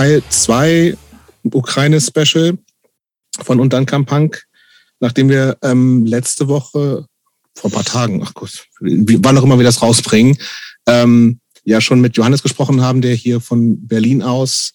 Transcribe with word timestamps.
Teil 0.00 0.22
2 0.30 0.96
Ukraine-Special 1.52 2.56
von 3.42 3.60
Und 3.60 3.74
dann 3.74 3.84
kam 3.84 4.06
Punk, 4.06 4.44
nachdem 4.98 5.28
wir 5.28 5.58
ähm, 5.60 6.06
letzte 6.06 6.48
Woche, 6.48 7.04
vor 7.54 7.70
ein 7.70 7.74
paar 7.74 7.84
Tagen, 7.84 8.22
ach 8.24 8.32
Gott, 8.32 8.64
wann 8.80 9.36
auch 9.36 9.42
immer 9.42 9.58
wir 9.58 9.64
das 9.64 9.82
rausbringen, 9.82 10.38
ähm, 10.86 11.40
ja 11.64 11.82
schon 11.82 12.00
mit 12.00 12.16
Johannes 12.16 12.42
gesprochen 12.42 12.80
haben, 12.80 13.02
der 13.02 13.12
hier 13.14 13.42
von 13.42 13.86
Berlin 13.86 14.22
aus 14.22 14.72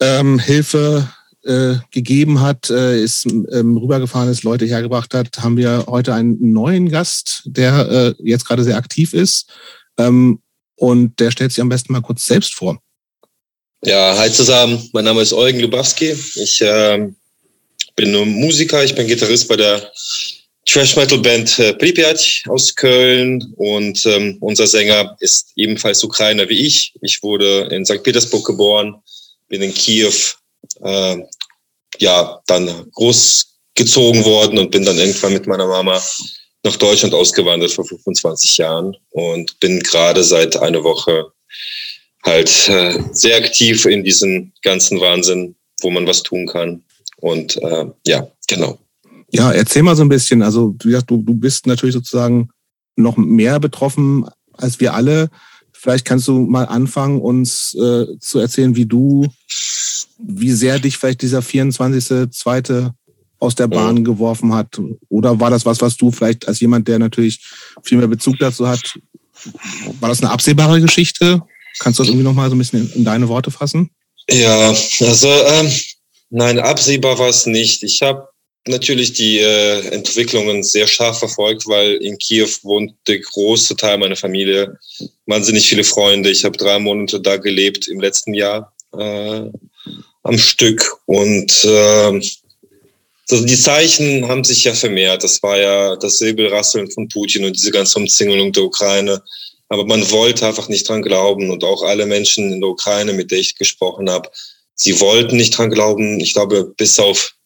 ähm, 0.00 0.40
Hilfe 0.40 1.08
äh, 1.44 1.76
gegeben 1.92 2.40
hat, 2.40 2.68
äh, 2.68 3.00
ist 3.00 3.26
ähm, 3.26 3.76
rübergefahren 3.76 4.28
ist, 4.28 4.42
Leute 4.42 4.64
hergebracht 4.64 5.14
hat, 5.14 5.38
haben 5.38 5.56
wir 5.56 5.84
heute 5.86 6.14
einen 6.14 6.52
neuen 6.52 6.88
Gast, 6.88 7.42
der 7.44 7.88
äh, 7.88 8.14
jetzt 8.18 8.44
gerade 8.44 8.64
sehr 8.64 8.76
aktiv 8.76 9.14
ist. 9.14 9.52
Ähm, 9.98 10.40
und 10.74 11.20
der 11.20 11.30
stellt 11.30 11.52
sich 11.52 11.60
am 11.60 11.68
besten 11.68 11.92
mal 11.92 12.02
kurz 12.02 12.26
selbst 12.26 12.54
vor. 12.54 12.80
Ja, 13.82 14.14
hi 14.14 14.30
zusammen. 14.30 14.90
Mein 14.92 15.06
Name 15.06 15.22
ist 15.22 15.32
Eugen 15.32 15.60
Lubawski. 15.60 16.14
Ich 16.34 16.60
äh, 16.60 17.08
bin 17.96 18.28
Musiker. 18.28 18.84
Ich 18.84 18.94
bin 18.94 19.06
Gitarrist 19.06 19.48
bei 19.48 19.56
der 19.56 19.90
Trash 20.66 20.96
Metal 20.96 21.18
Band 21.18 21.58
äh, 21.58 21.72
Pripyat 21.72 22.42
aus 22.48 22.74
Köln 22.74 23.54
und 23.56 24.04
ähm, 24.04 24.36
unser 24.40 24.66
Sänger 24.66 25.16
ist 25.20 25.52
ebenfalls 25.56 26.04
Ukrainer 26.04 26.46
wie 26.50 26.66
ich. 26.66 26.92
Ich 27.00 27.22
wurde 27.22 27.68
in 27.70 27.86
St. 27.86 28.02
Petersburg 28.02 28.44
geboren, 28.44 28.96
bin 29.48 29.62
in 29.62 29.72
Kiew 29.72 30.12
äh, 30.82 31.16
ja 32.00 32.38
dann 32.48 32.86
großgezogen 32.92 34.26
worden 34.26 34.58
und 34.58 34.72
bin 34.72 34.84
dann 34.84 34.98
irgendwann 34.98 35.32
mit 35.32 35.46
meiner 35.46 35.66
Mama 35.66 36.02
nach 36.64 36.76
Deutschland 36.76 37.14
ausgewandert 37.14 37.72
vor 37.72 37.86
25 37.86 38.58
Jahren 38.58 38.94
und 39.08 39.58
bin 39.58 39.80
gerade 39.80 40.22
seit 40.22 40.58
einer 40.58 40.84
Woche 40.84 41.32
halt 42.24 42.68
äh, 42.68 43.02
sehr 43.12 43.36
aktiv 43.38 43.86
in 43.86 44.04
diesem 44.04 44.52
ganzen 44.62 45.00
Wahnsinn, 45.00 45.54
wo 45.80 45.90
man 45.90 46.06
was 46.06 46.22
tun 46.22 46.46
kann. 46.46 46.82
Und 47.16 47.56
äh, 47.62 47.86
ja, 48.06 48.28
genau. 48.48 48.78
Ja, 49.30 49.52
erzähl 49.52 49.82
mal 49.82 49.96
so 49.96 50.02
ein 50.02 50.08
bisschen. 50.08 50.42
Also 50.42 50.74
du, 50.78 50.90
du, 51.02 51.22
du 51.22 51.34
bist 51.34 51.66
natürlich 51.66 51.94
sozusagen 51.94 52.50
noch 52.96 53.16
mehr 53.16 53.60
betroffen 53.60 54.26
als 54.52 54.80
wir 54.80 54.94
alle. 54.94 55.30
Vielleicht 55.72 56.04
kannst 56.04 56.28
du 56.28 56.40
mal 56.40 56.64
anfangen, 56.64 57.20
uns 57.20 57.74
äh, 57.74 58.06
zu 58.18 58.38
erzählen, 58.38 58.76
wie 58.76 58.86
du, 58.86 59.26
wie 60.18 60.52
sehr 60.52 60.78
dich 60.78 60.98
vielleicht 60.98 61.22
dieser 61.22 61.40
24. 61.40 62.30
zweite 62.30 62.92
aus 63.38 63.54
der 63.54 63.68
Bahn 63.68 63.98
ja. 63.98 64.02
geworfen 64.02 64.52
hat. 64.52 64.78
Oder 65.08 65.40
war 65.40 65.48
das 65.48 65.64
was, 65.64 65.80
was 65.80 65.96
du 65.96 66.10
vielleicht 66.10 66.46
als 66.46 66.60
jemand, 66.60 66.86
der 66.86 66.98
natürlich 66.98 67.42
viel 67.82 67.96
mehr 67.96 68.08
Bezug 68.08 68.38
dazu 68.38 68.68
hat, 68.68 68.98
war 70.00 70.10
das 70.10 70.20
eine 70.22 70.30
absehbare 70.30 70.82
Geschichte? 70.82 71.40
Kannst 71.80 71.98
du 71.98 72.02
das 72.02 72.10
irgendwie 72.10 72.24
nochmal 72.24 72.50
so 72.50 72.54
ein 72.54 72.58
bisschen 72.58 72.92
in, 72.94 73.04
deine 73.04 73.28
Worte 73.28 73.50
fassen? 73.50 73.90
Ja, 74.30 74.68
also 74.68 75.28
ähm, 75.28 75.72
nein, 76.28 76.58
absehbar 76.60 77.18
war 77.18 77.30
es 77.30 77.46
nicht. 77.46 77.82
Ich 77.82 78.02
habe 78.02 78.28
natürlich 78.68 79.14
die 79.14 79.38
äh, 79.38 79.88
Entwicklungen 79.88 80.62
sehr 80.62 80.86
scharf 80.86 81.18
verfolgt, 81.18 81.66
weil 81.66 81.94
in 81.94 82.18
Kiew 82.18 82.50
wohnt 82.62 82.92
der 83.08 83.18
große 83.18 83.76
Teil 83.76 83.96
meiner 83.96 84.14
Familie, 84.14 84.78
wahnsinnig 85.26 85.66
viele 85.66 85.82
Freunde. 85.82 86.30
Ich 86.30 86.44
habe 86.44 86.58
drei 86.58 86.78
Monate 86.78 87.18
da 87.18 87.38
gelebt 87.38 87.88
im 87.88 87.98
letzten 87.98 88.34
Jahr 88.34 88.72
äh, 88.96 89.42
am 90.22 90.38
Stück 90.38 90.98
und 91.06 91.64
äh, 91.64 92.20
also 93.30 93.46
die 93.46 93.56
Zeichen 93.56 94.28
haben 94.28 94.44
sich 94.44 94.64
ja 94.64 94.74
vermehrt. 94.74 95.24
Das 95.24 95.42
war 95.42 95.56
ja 95.56 95.96
das 95.96 96.18
Säbelrasseln 96.18 96.90
von 96.90 97.08
Putin 97.08 97.44
und 97.44 97.56
diese 97.56 97.70
ganze 97.70 97.98
Umzingelung 97.98 98.52
der 98.52 98.64
Ukraine. 98.64 99.22
Aber 99.70 99.86
man 99.86 100.10
wollte 100.10 100.46
einfach 100.46 100.68
nicht 100.68 100.88
dran 100.88 101.00
glauben 101.00 101.48
und 101.50 101.62
auch 101.62 101.84
alle 101.84 102.04
Menschen 102.04 102.52
in 102.52 102.60
der 102.60 102.70
Ukraine, 102.70 103.12
mit 103.12 103.30
denen 103.30 103.42
ich 103.42 103.54
gesprochen 103.54 104.10
habe, 104.10 104.28
sie 104.74 104.98
wollten 104.98 105.36
nicht 105.36 105.56
dran 105.56 105.70
glauben. 105.70 106.18
Ich 106.18 106.34
glaube, 106.34 106.74
bis 106.76 106.98
auf 106.98 107.36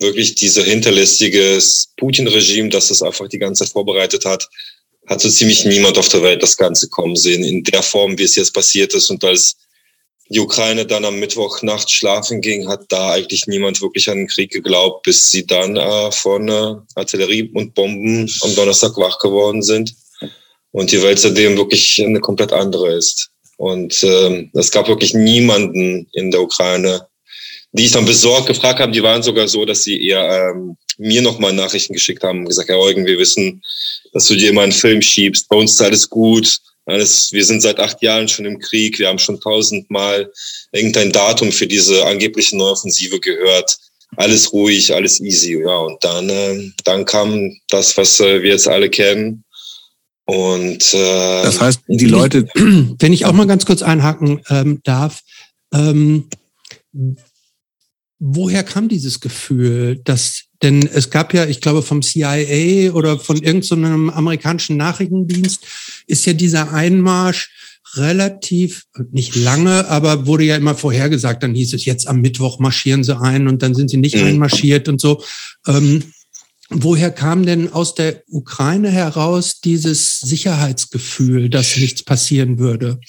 wirklich 0.00 0.34
dieser 0.34 0.64
hinterlistige 0.64 1.60
Putin-Regime, 1.96 2.70
das 2.70 2.88
das 2.88 3.02
einfach 3.02 3.28
die 3.28 3.38
ganze 3.38 3.64
Zeit 3.64 3.72
vorbereitet 3.72 4.24
hat, 4.24 4.48
hat 5.06 5.20
so 5.20 5.30
ziemlich 5.30 5.64
niemand 5.64 5.96
auf 5.96 6.08
der 6.08 6.24
Welt 6.24 6.42
das 6.42 6.56
Ganze 6.56 6.88
kommen 6.88 7.14
sehen, 7.14 7.44
in 7.44 7.62
der 7.62 7.84
Form, 7.84 8.18
wie 8.18 8.24
es 8.24 8.34
jetzt 8.34 8.52
passiert 8.52 8.92
ist. 8.94 9.08
Und 9.08 9.22
als 9.22 9.56
die 10.28 10.40
Ukraine 10.40 10.86
dann 10.86 11.04
am 11.04 11.20
Mittwoch 11.20 11.62
Nacht 11.62 11.88
schlafen 11.88 12.40
ging, 12.40 12.68
hat 12.68 12.86
da 12.88 13.12
eigentlich 13.12 13.46
niemand 13.46 13.80
wirklich 13.80 14.10
an 14.10 14.18
den 14.18 14.28
Krieg 14.28 14.50
geglaubt, 14.50 15.04
bis 15.04 15.30
sie 15.30 15.46
dann 15.46 15.76
äh, 15.76 16.10
von 16.10 16.48
äh, 16.48 16.74
Artillerie 16.96 17.48
und 17.54 17.74
Bomben 17.74 18.28
am 18.40 18.54
Donnerstag 18.56 18.96
wach 18.96 19.20
geworden 19.20 19.62
sind 19.62 19.94
und 20.72 20.92
die 20.92 21.02
Welt 21.02 21.18
seitdem 21.18 21.56
wirklich 21.56 22.02
eine 22.02 22.20
komplett 22.20 22.52
andere 22.52 22.94
ist. 22.94 23.30
Und 23.56 24.02
ähm, 24.04 24.50
es 24.54 24.70
gab 24.70 24.88
wirklich 24.88 25.12
niemanden 25.14 26.08
in 26.12 26.30
der 26.30 26.40
Ukraine, 26.40 27.06
die 27.72 27.84
ich 27.84 27.92
dann 27.92 28.04
besorgt 28.04 28.46
gefragt 28.46 28.80
habe, 28.80 28.92
die 28.92 29.02
waren 29.02 29.22
sogar 29.22 29.46
so, 29.48 29.64
dass 29.64 29.84
sie 29.84 30.06
eher 30.08 30.52
ähm, 30.54 30.76
mir 30.98 31.22
nochmal 31.22 31.52
Nachrichten 31.52 31.94
geschickt 31.94 32.22
haben 32.22 32.40
und 32.40 32.46
gesagt, 32.46 32.68
Herr 32.68 32.78
Eugen, 32.78 33.06
wir 33.06 33.18
wissen, 33.18 33.62
dass 34.12 34.26
du 34.26 34.34
dir 34.34 34.50
immer 34.50 34.62
einen 34.62 34.72
Film 34.72 35.00
schiebst. 35.00 35.48
Bei 35.48 35.56
uns 35.56 35.72
ist 35.72 35.82
alles 35.82 36.08
gut. 36.08 36.58
Alles, 36.86 37.30
wir 37.32 37.44
sind 37.44 37.60
seit 37.60 37.78
acht 37.78 38.02
Jahren 38.02 38.26
schon 38.26 38.46
im 38.46 38.58
Krieg. 38.58 38.98
Wir 38.98 39.08
haben 39.08 39.18
schon 39.18 39.40
tausendmal 39.40 40.32
irgendein 40.72 41.12
Datum 41.12 41.52
für 41.52 41.66
diese 41.66 42.04
angebliche 42.04 42.56
Neuoffensive 42.56 43.20
gehört. 43.20 43.76
Alles 44.16 44.52
ruhig, 44.52 44.92
alles 44.92 45.20
easy. 45.20 45.60
Ja, 45.60 45.76
und 45.76 46.02
dann, 46.02 46.28
äh, 46.28 46.70
dann 46.84 47.04
kam 47.04 47.56
das, 47.68 47.96
was 47.96 48.18
äh, 48.18 48.42
wir 48.42 48.50
jetzt 48.50 48.66
alle 48.66 48.90
kennen. 48.90 49.44
Und 50.24 50.94
äh, 50.94 51.42
das 51.42 51.60
heißt, 51.60 51.80
die 51.88 52.06
Leute. 52.06 52.48
Wenn 52.54 53.12
ich 53.12 53.26
auch 53.26 53.32
mal 53.32 53.46
ganz 53.46 53.66
kurz 53.66 53.82
einhaken 53.82 54.40
ähm, 54.48 54.80
darf, 54.84 55.22
ähm, 55.74 56.28
woher 58.18 58.62
kam 58.62 58.88
dieses 58.88 59.20
Gefühl, 59.20 60.00
dass 60.04 60.44
denn 60.62 60.86
es 60.86 61.08
gab 61.08 61.32
ja, 61.32 61.46
ich 61.46 61.60
glaube, 61.60 61.82
vom 61.82 62.02
CIA 62.02 62.92
oder 62.92 63.18
von 63.18 63.36
irgendeinem 63.38 64.08
so 64.08 64.12
amerikanischen 64.12 64.76
Nachrichtendienst 64.76 65.64
ist 66.06 66.26
ja 66.26 66.34
dieser 66.34 66.72
Einmarsch 66.72 67.50
relativ, 67.94 68.84
nicht 69.10 69.34
lange, 69.34 69.88
aber 69.88 70.26
wurde 70.26 70.44
ja 70.44 70.56
immer 70.56 70.74
vorhergesagt. 70.74 71.42
Dann 71.42 71.54
hieß 71.54 71.74
es, 71.74 71.86
jetzt 71.86 72.06
am 72.06 72.20
Mittwoch 72.20 72.58
marschieren 72.58 73.04
sie 73.04 73.18
ein 73.18 73.48
und 73.48 73.62
dann 73.62 73.74
sind 73.74 73.90
sie 73.90 73.96
nicht 73.96 74.16
mhm. 74.16 74.24
einmarschiert 74.24 74.88
und 74.88 75.00
so. 75.00 75.22
Ähm, 75.66 76.04
woher 76.70 77.10
kam 77.10 77.44
denn 77.44 77.72
aus 77.72 77.94
der 77.94 78.22
Ukraine 78.28 78.90
heraus 78.90 79.60
dieses 79.60 80.20
Sicherheitsgefühl, 80.20 81.50
dass 81.50 81.76
nichts 81.76 82.02
passieren 82.02 82.58
würde? 82.58 83.00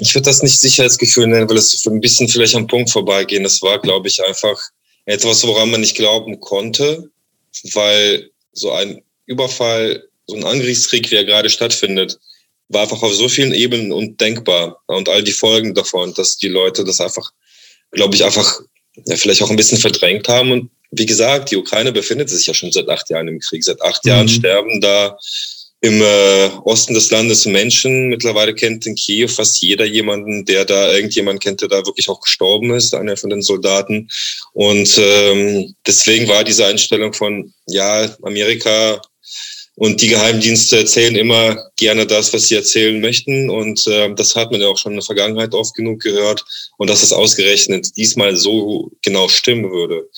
Ich 0.00 0.14
würde 0.14 0.24
das 0.24 0.42
nicht 0.42 0.58
Sicherheitsgefühl 0.60 1.28
nennen, 1.28 1.48
weil 1.48 1.56
es 1.56 1.86
ein 1.86 2.00
bisschen 2.00 2.28
vielleicht 2.28 2.56
am 2.56 2.66
Punkt 2.66 2.90
vorbeigehen. 2.90 3.44
Das 3.44 3.62
war, 3.62 3.80
glaube 3.80 4.08
ich, 4.08 4.22
einfach 4.24 4.60
etwas, 5.06 5.44
woran 5.44 5.70
man 5.70 5.80
nicht 5.80 5.96
glauben 5.96 6.40
konnte, 6.40 7.10
weil 7.72 8.30
so 8.52 8.72
ein 8.72 9.02
Überfall, 9.26 10.02
so 10.26 10.36
ein 10.36 10.44
Angriffskrieg, 10.44 11.10
wie 11.10 11.16
er 11.16 11.24
gerade 11.24 11.48
stattfindet, 11.48 12.18
war 12.68 12.82
einfach 12.82 13.02
auf 13.02 13.14
so 13.14 13.28
vielen 13.28 13.54
Ebenen 13.54 13.92
undenkbar 13.92 14.82
und 14.86 15.08
all 15.08 15.22
die 15.22 15.32
Folgen 15.32 15.74
davon, 15.74 16.12
dass 16.14 16.36
die 16.36 16.48
Leute 16.48 16.84
das 16.84 17.00
einfach, 17.00 17.30
glaube 17.92 18.16
ich, 18.16 18.24
einfach 18.24 18.60
ja, 19.04 19.16
vielleicht 19.16 19.42
auch 19.42 19.50
ein 19.50 19.56
bisschen 19.56 19.78
verdrängt 19.78 20.28
haben 20.28 20.52
und 20.52 20.70
wie 20.90 21.06
gesagt, 21.06 21.50
die 21.50 21.56
Ukraine 21.56 21.92
befindet 21.92 22.30
sich 22.30 22.46
ja 22.46 22.54
schon 22.54 22.72
seit 22.72 22.88
acht 22.88 23.10
Jahren 23.10 23.28
im 23.28 23.40
Krieg. 23.40 23.64
Seit 23.64 23.82
acht 23.82 24.04
mhm. 24.04 24.10
Jahren 24.10 24.28
sterben 24.28 24.80
da 24.80 25.18
im 25.80 26.00
äh, 26.00 26.50
Osten 26.64 26.94
des 26.94 27.10
Landes 27.10 27.44
Menschen. 27.46 28.08
Mittlerweile 28.08 28.54
kennt 28.54 28.86
in 28.86 28.94
Kiew 28.94 29.28
fast 29.28 29.60
jeder 29.60 29.84
jemanden, 29.84 30.44
der 30.44 30.64
da 30.64 30.92
irgendjemand 30.92 31.42
kennt, 31.42 31.60
der 31.60 31.68
da 31.68 31.84
wirklich 31.84 32.08
auch 32.08 32.20
gestorben 32.20 32.72
ist, 32.72 32.94
einer 32.94 33.16
von 33.16 33.30
den 33.30 33.42
Soldaten. 33.42 34.08
Und 34.52 34.98
ähm, 34.98 35.74
deswegen 35.86 36.28
war 36.28 36.44
diese 36.44 36.66
Einstellung 36.66 37.12
von, 37.12 37.52
ja, 37.66 38.16
Amerika 38.22 39.00
und 39.76 40.00
die 40.00 40.08
Geheimdienste 40.08 40.78
erzählen 40.78 41.14
immer 41.16 41.70
gerne 41.76 42.06
das, 42.06 42.32
was 42.32 42.48
sie 42.48 42.54
erzählen 42.54 42.98
möchten. 42.98 43.50
Und 43.50 43.86
äh, 43.86 44.12
das 44.14 44.34
hat 44.34 44.50
man 44.50 44.62
ja 44.62 44.68
auch 44.68 44.78
schon 44.78 44.92
in 44.92 44.98
der 44.98 45.04
Vergangenheit 45.04 45.52
oft 45.52 45.74
genug 45.74 46.00
gehört. 46.00 46.42
Und 46.78 46.88
dass 46.88 47.02
es 47.02 47.12
ausgerechnet 47.12 47.94
diesmal 47.94 48.36
so 48.36 48.90
genau 49.04 49.28
stimmen 49.28 49.70
würde, 49.70 50.08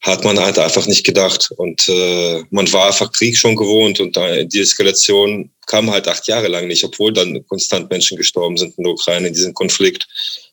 hat 0.00 0.24
man 0.24 0.40
halt 0.40 0.58
einfach 0.58 0.86
nicht 0.88 1.04
gedacht. 1.04 1.52
Und 1.56 1.88
äh, 1.88 2.42
man 2.50 2.72
war 2.72 2.88
einfach 2.88 3.12
Krieg 3.12 3.36
schon 3.36 3.54
gewohnt 3.54 4.00
und 4.00 4.16
die 4.16 4.60
Eskalation 4.60 5.50
kam 5.66 5.90
halt 5.90 6.08
acht 6.08 6.26
Jahre 6.26 6.48
lang 6.48 6.66
nicht, 6.66 6.82
obwohl 6.82 7.12
dann 7.12 7.46
konstant 7.46 7.88
Menschen 7.90 8.16
gestorben 8.16 8.56
sind 8.56 8.76
in 8.78 8.84
der 8.84 8.94
Ukraine 8.94 9.28
in 9.28 9.34
diesem 9.34 9.54
Konflikt. 9.54 10.08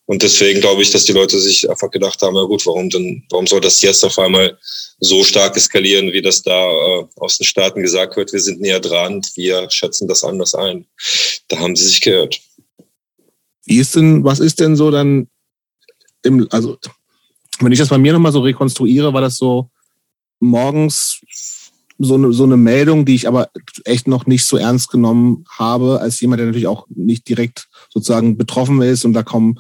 Und 0.08 0.22
deswegen 0.22 0.62
glaube 0.62 0.84
ich, 0.84 0.92
dass 0.92 1.06
die 1.06 1.14
Leute 1.14 1.40
sich 1.40 1.70
einfach 1.70 1.90
gedacht 1.90 2.22
haben, 2.22 2.36
na 2.36 2.44
gut, 2.44 2.66
warum 2.66 2.90
denn, 2.90 3.24
warum 3.30 3.48
soll 3.48 3.62
das 3.62 3.82
jetzt 3.82 4.04
auf 4.04 4.20
einmal 4.20 4.58
so 5.00 5.24
stark 5.24 5.58
eskalieren, 5.58 6.14
wie 6.14 6.22
das 6.22 6.44
da 6.44 6.70
äh, 6.70 7.06
aus 7.18 7.38
den 7.38 7.46
Staaten 7.46 7.82
gesagt 7.82 8.16
wird, 8.16 8.32
wir 8.32 8.40
sind 8.40 8.62
näher 8.62 8.80
dran, 8.80 9.22
wir 9.36 9.70
schätzen 9.70 10.08
das 10.08 10.24
anders 10.24 10.54
ein. 10.54 10.86
Da 11.48 11.58
haben 11.58 11.76
sie 11.76 11.86
sich 11.86 12.02
gehört. 12.02 12.40
Wie 13.66 13.78
ist 13.78 13.96
denn, 13.96 14.24
was 14.24 14.40
ist 14.40 14.60
denn 14.60 14.76
so 14.76 14.92
dann 14.92 15.28
im, 16.24 16.48
also 16.52 16.78
wenn 17.60 17.72
ich 17.72 17.80
das 17.80 17.90
bei 17.90 17.98
mir 17.98 18.14
nochmal 18.14 18.32
so 18.32 18.42
rekonstruiere, 18.42 19.14
war 19.14 19.22
das 19.22 19.38
so 19.38 19.70
morgens 20.40 21.22
so 21.98 22.16
eine, 22.16 22.34
so 22.34 22.44
eine 22.44 22.58
Meldung, 22.58 23.06
die 23.06 23.16
ich 23.16 23.28
aber 23.28 23.50
echt 23.86 24.08
noch 24.08 24.26
nicht 24.26 24.46
so 24.46 24.58
ernst 24.58 24.90
genommen 24.90 25.46
habe, 25.50 26.02
als 26.02 26.20
jemand, 26.20 26.40
der 26.40 26.48
natürlich 26.48 26.68
auch 26.68 26.88
nicht 26.90 27.28
direkt 27.30 27.70
sozusagen 27.90 28.38
betroffen 28.38 28.82
ist 28.82 29.06
und 29.06 29.14
da 29.14 29.24
kaum 29.24 29.60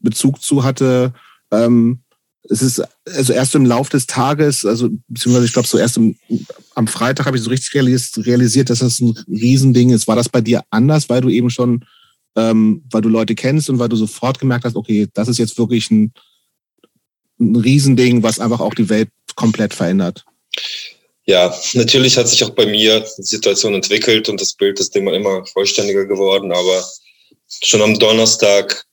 Bezug 0.00 0.42
zu 0.42 0.64
hatte. 0.64 1.12
Ähm, 1.50 2.02
es 2.48 2.60
ist 2.62 2.82
also 3.06 3.32
erst 3.32 3.54
im 3.54 3.66
Lauf 3.66 3.88
des 3.88 4.06
Tages, 4.06 4.64
also 4.64 4.88
beziehungsweise 5.08 5.46
ich 5.46 5.52
glaube 5.52 5.68
so 5.68 5.78
erst 5.78 5.96
im, 5.96 6.16
am 6.74 6.88
Freitag 6.88 7.26
habe 7.26 7.36
ich 7.36 7.42
so 7.42 7.50
richtig 7.50 7.74
realisiert, 7.74 8.70
dass 8.70 8.80
das 8.80 9.00
ein 9.00 9.16
Riesending 9.28 9.90
ist. 9.90 10.08
War 10.08 10.16
das 10.16 10.28
bei 10.28 10.40
dir 10.40 10.62
anders, 10.70 11.08
weil 11.08 11.20
du 11.20 11.28
eben 11.28 11.50
schon, 11.50 11.84
ähm, 12.36 12.84
weil 12.90 13.02
du 13.02 13.08
Leute 13.08 13.34
kennst 13.34 13.70
und 13.70 13.78
weil 13.78 13.88
du 13.88 13.96
sofort 13.96 14.40
gemerkt 14.40 14.64
hast, 14.64 14.76
okay, 14.76 15.08
das 15.14 15.28
ist 15.28 15.38
jetzt 15.38 15.56
wirklich 15.58 15.90
ein, 15.90 16.12
ein 17.38 17.56
Riesending, 17.56 18.22
was 18.22 18.40
einfach 18.40 18.60
auch 18.60 18.74
die 18.74 18.88
Welt 18.88 19.10
komplett 19.36 19.72
verändert? 19.72 20.24
Ja, 21.24 21.54
natürlich 21.74 22.16
hat 22.16 22.28
sich 22.28 22.42
auch 22.42 22.50
bei 22.50 22.66
mir 22.66 23.00
die 23.00 23.22
Situation 23.22 23.74
entwickelt 23.74 24.28
und 24.28 24.40
das 24.40 24.54
Bild 24.54 24.80
ist 24.80 24.96
immer, 24.96 25.12
immer 25.12 25.46
vollständiger 25.46 26.04
geworden, 26.06 26.50
aber 26.50 26.84
schon 27.62 27.82
am 27.82 27.98
Donnerstag 27.98 28.84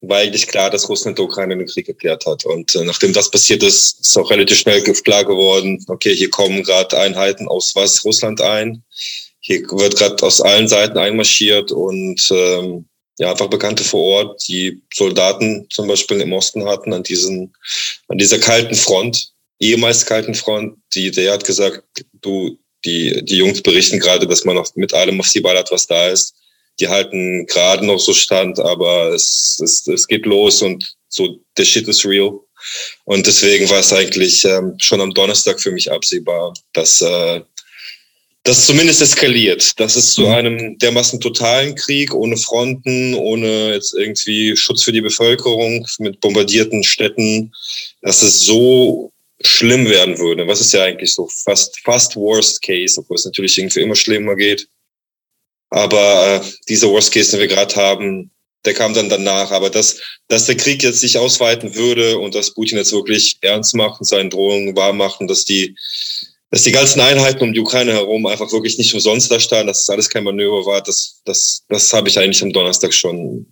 war 0.00 0.18
eigentlich 0.18 0.46
klar, 0.46 0.70
dass 0.70 0.88
Russland 0.88 1.18
der 1.18 1.24
Ukraine 1.24 1.56
den 1.56 1.66
Krieg 1.66 1.88
erklärt 1.88 2.24
hat. 2.26 2.44
Und 2.44 2.74
äh, 2.74 2.84
nachdem 2.84 3.12
das 3.12 3.30
passiert 3.30 3.62
ist, 3.62 4.00
ist 4.00 4.16
auch 4.16 4.30
relativ 4.30 4.58
schnell 4.58 4.82
klar 4.82 5.24
geworden, 5.24 5.84
okay, 5.88 6.14
hier 6.14 6.30
kommen 6.30 6.62
gerade 6.62 6.98
Einheiten 6.98 7.48
aus 7.48 7.72
was 7.74 8.04
Russland 8.04 8.40
ein. 8.40 8.82
Hier 9.40 9.60
wird 9.70 9.96
gerade 9.96 10.22
aus 10.24 10.40
allen 10.40 10.68
Seiten 10.68 10.98
einmarschiert 10.98 11.72
und 11.72 12.20
ähm, 12.30 12.86
ja, 13.18 13.32
einfach 13.32 13.48
Bekannte 13.48 13.82
vor 13.82 14.02
Ort, 14.02 14.46
die 14.46 14.80
Soldaten 14.94 15.66
zum 15.70 15.88
Beispiel 15.88 16.20
im 16.20 16.32
Osten 16.32 16.64
hatten 16.64 16.92
an 16.92 17.02
diesen, 17.02 17.52
an 18.06 18.18
dieser 18.18 18.38
kalten 18.38 18.76
Front, 18.76 19.32
ehemals 19.58 20.06
kalten 20.06 20.34
Front, 20.34 20.76
die, 20.94 21.10
der 21.10 21.32
hat 21.32 21.44
gesagt, 21.44 21.82
du, 22.20 22.56
die, 22.84 23.24
die 23.24 23.38
Jungs 23.38 23.60
berichten 23.62 23.98
gerade, 23.98 24.28
dass 24.28 24.44
man 24.44 24.54
noch 24.54 24.72
mit 24.76 24.94
allem 24.94 25.18
auf 25.18 25.26
sie 25.26 25.40
ballert, 25.40 25.72
was 25.72 25.88
da 25.88 26.08
ist 26.08 26.37
die 26.80 26.88
halten 26.88 27.46
gerade 27.46 27.84
noch 27.84 27.98
so 27.98 28.12
stand, 28.12 28.58
aber 28.60 29.12
es, 29.14 29.60
es, 29.62 29.86
es 29.86 30.06
geht 30.06 30.26
los 30.26 30.62
und 30.62 30.96
so, 31.08 31.38
der 31.56 31.64
Shit 31.64 31.88
is 31.88 32.04
real. 32.04 32.40
Und 33.04 33.26
deswegen 33.26 33.68
war 33.70 33.80
es 33.80 33.92
eigentlich 33.92 34.44
ähm, 34.44 34.74
schon 34.78 35.00
am 35.00 35.14
Donnerstag 35.14 35.60
für 35.60 35.70
mich 35.70 35.90
absehbar, 35.90 36.54
dass 36.72 37.00
äh, 37.00 37.40
das 38.44 38.66
zumindest 38.66 39.02
eskaliert, 39.02 39.78
dass 39.78 39.96
es 39.96 40.14
zu 40.14 40.22
mhm. 40.22 40.28
einem 40.28 40.78
dermaßen 40.78 41.20
totalen 41.20 41.74
Krieg 41.74 42.14
ohne 42.14 42.36
Fronten, 42.36 43.14
ohne 43.14 43.74
jetzt 43.74 43.94
irgendwie 43.94 44.56
Schutz 44.56 44.82
für 44.82 44.92
die 44.92 45.00
Bevölkerung 45.00 45.86
mit 45.98 46.20
bombardierten 46.20 46.82
Städten, 46.82 47.52
dass 48.02 48.22
es 48.22 48.40
so 48.40 49.12
schlimm 49.42 49.88
werden 49.88 50.18
würde. 50.18 50.46
Was 50.46 50.60
ist 50.60 50.72
ja 50.72 50.82
eigentlich 50.82 51.12
so 51.14 51.28
fast, 51.44 51.78
fast 51.80 52.16
worst 52.16 52.62
case, 52.62 52.98
obwohl 52.98 53.16
es 53.16 53.24
natürlich 53.24 53.56
irgendwie 53.58 53.80
immer 53.80 53.94
schlimmer 53.94 54.34
geht. 54.34 54.66
Aber 55.70 56.42
äh, 56.42 56.46
dieser 56.68 56.88
Worst 56.88 57.12
Case, 57.12 57.30
den 57.30 57.40
wir 57.40 57.48
gerade 57.48 57.74
haben, 57.76 58.30
der 58.64 58.74
kam 58.74 58.94
dann 58.94 59.08
danach. 59.08 59.50
Aber 59.50 59.70
dass, 59.70 60.00
dass 60.28 60.46
der 60.46 60.56
Krieg 60.56 60.82
jetzt 60.82 61.00
sich 61.00 61.18
ausweiten 61.18 61.74
würde 61.74 62.18
und 62.18 62.34
dass 62.34 62.54
Putin 62.54 62.78
jetzt 62.78 62.92
wirklich 62.92 63.38
ernst 63.40 63.74
macht 63.74 64.00
und 64.00 64.06
seine 64.06 64.28
Drohungen 64.28 64.76
wahr 64.76 64.92
macht 64.92 65.20
und 65.20 65.28
dass 65.28 65.44
die, 65.44 65.76
dass 66.50 66.62
die 66.62 66.72
ganzen 66.72 67.00
Einheiten 67.00 67.42
um 67.42 67.52
die 67.52 67.60
Ukraine 67.60 67.92
herum 67.92 68.26
einfach 68.26 68.50
wirklich 68.52 68.78
nicht 68.78 68.92
umsonst 68.94 69.30
da 69.30 69.38
standen, 69.38 69.68
dass 69.68 69.84
das 69.84 69.90
alles 69.90 70.08
kein 70.08 70.24
Manöver 70.24 70.64
war, 70.64 70.82
das, 70.82 71.20
das, 71.24 71.64
das 71.68 71.92
habe 71.92 72.08
ich 72.08 72.18
eigentlich 72.18 72.42
am 72.42 72.52
Donnerstag 72.52 72.94
schon 72.94 73.46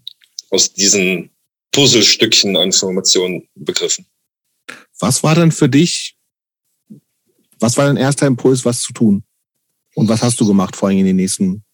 aus 0.50 0.72
diesen 0.72 1.30
Puzzlestückchen 1.72 2.56
an 2.56 2.64
Informationen 2.64 3.48
begriffen. 3.54 4.06
Was 4.98 5.22
war 5.22 5.34
denn 5.34 5.52
für 5.52 5.68
dich, 5.68 6.16
was 7.60 7.76
war 7.76 7.86
dein 7.86 7.98
erster 7.98 8.26
Impuls, 8.26 8.64
was 8.64 8.80
zu 8.80 8.92
tun? 8.92 9.24
Und 9.94 10.08
was 10.08 10.22
hast 10.22 10.40
du 10.40 10.46
gemacht, 10.46 10.76
vor 10.76 10.88
allem 10.88 10.98
in 10.98 11.06
den 11.06 11.16
nächsten 11.16 11.65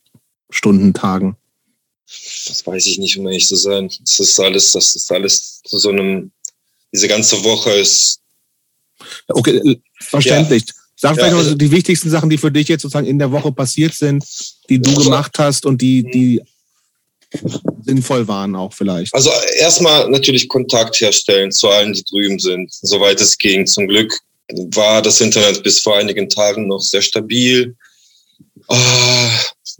Stunden, 0.53 0.95
Tagen? 0.95 1.37
Das 2.47 2.67
weiß 2.67 2.87
ich 2.87 2.99
nicht, 2.99 3.17
um 3.17 3.27
ehrlich 3.27 3.49
zu 3.49 3.57
sein. 3.57 3.91
Das 4.01 4.19
ist 4.21 4.39
alles, 4.39 4.73
das 4.73 4.95
ist 4.95 5.11
alles 5.11 5.63
zu 5.65 5.79
so 5.79 5.91
einem, 5.91 6.31
diese 6.93 7.09
ganze 7.09 7.43
Woche 7.43 7.71
ist. 7.71 8.21
Okay, 9.29 9.57
äh, 9.57 9.77
verständlich. 9.99 10.65
Ja. 10.67 10.75
Sag 10.97 11.15
vielleicht 11.17 11.33
ja, 11.33 11.43
mal 11.43 11.55
die 11.57 11.71
wichtigsten 11.71 12.11
Sachen, 12.11 12.31
die 12.31 12.39
für 12.39 12.53
dich 12.53 12.69
jetzt 12.69 12.83
sozusagen 12.83 13.07
in 13.07 13.19
der 13.19 13.33
Woche 13.33 13.51
passiert 13.51 13.95
sind, 13.95 14.25
die 14.69 14.81
du 14.81 14.95
gemacht 14.95 15.37
hast 15.39 15.67
und 15.67 15.83
die, 15.83 16.05
die 16.05 16.41
sinnvoll 17.85 18.29
waren 18.29 18.55
auch 18.55 18.73
vielleicht. 18.73 19.13
Also 19.15 19.31
erstmal 19.57 20.09
natürlich 20.11 20.49
Kontakt 20.49 21.01
herstellen 21.01 21.51
zu 21.51 21.69
allen, 21.69 21.93
die 21.93 22.05
drüben 22.05 22.39
sind, 22.39 22.73
soweit 22.83 23.21
es 23.21 23.37
ging. 23.37 23.67
Zum 23.67 23.89
Glück 23.89 24.17
war 24.75 25.03
das 25.03 25.21
Internet 25.21 25.63
bis 25.63 25.81
vor 25.81 25.97
einigen 25.97 26.29
Tagen 26.29 26.69
noch 26.69 26.81
sehr 26.81 27.03
stabil. 27.03 27.75
Oh, 28.69 29.29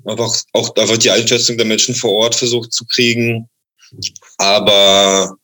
aber 0.05 0.26
auch, 0.26 0.37
auch 0.53 0.69
da 0.70 0.88
wird 0.88 1.05
die 1.05 1.11
Einschätzung 1.11 1.56
der 1.56 1.67
Menschen 1.67 1.94
vor 1.94 2.12
Ort 2.12 2.35
versucht 2.35 2.73
zu 2.73 2.85
kriegen. 2.85 3.49
Aber 4.38 5.37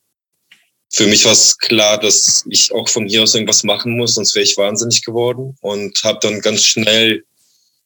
für 0.93 1.06
mich 1.06 1.25
war 1.25 1.32
es 1.32 1.59
klar, 1.59 1.99
dass 1.99 2.44
ich 2.49 2.73
auch 2.73 2.88
von 2.88 3.06
hier 3.06 3.23
aus 3.23 3.35
irgendwas 3.35 3.62
machen 3.62 3.97
muss, 3.97 4.15
sonst 4.15 4.35
wäre 4.35 4.44
ich 4.44 4.56
wahnsinnig 4.56 5.05
geworden. 5.05 5.56
Und 5.61 6.03
habe 6.03 6.19
dann 6.23 6.41
ganz 6.41 6.65
schnell 6.65 7.25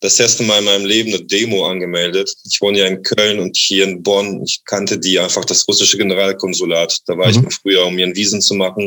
das 0.00 0.19
erste 0.19 0.43
Mal 0.43 0.58
in 0.58 0.64
meinem 0.64 0.84
Leben 0.84 1.14
eine 1.14 1.25
Demo 1.25 1.67
angemeldet. 1.67 2.32
Ich 2.50 2.61
wohne 2.61 2.81
ja 2.81 2.87
in 2.87 3.02
Köln 3.02 3.38
und 3.38 3.56
hier 3.56 3.84
in 3.84 4.02
Bonn. 4.02 4.43
Ich 4.44 4.62
kannte 4.64 4.99
die 4.99 5.19
einfach, 5.19 5.44
das 5.44 5.67
russische 5.67 5.96
Generalkonsulat. 5.96 6.99
Da 7.06 7.17
war 7.17 7.26
mhm. 7.26 7.32
ich 7.32 7.43
mal 7.43 7.50
früher, 7.50 7.87
um 7.87 7.94
mir 7.94 8.06
ein 8.06 8.17
Wiesen 8.17 8.40
zu 8.40 8.55
machen 8.55 8.87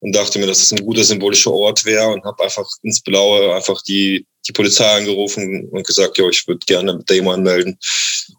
und 0.00 0.14
dachte 0.14 0.38
mir, 0.38 0.46
dass 0.46 0.60
das 0.60 0.72
ein 0.72 0.84
guter 0.84 1.04
symbolischer 1.04 1.52
Ort 1.52 1.84
wäre 1.84 2.08
und 2.08 2.24
habe 2.24 2.42
einfach 2.42 2.66
ins 2.82 3.00
Blaue 3.00 3.54
einfach 3.54 3.82
die, 3.82 4.26
die 4.46 4.52
Polizei 4.52 4.86
angerufen 4.86 5.68
und 5.70 5.86
gesagt, 5.86 6.16
ja, 6.18 6.28
ich 6.28 6.46
würde 6.46 6.64
gerne 6.66 6.92
eine 6.92 7.04
Demo 7.04 7.32
anmelden. 7.32 7.78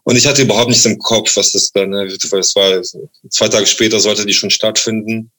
Und 0.04 0.16
ich 0.16 0.26
hatte 0.26 0.42
überhaupt 0.42 0.70
nichts 0.70 0.84
im 0.84 0.98
Kopf, 0.98 1.36
was 1.36 1.52
das 1.52 1.70
dann, 1.72 1.92
es 1.92 2.32
war 2.32 2.82
zwei 3.30 3.48
Tage 3.48 3.66
später 3.66 4.00
sollte 4.00 4.26
die 4.26 4.34
schon 4.34 4.50
stattfinden. 4.50 5.30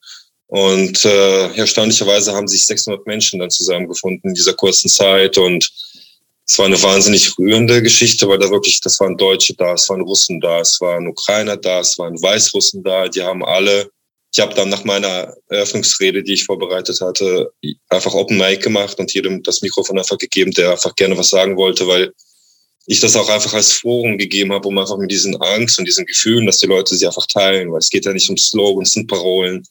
Und 0.46 1.04
äh, 1.04 1.54
erstaunlicherweise 1.54 2.32
haben 2.34 2.46
sich 2.46 2.66
600 2.66 3.06
Menschen 3.06 3.40
dann 3.40 3.50
zusammengefunden 3.50 4.30
in 4.30 4.34
dieser 4.34 4.52
kurzen 4.52 4.88
Zeit 4.88 5.38
und 5.38 5.70
es 6.44 6.58
war 6.58 6.66
eine 6.66 6.82
wahnsinnig 6.82 7.38
rührende 7.38 7.82
Geschichte, 7.82 8.28
weil 8.28 8.38
da 8.38 8.50
wirklich, 8.50 8.80
das 8.80 9.00
waren 9.00 9.16
Deutsche 9.16 9.54
da, 9.54 9.72
es 9.72 9.88
waren 9.88 10.02
Russen 10.02 10.40
da, 10.40 10.60
es 10.60 10.78
waren 10.80 11.06
Ukrainer 11.06 11.56
da, 11.56 11.80
es 11.80 11.98
waren 11.98 12.20
Weißrussen 12.20 12.82
da, 12.82 13.08
die 13.08 13.22
haben 13.22 13.44
alle 13.44 13.90
ich 14.34 14.40
habe 14.40 14.54
dann 14.54 14.70
nach 14.70 14.84
meiner 14.84 15.34
Eröffnungsrede, 15.48 16.22
die 16.22 16.32
ich 16.32 16.44
vorbereitet 16.44 17.00
hatte, 17.02 17.52
einfach 17.90 18.14
Open 18.14 18.38
Mic 18.38 18.62
gemacht 18.62 18.98
und 18.98 19.12
jedem 19.12 19.42
das 19.42 19.60
Mikrofon 19.60 19.98
einfach 19.98 20.16
gegeben, 20.16 20.52
der 20.52 20.70
einfach 20.70 20.94
gerne 20.94 21.18
was 21.18 21.28
sagen 21.28 21.56
wollte, 21.56 21.86
weil 21.86 22.12
ich 22.86 23.00
das 23.00 23.14
auch 23.14 23.28
einfach 23.28 23.52
als 23.52 23.72
Forum 23.72 24.16
gegeben 24.16 24.52
habe, 24.52 24.66
um 24.66 24.78
einfach 24.78 24.96
mit 24.96 25.10
diesen 25.10 25.36
Angst 25.36 25.78
und 25.78 25.84
diesen 25.84 26.06
Gefühlen, 26.06 26.46
dass 26.46 26.58
die 26.58 26.66
Leute 26.66 26.96
sie 26.96 27.06
einfach 27.06 27.26
teilen, 27.26 27.70
weil 27.70 27.78
es 27.78 27.90
geht 27.90 28.06
ja 28.06 28.12
nicht 28.12 28.28
um 28.28 28.38
Slogans 28.38 28.96
und 28.96 29.06
Parolen, 29.06 29.64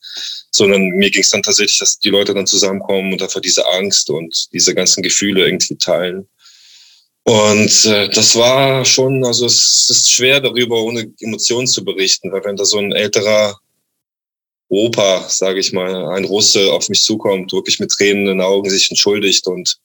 sondern 0.52 0.82
mir 0.90 1.10
ging 1.10 1.24
es 1.24 1.32
dann 1.32 1.44
tatsächlich, 1.44 1.80
dass 1.80 2.00
die 2.00 2.10
Leute 2.10 2.34
dann 2.34 2.48
zusammenkommen 2.48 3.12
und 3.12 3.22
einfach 3.22 3.42
diese 3.42 3.68
Angst 3.68 4.10
und 4.12 4.48
diese 4.54 4.76
ganzen 4.76 5.02
Gefühle 5.02 5.46
irgendwie 5.46 5.76
teilen. 5.76 6.30
Und 7.24 7.86
äh, 7.86 8.10
das 8.10 8.36
war 8.36 8.86
schon, 8.86 9.26
also 9.26 9.46
es 9.46 9.88
ist 9.90 10.12
schwer 10.12 10.40
darüber 10.40 10.82
ohne 10.82 11.12
Emotionen 11.20 11.68
zu 11.68 11.84
berichten, 11.84 12.32
weil 12.32 12.44
wenn 12.46 12.56
da 12.56 12.66
so 12.66 12.78
ein 12.78 12.92
älterer 12.92 13.60
Opa, 14.72 15.28
sage 15.28 15.60
ich 15.60 15.74
mal, 15.74 16.08
ein 16.12 16.24
Russe 16.24 16.72
auf 16.72 16.88
mich 16.88 17.04
zukommt, 17.04 17.52
wirklich 17.52 17.82
mit 17.82 17.92
Tränen 17.92 18.22
in 18.22 18.38
den 18.38 18.42
Augen 18.42 18.70
sich 18.70 18.90
entschuldigt 18.90 19.46
und 19.46 19.78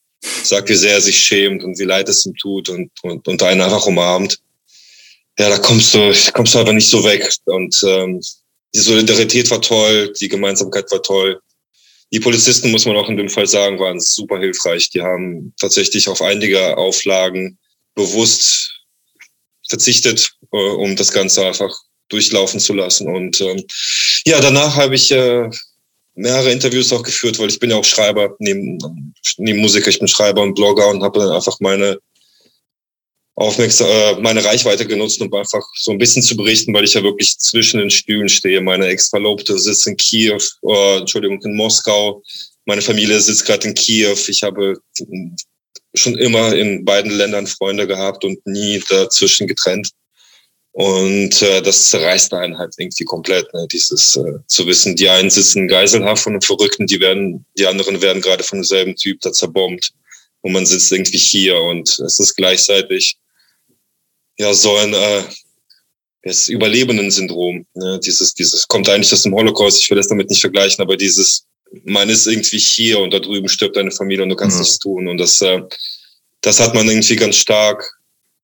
sagt, 0.43 0.69
wie 0.69 0.75
sehr 0.75 0.93
er 0.93 1.01
sich 1.01 1.19
schämt 1.19 1.61
und 1.61 1.77
wie 1.77 1.83
leid 1.83 2.07
es 2.07 2.25
ihm 2.25 2.33
tut 2.37 2.69
und, 2.69 2.89
und, 3.03 3.27
und 3.27 3.43
einen 3.43 3.59
einfach 3.59 3.85
umarmt. 3.85 4.39
Ja, 5.37 5.49
da 5.49 5.57
kommst 5.57 5.93
du, 5.93 6.13
kommst 6.31 6.55
du 6.55 6.59
aber 6.59 6.71
nicht 6.71 6.89
so 6.89 7.03
weg. 7.03 7.29
Und 7.43 7.83
ähm, 7.85 8.21
die 8.73 8.79
Solidarität 8.79 9.51
war 9.51 9.61
toll, 9.61 10.13
die 10.21 10.29
Gemeinsamkeit 10.29 10.89
war 10.89 11.03
toll. 11.03 11.41
Die 12.13 12.21
Polizisten, 12.21 12.71
muss 12.71 12.85
man 12.85 12.95
auch 12.95 13.09
in 13.09 13.17
dem 13.17 13.29
Fall 13.29 13.45
sagen, 13.45 13.79
waren 13.79 13.99
super 13.99 14.39
hilfreich. 14.39 14.89
Die 14.91 15.01
haben 15.01 15.53
tatsächlich 15.59 16.07
auf 16.07 16.21
einige 16.21 16.77
Auflagen 16.77 17.59
bewusst 17.93 18.71
verzichtet, 19.67 20.31
äh, 20.53 20.57
um 20.57 20.95
das 20.95 21.11
Ganze 21.11 21.45
einfach 21.45 21.77
durchlaufen 22.09 22.59
zu 22.59 22.73
lassen. 22.73 23.07
Und 23.07 23.39
ähm, 23.41 23.63
ja, 24.25 24.39
danach 24.41 24.75
habe 24.75 24.95
ich 24.95 25.11
äh, 25.11 25.49
mehrere 26.15 26.51
Interviews 26.51 26.91
auch 26.91 27.03
geführt, 27.03 27.39
weil 27.39 27.49
ich 27.49 27.59
bin 27.59 27.69
ja 27.69 27.77
auch 27.77 27.85
Schreiber, 27.85 28.35
neben, 28.39 28.77
neben 29.37 29.59
Musiker, 29.59 29.89
ich 29.89 29.99
bin 29.99 30.07
Schreiber 30.07 30.41
und 30.41 30.55
Blogger 30.55 30.89
und 30.89 31.03
habe 31.03 31.19
dann 31.19 31.31
einfach 31.31 31.59
meine 31.59 31.99
Aufmerksam 33.37 33.87
äh, 33.87 34.19
meine 34.19 34.43
Reichweite 34.43 34.87
genutzt, 34.87 35.21
um 35.21 35.31
einfach 35.31 35.63
so 35.75 35.91
ein 35.91 35.99
bisschen 35.99 36.23
zu 36.23 36.35
berichten, 36.35 36.73
weil 36.73 36.85
ich 36.85 36.95
ja 36.95 37.03
wirklich 37.03 37.37
zwischen 37.37 37.79
den 37.79 37.91
Stühlen 37.91 38.29
stehe. 38.29 38.61
Meine 38.61 38.87
Ex-Verlobte 38.87 39.59
sitzt 39.59 39.85
in 39.85 39.95
Kiew, 39.95 40.39
äh, 40.67 40.97
Entschuldigung, 40.97 41.39
in 41.43 41.55
Moskau. 41.55 42.23
Meine 42.65 42.81
Familie 42.81 43.19
sitzt 43.19 43.45
gerade 43.45 43.67
in 43.67 43.75
Kiew. 43.75 44.17
Ich 44.27 44.41
habe 44.41 44.79
schon 45.93 46.17
immer 46.17 46.55
in 46.55 46.83
beiden 46.83 47.11
Ländern 47.11 47.45
Freunde 47.45 47.85
gehabt 47.85 48.25
und 48.25 48.43
nie 48.47 48.81
dazwischen 48.89 49.45
getrennt. 49.45 49.91
Und 50.77 51.41
äh, 51.41 51.59
das 51.63 51.89
zerreißt 51.89 52.35
einen 52.35 52.55
halt 52.55 52.75
irgendwie 52.77 53.03
komplett, 53.03 53.51
ne? 53.51 53.67
dieses 53.71 54.15
äh, 54.15 54.33
zu 54.45 54.67
wissen, 54.67 54.95
die 54.95 55.09
einen 55.09 55.31
sitzen 55.31 55.67
geiselhaft 55.67 56.21
von 56.21 56.33
den 56.33 56.41
Verrückten, 56.43 56.85
die 56.85 56.99
werden, 56.99 57.43
die 57.57 57.65
anderen 57.65 57.99
werden 57.99 58.21
gerade 58.21 58.43
von 58.43 58.59
demselben 58.59 58.95
Typ 58.95 59.19
da 59.21 59.31
zerbombt. 59.33 59.91
Und 60.41 60.51
man 60.51 60.67
sitzt 60.67 60.91
irgendwie 60.91 61.17
hier 61.17 61.59
und 61.59 61.89
es 61.89 62.19
ist 62.19 62.35
gleichzeitig 62.35 63.17
ja 64.37 64.53
so 64.53 64.75
ein, 64.75 64.93
äh, 64.93 65.23
das 66.21 66.47
Überlebenden-Syndrom. 66.47 67.65
Ne? 67.73 67.99
Dieses, 68.05 68.35
dieses 68.35 68.67
kommt 68.67 68.87
eigentlich 68.87 69.11
aus 69.11 69.23
dem 69.23 69.33
Holocaust. 69.33 69.81
Ich 69.81 69.89
will 69.89 69.97
das 69.97 70.09
damit 70.09 70.29
nicht 70.29 70.41
vergleichen, 70.41 70.83
aber 70.83 70.95
dieses, 70.95 71.47
man 71.85 72.07
ist 72.07 72.27
irgendwie 72.27 72.59
hier 72.59 72.99
und 72.99 73.11
da 73.11 73.17
drüben 73.17 73.49
stirbt 73.49 73.77
deine 73.77 73.89
Familie 73.89 74.21
und 74.21 74.29
du 74.29 74.35
kannst 74.35 74.57
mhm. 74.57 74.61
nichts 74.61 74.77
tun. 74.77 75.07
Und 75.07 75.17
das, 75.17 75.41
äh, 75.41 75.59
das 76.41 76.59
hat 76.59 76.75
man 76.75 76.87
irgendwie 76.87 77.15
ganz 77.15 77.37
stark. 77.37 77.97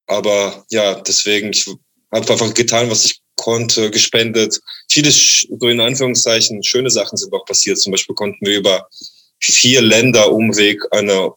Aber 0.07 0.65
ja, 0.71 0.99
deswegen, 1.01 1.51
ich 1.51 1.67
habe 2.13 2.32
einfach 2.32 2.53
getan, 2.53 2.89
was 2.89 3.05
ich 3.05 3.20
konnte, 3.36 3.91
gespendet. 3.91 4.60
Viele, 4.89 5.12
so 5.12 5.67
in 5.67 5.79
Anführungszeichen, 5.79 6.63
schöne 6.63 6.89
Sachen 6.89 7.17
sind 7.17 7.34
auch 7.34 7.46
passiert. 7.46 7.79
Zum 7.79 7.91
Beispiel 7.91 8.15
konnten 8.15 8.46
wir 8.46 8.58
über 8.58 8.88
vier 9.39 9.82
Länder 9.82 10.32
Umweg 10.32 10.82
einer 10.91 11.36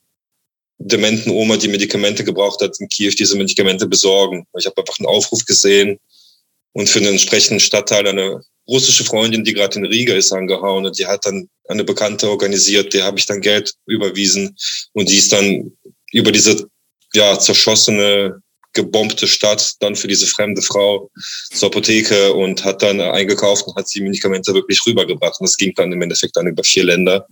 dementen 0.78 1.30
Oma, 1.30 1.56
die 1.56 1.68
Medikamente 1.68 2.22
gebraucht 2.22 2.60
hat, 2.60 2.78
in 2.78 2.88
Kiew 2.88 3.12
diese 3.18 3.36
Medikamente 3.36 3.86
besorgen. 3.86 4.46
Ich 4.58 4.66
habe 4.66 4.80
einfach 4.80 4.98
einen 4.98 5.06
Aufruf 5.06 5.44
gesehen 5.44 5.98
und 6.72 6.88
für 6.88 6.98
einen 6.98 7.08
entsprechenden 7.08 7.60
Stadtteil 7.60 8.06
eine 8.06 8.42
russische 8.68 9.04
Freundin, 9.04 9.44
die 9.44 9.54
gerade 9.54 9.78
in 9.78 9.86
Riga 9.86 10.14
ist, 10.14 10.32
angehauen 10.32 10.84
und 10.86 10.98
die 10.98 11.06
hat 11.06 11.24
dann 11.24 11.48
eine 11.68 11.84
Bekannte 11.84 12.28
organisiert, 12.28 12.92
der 12.92 13.04
habe 13.04 13.18
ich 13.18 13.26
dann 13.26 13.40
Geld 13.40 13.74
überwiesen 13.86 14.56
und 14.92 15.08
die 15.08 15.16
ist 15.16 15.32
dann 15.32 15.72
über 16.12 16.32
diese 16.32 16.68
ja 17.14 17.38
zerschossene 17.38 18.42
gebombte 18.76 19.26
Stadt 19.26 19.74
dann 19.80 19.96
für 19.96 20.06
diese 20.06 20.26
fremde 20.26 20.62
Frau 20.62 21.10
zur 21.52 21.68
Apotheke 21.68 22.32
und 22.32 22.64
hat 22.64 22.82
dann 22.82 23.00
eingekauft 23.00 23.66
und 23.66 23.74
hat 23.74 23.92
die 23.92 24.00
Medikamente 24.00 24.54
wirklich 24.54 24.80
rübergebracht. 24.86 25.40
Und 25.40 25.48
das 25.48 25.56
ging 25.56 25.72
dann 25.74 25.92
im 25.92 26.02
Endeffekt 26.02 26.36
dann 26.36 26.46
über 26.46 26.62
vier 26.62 26.84
Länder. 26.84 27.26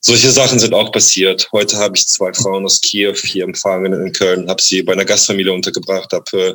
Solche 0.00 0.32
Sachen 0.32 0.58
sind 0.58 0.74
auch 0.74 0.90
passiert. 0.90 1.48
Heute 1.52 1.76
habe 1.76 1.96
ich 1.96 2.08
zwei 2.08 2.32
Frauen 2.32 2.64
aus 2.64 2.80
Kiew 2.80 3.14
hier 3.14 3.44
empfangen 3.44 3.92
in 3.92 4.12
Köln, 4.12 4.48
habe 4.48 4.60
sie 4.60 4.82
bei 4.82 4.94
einer 4.94 5.04
Gastfamilie 5.04 5.52
untergebracht, 5.52 6.12
habe 6.12 6.38
äh, 6.40 6.54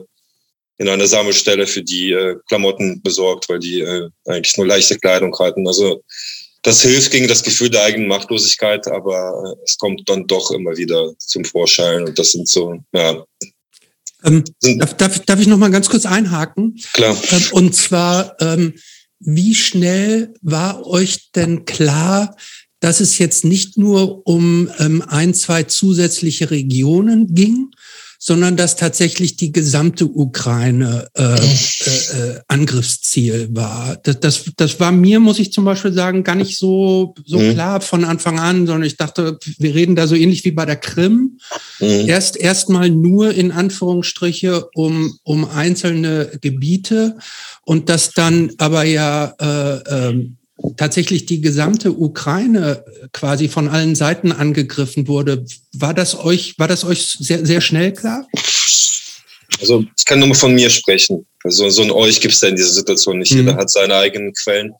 in 0.80 0.90
einer 0.90 1.08
Sammelstelle 1.08 1.66
für 1.66 1.82
die 1.82 2.12
äh, 2.12 2.36
Klamotten 2.50 3.02
besorgt, 3.02 3.48
weil 3.48 3.60
die 3.60 3.80
äh, 3.80 4.10
eigentlich 4.26 4.58
nur 4.58 4.68
leichte 4.68 4.98
Kleidung 5.00 5.38
hatten. 5.40 5.66
Also 5.66 6.04
das 6.64 6.82
hilft 6.82 7.12
gegen 7.12 7.30
das 7.30 7.44
Gefühl 7.44 7.70
der 7.70 7.84
eigenen 7.84 8.10
Machtlosigkeit, 8.10 8.88
aber 8.88 9.56
es 9.64 9.78
kommt 9.78 10.10
dann 10.10 10.28
doch 10.28 10.52
immer 10.52 10.76
wieder 10.76 11.14
zum 11.18 11.46
Vorschein. 11.46 12.04
Und 12.04 12.20
das 12.20 12.34
sind 12.34 12.50
so, 12.50 12.78
ja, 12.92 13.24
ähm, 14.24 14.44
darf, 14.98 15.20
darf, 15.26 15.40
ich 15.40 15.48
noch 15.48 15.58
mal 15.58 15.72
ganz 15.72 15.90
kurz 15.90 16.06
einhaken? 16.06 16.76
Klar. 16.94 17.18
Ähm, 17.32 17.44
und 17.52 17.76
zwar, 17.76 18.36
ähm, 18.42 18.74
wie 19.20 19.56
schnell 19.56 20.34
war 20.42 20.86
euch 20.86 21.32
denn 21.32 21.66
klar, 21.66 22.36
dass 22.80 23.00
es 23.00 23.18
jetzt 23.18 23.44
nicht 23.44 23.78
nur 23.78 24.28
um 24.28 24.70
ähm, 24.80 25.04
ein, 25.08 25.34
zwei 25.34 25.64
zusätzliche 25.64 26.52
Regionen 26.52 27.34
ging, 27.34 27.72
sondern 28.28 28.58
dass 28.58 28.76
tatsächlich 28.76 29.38
die 29.38 29.54
gesamte 29.54 30.06
Ukraine 30.06 31.08
äh, 31.14 31.24
äh, 31.24 31.36
äh, 31.36 32.40
Angriffsziel 32.50 33.48
war. 33.52 33.96
Das, 34.04 34.20
das, 34.20 34.52
das 34.58 34.82
war 34.82 34.92
mir, 34.92 35.22
muss 35.22 35.40
ich 35.40 35.54
zum 35.54 35.64
Beispiel 35.64 35.94
sagen, 35.94 36.26
gar 36.26 36.36
nicht 36.36 36.58
so, 36.58 37.16
so 37.26 37.40
mhm. 37.40 37.54
klar 37.54 37.80
von 37.80 38.04
Anfang 38.04 38.38
an, 38.38 38.68
sondern 38.68 38.84
ich 38.84 38.98
dachte, 38.98 39.40
wir 39.60 39.74
reden 39.74 39.96
da 39.96 40.08
so 40.08 40.16
ähnlich 40.16 40.44
wie 40.44 40.52
bei 40.52 40.66
der 40.66 40.76
Krim. 40.76 41.40
Mhm. 41.80 42.10
Erst 42.10 42.36
erstmal 42.36 42.90
nur 42.90 43.34
in 43.34 43.54
Anführungsstriche 43.54 44.68
um, 44.76 45.18
um 45.24 45.50
einzelne 45.50 46.30
Gebiete 46.42 47.18
und 47.64 47.88
das 47.88 48.12
dann 48.12 48.52
aber 48.58 48.84
ja 48.84 49.36
äh, 49.40 50.10
äh, 50.10 50.30
tatsächlich 50.76 51.26
die 51.26 51.42
gesamte 51.42 51.92
Ukraine 51.92 52.84
quasi 53.14 53.48
von 53.48 53.68
allen 53.68 53.96
Seiten 53.96 54.32
angegriffen 54.32 55.08
wurde. 55.08 55.46
War 55.74 55.94
das 55.94 56.18
euch, 56.18 56.58
war 56.58 56.68
das 56.68 56.84
euch 56.84 57.18
sehr, 57.20 57.46
sehr 57.46 57.62
schnell 57.62 57.94
klar? 57.94 58.28
Also 59.60 59.86
ich 59.98 60.06
kann 60.06 60.20
nur 60.20 60.34
von 60.36 60.54
mir 60.54 60.70
sprechen. 60.70 61.26
Also 61.44 61.70
so 61.70 61.82
ein 61.82 61.92
euch 61.92 62.20
gibt 62.20 62.34
es 62.34 62.40
da 62.40 62.48
in 62.48 62.56
dieser 62.56 62.74
Situation 62.74 63.20
nicht. 63.20 63.32
Mhm. 63.32 63.40
Jeder 63.40 63.56
hat 63.56 63.70
seine 63.70 63.96
eigenen 63.96 64.34
Quellen. 64.34 64.74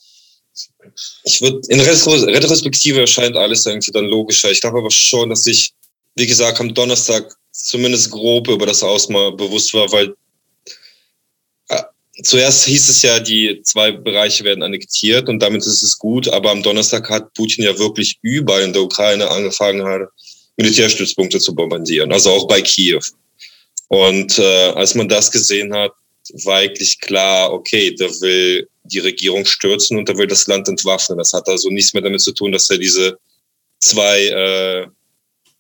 Ich 1.24 1.42
würde 1.42 1.62
in 1.70 1.80
Retrospektive 1.80 3.02
erscheint 3.02 3.36
alles 3.36 3.66
irgendwie 3.66 3.92
dann 3.92 4.06
logischer. 4.06 4.52
Ich 4.52 4.62
glaube 4.62 4.80
aber 4.80 4.92
schon, 4.92 5.30
dass 5.30 5.46
ich, 5.46 5.74
wie 6.16 6.28
gesagt, 6.28 6.60
am 6.60 6.74
Donnerstag 6.74 7.36
zumindest 7.52 8.12
grob 8.12 8.48
über 8.48 8.66
das 8.66 8.84
Ausmaß 8.84 9.36
bewusst 9.36 9.74
war, 9.74 9.92
weil 9.92 10.16
zuerst 12.24 12.66
hieß 12.66 12.90
es 12.90 13.02
ja, 13.02 13.20
die 13.20 13.62
zwei 13.64 13.92
Bereiche 13.92 14.44
werden 14.44 14.64
annektiert 14.64 15.30
und 15.30 15.40
damit 15.40 15.66
ist 15.66 15.84
es 15.84 15.98
gut, 15.98 16.28
aber 16.28 16.52
am 16.52 16.64
Donnerstag 16.64 17.10
hat 17.10 17.34
Putin 17.34 17.64
ja 17.64 17.78
wirklich 17.78 18.18
überall 18.22 18.64
in 18.64 18.74
der 18.74 18.84
Ukraine 18.84 19.30
angefangen, 19.30 19.86
hat, 19.86 20.10
Militärstützpunkte 20.58 21.40
zu 21.40 21.54
bombardieren, 21.54 22.12
also 22.12 22.32
auch 22.32 22.48
bei 22.48 22.62
Kiew. 22.62 23.02
Und 23.90 24.38
äh, 24.40 24.70
als 24.72 24.96
man 24.96 25.08
das 25.08 25.32
gesehen 25.32 25.74
hat, 25.74 25.92
war 26.44 26.58
eigentlich 26.58 27.00
klar, 27.00 27.54
okay, 27.54 27.96
der 27.96 28.10
will 28.22 28.68
die 28.84 29.00
Regierung 29.00 29.46
stürzen 29.46 29.98
und 29.98 30.10
der 30.10 30.18
will 30.18 30.28
das 30.28 30.48
Land 30.48 30.68
entwaffnen. 30.68 31.18
Das 31.18 31.34
hat 31.34 31.48
also 31.48 31.70
nichts 31.70 31.94
mehr 31.94 32.04
damit 32.04 32.22
zu 32.22 32.34
tun, 32.34 32.52
dass 32.52 32.70
er 32.70 32.78
diese 32.78 33.18
zwei 33.80 34.28
äh, 34.28 34.88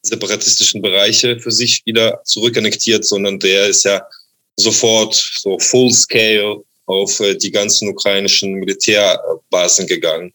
separatistischen 0.01 0.81
Bereiche 0.81 1.39
für 1.39 1.51
sich 1.51 1.83
wieder 1.85 2.21
zurückannektiert, 2.25 3.05
sondern 3.05 3.39
der 3.39 3.67
ist 3.67 3.83
ja 3.83 4.01
sofort 4.57 5.13
so 5.13 5.57
full 5.59 5.91
scale 5.91 6.63
auf 6.85 7.19
äh, 7.19 7.35
die 7.35 7.51
ganzen 7.51 7.89
ukrainischen 7.89 8.53
Militärbasen 8.53 9.87
gegangen. 9.87 10.33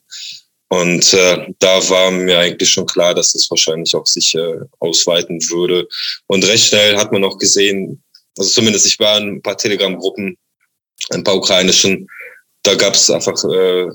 Und 0.69 1.12
äh, 1.12 1.47
da 1.59 1.88
war 1.91 2.11
mir 2.11 2.38
eigentlich 2.38 2.71
schon 2.71 2.87
klar, 2.87 3.14
dass 3.14 3.35
es 3.35 3.50
wahrscheinlich 3.50 3.95
auch 3.95 4.07
sich 4.07 4.35
äh, 4.35 4.59
ausweiten 4.79 5.38
würde. 5.50 5.87
Und 6.29 6.47
recht 6.47 6.69
schnell 6.69 6.97
hat 6.97 7.12
man 7.12 7.25
auch 7.25 7.37
gesehen, 7.37 8.02
also 8.38 8.50
zumindest 8.50 8.87
ich 8.87 8.99
war 8.99 9.19
in 9.19 9.37
ein 9.37 9.43
paar 9.43 9.59
Telegram-Gruppen, 9.59 10.38
ein 11.11 11.25
paar 11.25 11.37
ukrainischen, 11.37 12.09
da 12.62 12.75
gab 12.75 12.95
es 12.95 13.11
einfach 13.11 13.45
äh, 13.45 13.88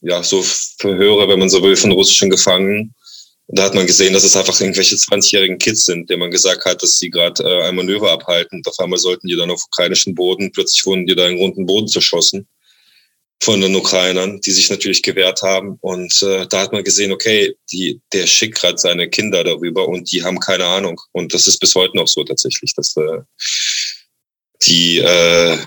ja 0.00 0.22
so 0.22 0.42
Verhöre, 0.78 1.28
wenn 1.28 1.38
man 1.38 1.50
so 1.50 1.62
will, 1.62 1.76
von 1.76 1.92
russischen 1.92 2.30
Gefangenen. 2.30 2.94
Da 3.48 3.64
hat 3.64 3.74
man 3.74 3.86
gesehen, 3.86 4.14
dass 4.14 4.24
es 4.24 4.36
einfach 4.36 4.60
irgendwelche 4.60 4.94
20-jährigen 4.94 5.58
Kids 5.58 5.84
sind, 5.84 6.08
denen 6.08 6.20
man 6.20 6.30
gesagt 6.30 6.64
hat, 6.64 6.82
dass 6.82 6.98
sie 6.98 7.10
gerade 7.10 7.42
äh, 7.42 7.64
ein 7.64 7.74
Manöver 7.74 8.10
abhalten. 8.12 8.58
Und 8.58 8.68
auf 8.68 8.78
einmal 8.78 8.98
sollten 8.98 9.26
die 9.26 9.36
dann 9.36 9.50
auf 9.50 9.64
ukrainischen 9.64 10.14
Boden, 10.14 10.52
plötzlich 10.52 10.86
wurden 10.86 11.06
die 11.06 11.14
da 11.14 11.26
in 11.26 11.38
runden 11.38 11.66
Boden 11.66 11.88
zerschossen 11.88 12.46
von 13.42 13.60
den 13.60 13.74
Ukrainern, 13.74 14.40
die 14.40 14.52
sich 14.52 14.70
natürlich 14.70 15.02
gewehrt 15.02 15.42
haben. 15.42 15.76
Und 15.80 16.22
äh, 16.22 16.46
da 16.46 16.60
hat 16.60 16.72
man 16.72 16.84
gesehen, 16.84 17.10
okay, 17.10 17.56
die, 17.72 18.00
der 18.12 18.28
schickt 18.28 18.60
gerade 18.60 18.78
seine 18.78 19.10
Kinder 19.10 19.42
darüber 19.42 19.88
und 19.88 20.12
die 20.12 20.22
haben 20.22 20.38
keine 20.38 20.64
Ahnung. 20.64 21.00
Und 21.10 21.34
das 21.34 21.48
ist 21.48 21.58
bis 21.58 21.74
heute 21.74 21.96
noch 21.96 22.06
so 22.06 22.22
tatsächlich, 22.22 22.72
dass 22.74 22.96
äh, 22.96 23.18
die 24.64 24.98
äh, 24.98 25.58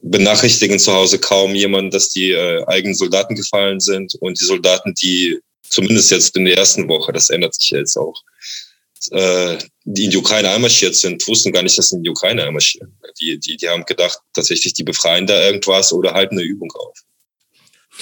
benachrichtigen 0.00 0.78
zu 0.78 0.92
Hause 0.92 1.18
kaum 1.18 1.54
jemanden, 1.54 1.90
dass 1.90 2.08
die 2.08 2.30
äh, 2.30 2.64
eigenen 2.66 2.94
Soldaten 2.94 3.34
gefallen 3.34 3.80
sind 3.80 4.14
und 4.20 4.40
die 4.40 4.46
Soldaten, 4.46 4.94
die 4.94 5.40
zumindest 5.68 6.10
jetzt 6.10 6.36
in 6.36 6.44
der 6.44 6.58
ersten 6.58 6.88
Woche, 6.88 7.12
das 7.12 7.30
ändert 7.30 7.54
sich 7.54 7.70
jetzt 7.70 7.96
auch, 7.96 8.22
äh, 9.10 9.58
die 9.84 10.04
in 10.04 10.10
die 10.10 10.16
Ukraine 10.16 10.50
einmarschiert 10.50 10.94
sind, 10.94 11.26
wussten 11.28 11.52
gar 11.52 11.62
nicht, 11.62 11.76
dass 11.76 11.88
sie 11.88 11.96
in 11.96 12.02
die 12.02 12.10
Ukraine 12.10 12.44
einmarschieren. 12.44 12.96
Die, 13.20 13.38
die, 13.38 13.56
die 13.56 13.68
haben 13.68 13.84
gedacht, 13.84 14.18
tatsächlich, 14.32 14.72
die 14.72 14.84
befreien 14.84 15.26
da 15.26 15.40
irgendwas 15.46 15.92
oder 15.92 16.14
halten 16.14 16.38
eine 16.38 16.46
Übung 16.46 16.70
auf. 16.72 16.98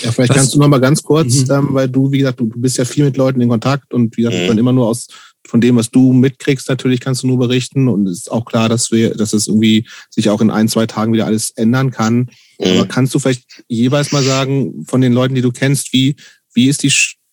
Ja, 0.00 0.10
vielleicht 0.10 0.30
Was? 0.30 0.36
kannst 0.36 0.54
du 0.54 0.58
noch 0.58 0.68
mal 0.68 0.80
ganz 0.80 1.02
kurz, 1.02 1.34
mhm. 1.34 1.50
ähm, 1.50 1.68
weil 1.72 1.88
du, 1.88 2.10
wie 2.10 2.18
gesagt, 2.18 2.40
du, 2.40 2.46
du 2.46 2.58
bist 2.58 2.78
ja 2.78 2.84
viel 2.84 3.04
mit 3.04 3.16
Leuten 3.16 3.40
in 3.40 3.48
Kontakt 3.48 3.92
und 3.92 4.16
wie 4.16 4.22
gesagt, 4.22 4.50
mhm. 4.50 4.58
immer 4.58 4.72
nur 4.72 4.88
aus 4.88 5.08
von 5.46 5.60
dem, 5.60 5.76
was 5.76 5.90
du 5.90 6.12
mitkriegst, 6.12 6.68
natürlich 6.68 7.00
kannst 7.00 7.24
du 7.24 7.26
nur 7.26 7.38
berichten 7.38 7.88
und 7.88 8.06
es 8.06 8.18
ist 8.18 8.30
auch 8.30 8.44
klar, 8.44 8.68
dass 8.68 8.92
wir, 8.92 9.14
dass 9.14 9.32
es 9.32 9.48
irgendwie 9.48 9.86
sich 10.08 10.30
auch 10.30 10.40
in 10.40 10.50
ein, 10.50 10.68
zwei 10.68 10.86
Tagen 10.86 11.12
wieder 11.12 11.26
alles 11.26 11.50
ändern 11.50 11.90
kann. 11.90 12.30
Mhm. 12.58 12.66
Aber 12.66 12.86
kannst 12.86 13.14
du 13.14 13.18
vielleicht 13.18 13.62
jeweils 13.68 14.12
mal 14.12 14.22
sagen, 14.22 14.84
von 14.86 15.00
den 15.00 15.12
Leuten, 15.12 15.34
die 15.34 15.42
du 15.42 15.50
kennst, 15.50 15.92
wie, 15.92 16.16
wie 16.54 16.68
ist 16.68 16.82
die 16.82 16.92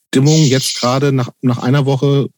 Stimmung 0.09 0.43
jetzt 0.43 0.75
gerade 0.75 1.11
nach, 1.11 1.29
nach 1.41 1.59
einer 1.59 1.85
Woche 1.85 2.29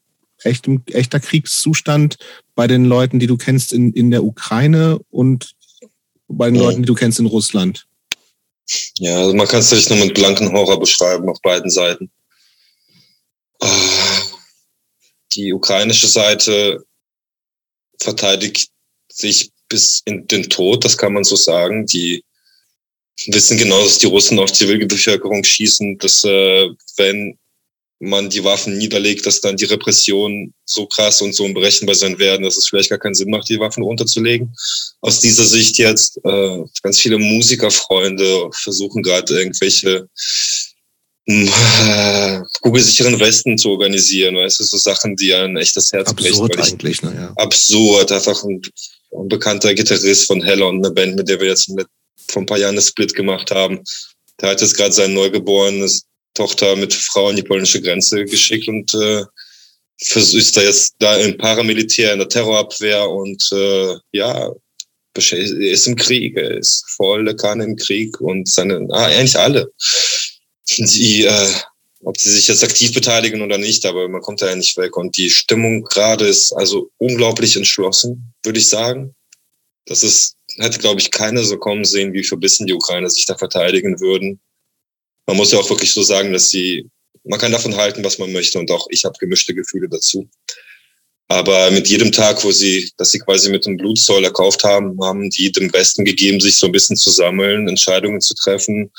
echt, 0.42 0.66
echter 0.90 1.20
Kriegszustand 1.20 2.18
bei 2.54 2.66
den 2.66 2.84
Leuten, 2.84 3.18
die 3.18 3.26
du 3.26 3.36
kennst 3.36 3.72
in, 3.72 3.92
in 3.92 4.10
der 4.10 4.24
Ukraine 4.24 4.98
und 5.10 5.54
bei 6.28 6.50
den 6.50 6.56
ja. 6.56 6.62
Leuten, 6.62 6.82
die 6.82 6.86
du 6.86 6.94
kennst 6.94 7.18
in 7.18 7.26
Russland? 7.26 7.86
Ja, 8.98 9.18
also 9.18 9.34
man 9.34 9.48
kann 9.48 9.60
es 9.60 9.70
natürlich 9.70 9.90
nur 9.90 10.06
mit 10.06 10.14
blanken 10.14 10.52
Horror 10.52 10.78
beschreiben 10.78 11.28
auf 11.28 11.40
beiden 11.42 11.70
Seiten. 11.70 12.10
Ah, 13.60 14.22
die 15.34 15.52
ukrainische 15.52 16.08
Seite 16.08 16.84
verteidigt 18.00 18.68
sich 19.10 19.50
bis 19.68 20.02
in 20.04 20.26
den 20.26 20.48
Tod, 20.50 20.84
das 20.84 20.98
kann 20.98 21.14
man 21.14 21.24
so 21.24 21.36
sagen. 21.36 21.86
Die 21.86 22.22
wissen 23.26 23.56
genau, 23.56 23.82
dass 23.82 23.98
die 23.98 24.06
Russen 24.06 24.38
auf 24.38 24.52
Zivilbevölkerung 24.52 25.44
schießen, 25.44 25.98
dass 25.98 26.24
äh, 26.24 26.68
wenn 26.96 27.38
man 28.02 28.28
die 28.28 28.42
Waffen 28.44 28.76
niederlegt, 28.78 29.26
dass 29.26 29.40
dann 29.40 29.56
die 29.56 29.64
Repressionen 29.64 30.52
so 30.64 30.86
krass 30.86 31.22
und 31.22 31.34
so 31.34 31.44
unberechenbar 31.44 31.94
sein 31.94 32.18
werden, 32.18 32.42
dass 32.42 32.56
es 32.56 32.66
vielleicht 32.66 32.90
gar 32.90 32.98
keinen 32.98 33.14
Sinn 33.14 33.30
macht, 33.30 33.48
die 33.48 33.60
Waffen 33.60 33.82
runterzulegen. 33.82 34.54
Aus 35.00 35.20
dieser 35.20 35.44
Sicht 35.44 35.78
jetzt, 35.78 36.18
äh, 36.24 36.58
ganz 36.82 37.00
viele 37.00 37.18
Musikerfreunde 37.18 38.50
versuchen 38.52 39.02
gerade 39.02 39.32
irgendwelche 39.38 40.08
äh, 41.26 42.40
kugelsicheren 42.60 43.20
Westen 43.20 43.56
zu 43.56 43.70
organisieren, 43.70 44.36
weißt 44.36 44.60
du, 44.60 44.64
so 44.64 44.78
Sachen, 44.78 45.14
die 45.14 45.32
ein 45.32 45.56
echtes 45.56 45.92
Herz 45.92 46.10
Absurd 46.10 46.52
brechen. 46.56 46.72
eigentlich, 46.72 47.02
naja. 47.02 47.32
Absurd, 47.36 48.10
einfach 48.10 48.42
ein 48.42 48.60
ein 49.14 49.28
bekannter 49.28 49.74
Gitarrist 49.74 50.26
von 50.26 50.42
Heller 50.42 50.68
und 50.68 50.84
eine 50.84 50.94
Band, 50.94 51.16
mit 51.16 51.28
der 51.28 51.40
wir 51.40 51.48
jetzt 51.48 51.68
mit, 51.68 51.86
vor 52.28 52.42
ein 52.42 52.46
paar 52.46 52.58
Jahren 52.58 52.74
eine 52.74 52.82
Split 52.82 53.14
gemacht 53.14 53.50
haben. 53.50 53.80
Der 54.40 54.50
hat 54.50 54.60
jetzt 54.60 54.76
gerade 54.76 54.92
sein 54.92 55.14
neugeborenes 55.14 56.04
Tochter 56.34 56.76
mit 56.76 56.94
Frau 56.94 57.28
an 57.28 57.36
die 57.36 57.42
polnische 57.42 57.80
Grenze 57.80 58.24
geschickt 58.24 58.68
und 58.68 58.92
äh, 58.94 59.24
ist 59.98 60.56
da 60.56 60.62
jetzt 60.62 60.94
da 60.98 61.16
im 61.16 61.36
Paramilitär, 61.38 62.12
in 62.12 62.18
der 62.18 62.28
Terrorabwehr 62.28 63.08
und 63.08 63.48
äh, 63.52 63.94
ja, 64.12 64.52
ist 65.14 65.86
im 65.86 65.96
Krieg, 65.96 66.36
er 66.36 66.58
ist 66.58 66.84
volle 66.96 67.36
Kanne 67.36 67.64
im 67.64 67.76
Krieg 67.76 68.20
und 68.20 68.48
seine, 68.48 68.86
ah, 68.90 69.06
eigentlich 69.06 69.38
alle. 69.38 69.70
Die, 70.78 71.24
äh, 71.24 71.48
ob 72.04 72.18
sie 72.18 72.30
sich 72.30 72.48
jetzt 72.48 72.64
aktiv 72.64 72.92
beteiligen 72.92 73.42
oder 73.42 73.58
nicht, 73.58 73.86
aber 73.86 74.08
man 74.08 74.22
kommt 74.22 74.42
da 74.42 74.48
ja 74.48 74.56
nicht 74.56 74.76
weg. 74.76 74.96
Und 74.96 75.16
die 75.16 75.30
Stimmung 75.30 75.84
gerade 75.84 76.26
ist 76.26 76.52
also 76.52 76.90
unglaublich 76.98 77.56
entschlossen, 77.56 78.34
würde 78.42 78.58
ich 78.58 78.68
sagen. 78.68 79.14
Das 79.86 80.02
ist, 80.02 80.36
hätte, 80.56 80.78
glaube 80.78 81.00
ich, 81.00 81.10
keiner 81.10 81.44
so 81.44 81.58
kommen 81.58 81.84
sehen, 81.84 82.12
wie 82.12 82.24
verbissen 82.24 82.66
die 82.66 82.72
Ukrainer 82.72 83.10
sich 83.10 83.26
da 83.26 83.36
verteidigen 83.36 84.00
würden. 84.00 84.40
Man 85.26 85.36
muss 85.36 85.52
ja 85.52 85.58
auch 85.58 85.70
wirklich 85.70 85.92
so 85.92 86.02
sagen, 86.02 86.32
dass 86.32 86.50
sie, 86.50 86.88
man 87.24 87.38
kann 87.38 87.52
davon 87.52 87.76
halten, 87.76 88.04
was 88.04 88.18
man 88.18 88.32
möchte 88.32 88.58
und 88.58 88.70
auch 88.70 88.86
ich 88.90 89.04
habe 89.04 89.18
gemischte 89.18 89.54
Gefühle 89.54 89.88
dazu. 89.88 90.28
Aber 91.28 91.70
mit 91.70 91.88
jedem 91.88 92.12
Tag, 92.12 92.44
wo 92.44 92.50
sie, 92.50 92.90
dass 92.98 93.10
sie 93.10 93.18
quasi 93.18 93.48
mit 93.48 93.64
dem 93.64 93.78
Blutzoll 93.78 94.22
erkauft 94.22 94.64
haben, 94.64 95.02
haben 95.02 95.30
die 95.30 95.50
dem 95.50 95.70
Besten 95.70 96.04
gegeben, 96.04 96.40
sich 96.40 96.56
so 96.56 96.66
ein 96.66 96.72
bisschen 96.72 96.96
zu 96.96 97.10
sammeln, 97.10 97.68
Entscheidungen 97.68 98.20
zu 98.20 98.34
treffen. 98.34 98.90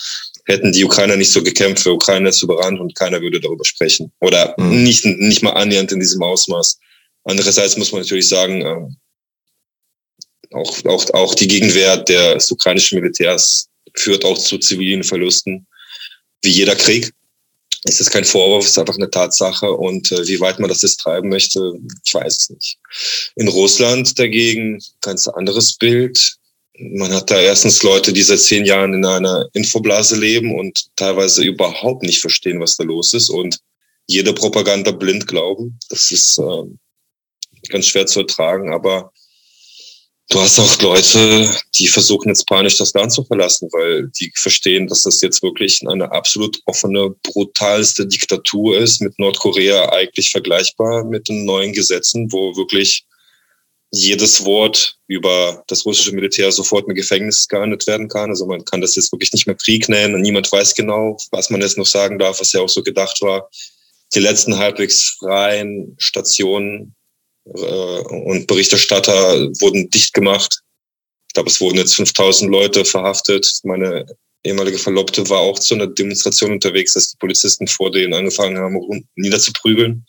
Hätten 0.46 0.72
die 0.72 0.84
Ukrainer 0.84 1.16
nicht 1.16 1.32
so 1.32 1.44
gekämpft, 1.44 1.86
wäre 1.86 1.94
Ukraine 1.94 2.32
zu 2.32 2.46
überrannt 2.46 2.80
und 2.80 2.96
keiner 2.96 3.22
würde 3.22 3.40
darüber 3.40 3.64
sprechen. 3.66 4.12
Oder 4.20 4.56
mhm. 4.58 4.84
nicht, 4.84 5.06
nicht 5.06 5.44
mal 5.44 5.52
annähernd 5.52 5.92
in 5.92 6.00
diesem 6.00 6.24
Ausmaß. 6.24 6.80
Andererseits 7.24 7.78
muss 7.78 7.92
man 7.92 8.02
natürlich 8.02 8.28
sagen, 8.28 8.62
äh, 8.62 10.56
auch, 10.56 10.86
auch, 10.86 11.14
auch 11.14 11.36
die 11.36 11.48
Gegenwehr 11.48 11.98
des 11.98 12.50
ukrainischen 12.50 13.00
Militärs 13.00 13.70
führt 13.96 14.26
auch 14.26 14.40
zu 14.40 14.58
zivilen 14.58 15.04
Verlusten, 15.04 15.68
wie 16.44 16.52
jeder 16.52 16.76
Krieg 16.76 17.12
ist 17.86 18.00
es 18.00 18.10
kein 18.10 18.24
Vorwurf, 18.24 18.66
ist 18.66 18.80
einfach 18.80 18.96
eine 18.96 19.10
Tatsache. 19.10 19.72
Und 19.72 20.12
äh, 20.12 20.28
wie 20.28 20.40
weit 20.40 20.60
man 20.60 20.70
das 20.70 20.82
jetzt 20.82 20.98
treiben 20.98 21.30
möchte, 21.30 21.74
ich 22.06 22.14
weiß 22.14 22.38
es 22.38 22.50
nicht. 22.50 22.78
In 23.36 23.48
Russland 23.48 24.18
dagegen 24.18 24.82
ganz 25.02 25.28
anderes 25.28 25.74
Bild. 25.74 26.38
Man 26.78 27.14
hat 27.14 27.30
da 27.30 27.40
erstens 27.40 27.84
Leute, 27.84 28.14
die 28.14 28.24
seit 28.24 28.40
zehn 28.40 28.66
Jahren 28.66 28.94
in 28.94 29.06
einer 29.06 29.48
Infoblase 29.54 30.18
leben 30.18 30.58
und 30.58 30.88
teilweise 30.96 31.44
überhaupt 31.44 32.04
nicht 32.04 32.20
verstehen, 32.20 32.60
was 32.60 32.78
da 32.78 32.84
los 32.84 33.14
ist 33.14 33.30
und 33.30 33.60
jede 34.08 34.34
Propaganda 34.34 34.92
blind 34.92 35.28
glauben. 35.28 35.78
Das 35.90 36.10
ist 36.12 36.40
äh, 36.40 37.70
ganz 37.70 37.88
schwer 37.88 38.06
zu 38.06 38.22
ertragen, 38.22 38.74
aber 38.74 39.12
Du 40.34 40.42
hast 40.42 40.58
auch 40.58 40.82
Leute, 40.82 41.48
die 41.78 41.88
versuchen 41.88 42.30
jetzt 42.30 42.48
panisch 42.48 42.78
das 42.78 42.92
Land 42.96 43.14
zu 43.14 43.24
verlassen, 43.24 43.70
weil 43.72 44.10
die 44.20 44.32
verstehen, 44.34 44.88
dass 44.88 45.04
das 45.04 45.22
jetzt 45.22 45.44
wirklich 45.44 45.80
eine 45.88 46.12
absolut 46.12 46.60
offene, 46.66 47.14
brutalste 47.22 48.08
Diktatur 48.08 48.80
ist, 48.80 49.00
mit 49.00 49.20
Nordkorea 49.20 49.90
eigentlich 49.90 50.32
vergleichbar 50.32 51.06
mit 51.06 51.30
den 51.30 51.46
neuen 51.46 51.72
Gesetzen, 51.72 52.32
wo 52.32 52.58
wirklich 52.58 53.06
jedes 53.92 54.44
Wort 54.44 54.98
über 55.06 55.64
das 55.68 55.86
russische 55.86 56.16
Militär 56.16 56.52
sofort 56.52 56.88
mit 56.88 56.98
Gefängnis 56.98 57.48
geahndet 57.48 57.86
werden 57.86 58.08
kann. 58.08 58.32
Also 58.32 58.48
man 58.48 58.66
kann 58.66 58.82
das 58.82 58.96
jetzt 58.96 59.12
wirklich 59.12 59.34
nicht 59.34 59.46
mehr 59.46 59.56
Krieg 59.56 59.88
nennen 59.88 60.16
und 60.16 60.22
niemand 60.22 60.52
weiß 60.52 60.74
genau, 60.74 61.16
was 61.30 61.52
man 61.52 61.62
jetzt 61.62 61.78
noch 61.78 61.86
sagen 61.86 62.18
darf, 62.18 62.40
was 62.40 62.54
ja 62.54 62.62
auch 62.62 62.70
so 62.70 62.82
gedacht 62.82 63.22
war. 63.22 63.52
Die 64.16 64.20
letzten 64.20 64.58
halbwegs 64.58 65.16
freien 65.20 65.96
Stationen 66.00 66.96
und 67.46 68.48
Berichterstatter 68.48 69.50
wurden 69.60 69.90
dicht 69.90 70.14
gemacht. 70.14 70.62
Ich 71.28 71.34
glaube, 71.34 71.50
es 71.50 71.60
wurden 71.60 71.78
jetzt 71.78 71.96
5000 71.96 72.50
Leute 72.50 72.86
verhaftet. 72.86 73.52
Meine 73.64 74.06
ehemalige 74.44 74.78
Verlobte 74.78 75.28
war 75.30 75.40
auch 75.40 75.60
zu 75.60 75.76
einer 75.76 75.88
Demonstration 75.88 76.52
unterwegs, 76.52 76.94
dass 76.94 77.10
die 77.10 77.18
Polizisten 77.18 77.68
vor 77.68 77.92
denen 77.92 78.14
angefangen 78.14 78.58
haben, 78.58 79.08
niederzuprügeln. 79.16 80.06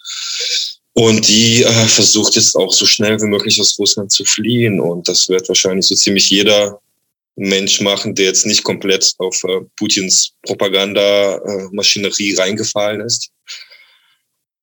Und 0.93 1.27
die 1.27 1.63
äh, 1.63 1.87
versucht 1.89 2.37
jetzt 2.37 2.55
auch 2.55 2.73
so 2.73 2.87
schnell 2.87 3.21
wie 3.21 3.27
möglich 3.27 3.61
aus 3.61 3.77
Russland 3.79 4.13
zu 4.13 4.25
fliehen. 4.25 4.81
Und 4.81 5.09
das 5.09 5.29
wird 5.29 5.49
wahrscheinlich 5.49 5.87
so 5.87 5.97
ziemlich 5.97 6.31
jeder 6.31 6.81
Mensch 7.37 7.81
machen, 7.81 8.15
der 8.15 8.27
jetzt 8.27 8.47
nicht 8.47 8.63
komplett 8.63 9.13
auf 9.19 9.43
äh, 9.45 9.61
Putins 9.77 10.35
Propagandamaschinerie 10.43 12.33
äh, 12.33 12.41
reingefallen 12.41 13.01
ist. 13.01 13.31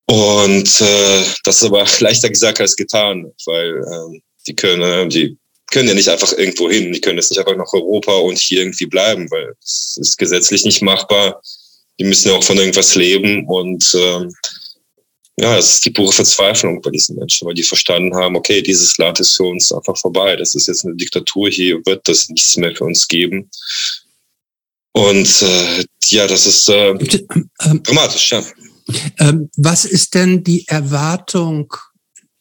Und 0.07 0.81
äh, 0.81 1.23
das 1.43 1.61
ist 1.61 1.63
aber 1.63 1.85
leichter 1.99 2.29
gesagt 2.29 2.59
als 2.59 2.75
getan, 2.75 3.31
weil 3.45 3.81
ähm, 3.93 4.21
die 4.47 4.55
können, 4.55 4.81
äh, 4.81 5.07
die 5.07 5.37
können 5.71 5.87
ja 5.87 5.93
nicht 5.93 6.09
einfach 6.09 6.33
irgendwo 6.33 6.69
hin, 6.69 6.91
die 6.91 7.01
können 7.01 7.17
jetzt 7.17 7.31
nicht 7.31 7.39
einfach 7.39 7.55
nach 7.55 7.71
Europa 7.73 8.13
und 8.13 8.37
hier 8.37 8.61
irgendwie 8.61 8.85
bleiben, 8.85 9.29
weil 9.31 9.53
es 9.63 9.97
ist 9.99 10.17
gesetzlich 10.17 10.65
nicht 10.65 10.81
machbar. 10.81 11.41
Die 11.99 12.03
müssen 12.03 12.29
ja 12.29 12.35
auch 12.35 12.43
von 12.43 12.57
irgendwas 12.57 12.95
leben 12.95 13.47
und 13.47 13.95
ähm, 13.95 14.33
ja, 15.37 15.57
es 15.57 15.75
ist 15.75 15.85
die 15.85 15.91
pure 15.91 16.11
Verzweiflung 16.11 16.81
bei 16.81 16.91
diesen 16.91 17.15
Menschen, 17.15 17.47
weil 17.47 17.53
die 17.53 17.63
verstanden 17.63 18.15
haben, 18.15 18.35
okay, 18.35 18.61
dieses 18.61 18.97
Land 18.97 19.19
ist 19.19 19.35
für 19.35 19.43
uns 19.43 19.71
einfach 19.71 19.97
vorbei. 19.97 20.35
Das 20.35 20.53
ist 20.55 20.67
jetzt 20.67 20.85
eine 20.85 20.95
Diktatur, 20.95 21.49
hier 21.49 21.81
wird 21.85 22.07
das 22.07 22.29
nichts 22.29 22.57
mehr 22.57 22.75
für 22.75 22.83
uns 22.83 23.07
geben. 23.07 23.49
Und 24.93 25.41
äh, 25.41 25.85
ja, 26.07 26.27
das 26.27 26.45
ist 26.45 26.69
äh, 26.69 26.89
ähm, 26.89 27.81
dramatisch, 27.83 28.31
ja. 28.31 28.43
Ähm, 29.19 29.49
was 29.57 29.85
ist 29.85 30.15
denn 30.15 30.43
die 30.43 30.67
Erwartung 30.67 31.73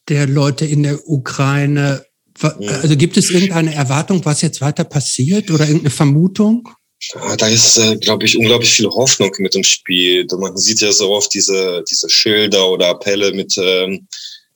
der 0.09 0.27
Leute 0.27 0.65
in 0.65 0.83
der 0.83 1.07
Ukraine? 1.07 2.05
Also 2.41 2.95
gibt 2.95 3.17
es 3.17 3.29
irgendeine 3.29 3.73
Erwartung, 3.73 4.25
was 4.25 4.41
jetzt 4.41 4.61
weiter 4.61 4.83
passiert 4.83 5.51
oder 5.51 5.65
irgendeine 5.65 5.91
Vermutung? 5.91 6.67
Ja, 7.13 7.35
da 7.35 7.47
ist, 7.47 7.77
äh, 7.77 7.97
glaube 7.97 8.25
ich, 8.25 8.37
unglaublich 8.37 8.71
viel 8.71 8.87
Hoffnung 8.87 9.31
mit 9.39 9.55
dem 9.55 9.63
Spiel. 9.63 10.25
Man 10.37 10.55
sieht 10.57 10.81
ja 10.81 10.91
so 10.91 11.11
oft 11.11 11.33
diese, 11.33 11.83
diese 11.89 12.09
Schilder 12.09 12.69
oder 12.69 12.89
Appelle 12.89 13.33
mit 13.33 13.55
ähm, 13.57 14.07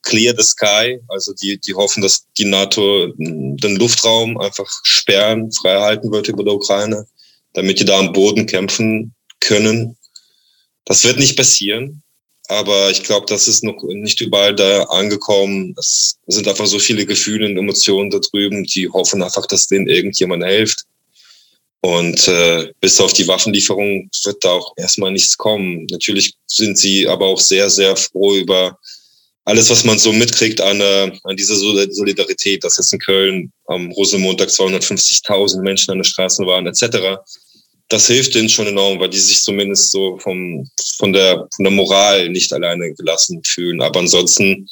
Clear 0.04 0.36
the 0.38 0.44
Sky. 0.44 1.00
Also 1.08 1.34
die, 1.34 1.60
die 1.60 1.74
hoffen, 1.74 2.02
dass 2.02 2.26
die 2.38 2.46
NATO 2.46 3.08
den 3.18 3.76
Luftraum 3.78 4.38
einfach 4.40 4.70
sperren, 4.84 5.52
frei 5.52 5.80
halten 5.80 6.12
wird 6.12 6.28
über 6.28 6.44
der 6.44 6.54
Ukraine, 6.54 7.08
damit 7.54 7.80
die 7.80 7.86
da 7.86 8.00
am 8.00 8.14
Boden 8.14 8.46
kämpfen 8.46 9.16
können. 9.40 9.98
Das 10.86 11.04
wird 11.04 11.18
nicht 11.18 11.36
passieren, 11.36 12.04
aber 12.48 12.92
ich 12.92 13.04
glaube, 13.04 13.26
das 13.28 13.48
ist 13.48 13.64
noch 13.64 13.82
nicht 13.84 14.22
überall 14.22 14.56
da 14.56 14.84
angekommen. 14.84 15.76
Es 15.78 16.18
sind 16.28 16.48
einfach 16.48 16.68
so 16.68 16.78
viele 16.78 17.06
Gefühle 17.06 17.48
und 17.48 17.58
Emotionen 17.58 18.12
da 18.12 18.20
drüben, 18.20 18.64
die 18.66 18.88
hoffen 18.88 19.24
einfach, 19.24 19.48
dass 19.48 19.68
denen 19.68 19.88
irgendjemand 19.88 20.46
hilft. 20.46 20.84
Und 21.82 22.28
äh, 22.28 22.72
bis 22.82 23.00
auf 23.00 23.14
die 23.14 23.28
Waffenlieferung 23.28 24.10
wird 24.24 24.44
da 24.44 24.52
auch 24.52 24.74
erstmal 24.78 25.12
nichts 25.12 25.38
kommen. 25.38 25.86
Natürlich 25.92 26.34
sind 26.48 26.78
sie 26.78 27.08
aber 27.08 27.26
auch 27.26 27.40
sehr, 27.40 27.70
sehr 27.70 27.96
froh 27.96 28.36
über 28.36 28.80
alles, 29.44 29.70
was 29.70 29.84
man 29.84 30.00
so 30.00 30.12
mitkriegt 30.12 30.62
an, 30.62 30.82
äh, 30.82 31.12
an 31.24 31.38
dieser 31.38 31.56
Solidarität, 31.56 32.64
dass 32.64 32.78
jetzt 32.78 32.94
in 32.94 33.00
Köln 33.00 33.52
am 33.68 33.92
Rosenmontag 33.92 34.50
250.000 34.50 35.62
Menschen 35.62 35.92
an 35.92 36.00
der 36.00 36.06
Straße 36.06 36.44
waren, 36.46 36.66
etc 36.66 37.20
das 37.88 38.08
hilft 38.08 38.34
denen 38.34 38.50
schon 38.50 38.68
enorm, 38.68 39.00
weil 39.00 39.10
die 39.10 39.20
sich 39.20 39.42
zumindest 39.42 39.92
so 39.92 40.18
vom, 40.18 40.70
von, 40.98 41.14
der, 41.14 41.48
von 41.56 41.64
der 41.64 41.72
Moral 41.72 42.30
nicht 42.30 42.52
alleine 42.52 42.94
gelassen 42.94 43.44
fühlen. 43.46 43.82
Aber 43.82 44.00
ansonsten, 44.00 44.68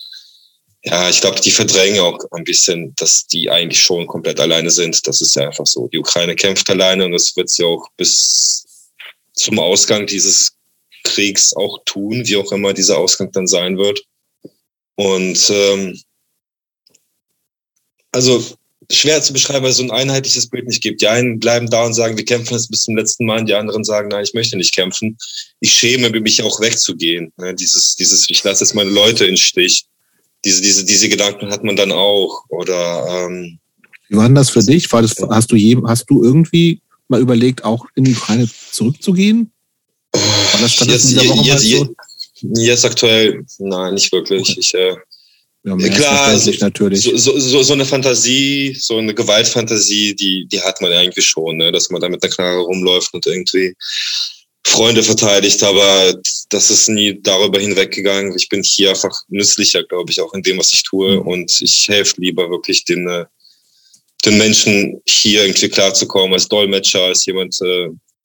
ja, 0.83 1.09
ich 1.09 1.21
glaube, 1.21 1.39
die 1.39 1.51
verdrängen 1.51 1.99
auch 1.99 2.19
ein 2.31 2.43
bisschen, 2.43 2.93
dass 2.95 3.27
die 3.27 3.49
eigentlich 3.49 3.81
schon 3.81 4.07
komplett 4.07 4.39
alleine 4.39 4.71
sind. 4.71 5.07
Das 5.07 5.21
ist 5.21 5.35
ja 5.35 5.47
einfach 5.47 5.67
so. 5.67 5.87
Die 5.89 5.99
Ukraine 5.99 6.35
kämpft 6.35 6.69
alleine 6.69 7.05
und 7.05 7.11
das 7.11 7.35
wird 7.35 7.49
sie 7.49 7.63
auch 7.63 7.87
bis 7.97 8.65
zum 9.33 9.59
Ausgang 9.59 10.07
dieses 10.07 10.53
Kriegs 11.03 11.55
auch 11.55 11.79
tun, 11.85 12.23
wie 12.25 12.37
auch 12.37 12.51
immer 12.51 12.73
dieser 12.73 12.97
Ausgang 12.97 13.31
dann 13.31 13.47
sein 13.47 13.77
wird. 13.77 14.03
Und 14.95 15.49
ähm, 15.49 15.99
also 18.11 18.43
schwer 18.91 19.21
zu 19.21 19.33
beschreiben, 19.33 19.63
weil 19.63 19.71
es 19.71 19.77
so 19.77 19.83
ein 19.83 19.91
einheitliches 19.91 20.47
Bild 20.47 20.67
nicht 20.67 20.81
gibt. 20.81 21.01
Die 21.01 21.07
einen 21.07 21.39
bleiben 21.39 21.69
da 21.69 21.85
und 21.85 21.93
sagen, 21.93 22.17
wir 22.17 22.25
kämpfen 22.25 22.53
jetzt 22.53 22.69
bis 22.69 22.83
zum 22.83 22.95
letzten 22.95 23.25
Mal, 23.25 23.39
und 23.39 23.49
die 23.49 23.53
anderen 23.53 23.83
sagen, 23.83 24.09
nein, 24.09 24.23
ich 24.23 24.33
möchte 24.33 24.57
nicht 24.57 24.75
kämpfen. 24.75 25.17
Ich 25.59 25.71
schäme 25.73 26.09
mich 26.09 26.41
auch 26.41 26.59
wegzugehen. 26.59 27.31
Ne? 27.37 27.53
Dieses, 27.53 27.95
dieses, 27.95 28.29
ich 28.29 28.43
lasse 28.43 28.63
jetzt 28.63 28.73
meine 28.73 28.89
Leute 28.89 29.25
in 29.25 29.37
Stich. 29.37 29.85
Diese, 30.45 30.61
diese, 30.61 30.85
diese 30.85 31.09
Gedanken 31.09 31.51
hat 31.51 31.63
man 31.63 31.75
dann 31.75 31.91
auch. 31.91 32.43
Oder 32.49 33.27
ähm, 33.27 33.59
wie 34.09 34.17
war 34.17 34.25
denn 34.25 34.35
das 34.35 34.49
für 34.49 34.63
dich? 34.63 34.91
War 34.91 35.01
das, 35.01 35.15
hast 35.29 35.51
du 35.51 35.55
je, 35.55 35.77
hast 35.85 36.05
du 36.09 36.23
irgendwie 36.23 36.81
mal 37.07 37.21
überlegt, 37.21 37.63
auch 37.63 37.85
in 37.95 38.03
die 38.03 38.13
Ukraine 38.13 38.49
zurückzugehen? 38.71 39.51
War 40.11 40.61
das, 40.61 40.79
jetzt, 40.79 41.11
jetzt, 41.11 41.65
jetzt, 41.65 41.89
jetzt 42.41 42.85
aktuell, 42.85 43.45
nein, 43.57 43.95
nicht 43.95 44.11
wirklich. 44.11 44.41
Okay. 44.41 44.59
Ich 44.59 44.73
äh, 44.73 44.95
ja, 45.63 45.75
Klar, 45.75 46.37
so, 46.37 46.51
natürlich. 46.59 47.03
So, 47.03 47.39
so, 47.39 47.63
so 47.63 47.73
eine 47.73 47.85
Fantasie, 47.85 48.75
so 48.77 48.97
eine 48.97 49.13
Gewaltfantasie, 49.13 50.13
die, 50.13 50.45
die 50.45 50.61
hat 50.61 50.81
man 50.81 50.91
eigentlich 50.91 51.25
schon, 51.25 51.57
ne? 51.57 51.71
dass 51.71 51.89
man 51.89 52.01
da 52.01 52.09
mit 52.09 52.21
einer 52.21 52.33
Knarre 52.33 52.59
rumläuft 52.59 53.13
und 53.13 53.25
irgendwie 53.25 53.73
Freunde 54.65 55.03
verteidigt, 55.03 55.61
aber 55.63 56.15
das 56.49 56.69
ist 56.69 56.89
nie 56.89 57.19
darüber 57.21 57.59
hinweggegangen. 57.59 58.35
Ich 58.35 58.49
bin 58.49 58.63
hier 58.63 58.89
einfach 58.89 59.15
nützlicher, 59.27 59.83
glaube 59.83 60.11
ich, 60.11 60.19
auch 60.21 60.33
in 60.33 60.41
dem, 60.41 60.57
was 60.57 60.73
ich 60.73 60.83
tue. 60.83 61.19
Mhm. 61.19 61.27
Und 61.27 61.61
ich 61.61 61.87
helfe 61.87 62.15
lieber 62.17 62.49
wirklich 62.49 62.83
den, 62.85 63.07
äh, 63.07 63.25
den 64.25 64.37
Menschen 64.37 65.01
hier 65.05 65.45
irgendwie 65.45 65.69
klarzukommen, 65.69 66.33
als 66.33 66.47
Dolmetscher, 66.47 67.03
als 67.03 67.25
jemand, 67.25 67.57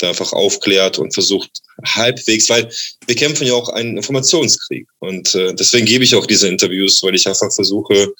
der 0.01 0.11
einfach 0.11 0.33
aufklärt 0.33 0.99
und 0.99 1.13
versucht 1.13 1.51
halbwegs, 1.85 2.49
weil 2.49 2.69
wir 3.07 3.17
kämpfen 3.17 3.47
ja 3.47 3.55
auch 3.55 3.69
einen 3.71 3.97
Informationskrieg. 3.97 4.89
Und 4.99 5.35
äh, 5.35 5.55
deswegen 5.55 5.87
gebe 5.87 6.05
ich 6.05 6.15
auch 6.15 6.27
diese 6.27 6.49
Interviews, 6.49 7.03
weil 7.03 7.15
ich 7.15 7.27
einfach 7.27 7.53
versuche, 7.53 8.13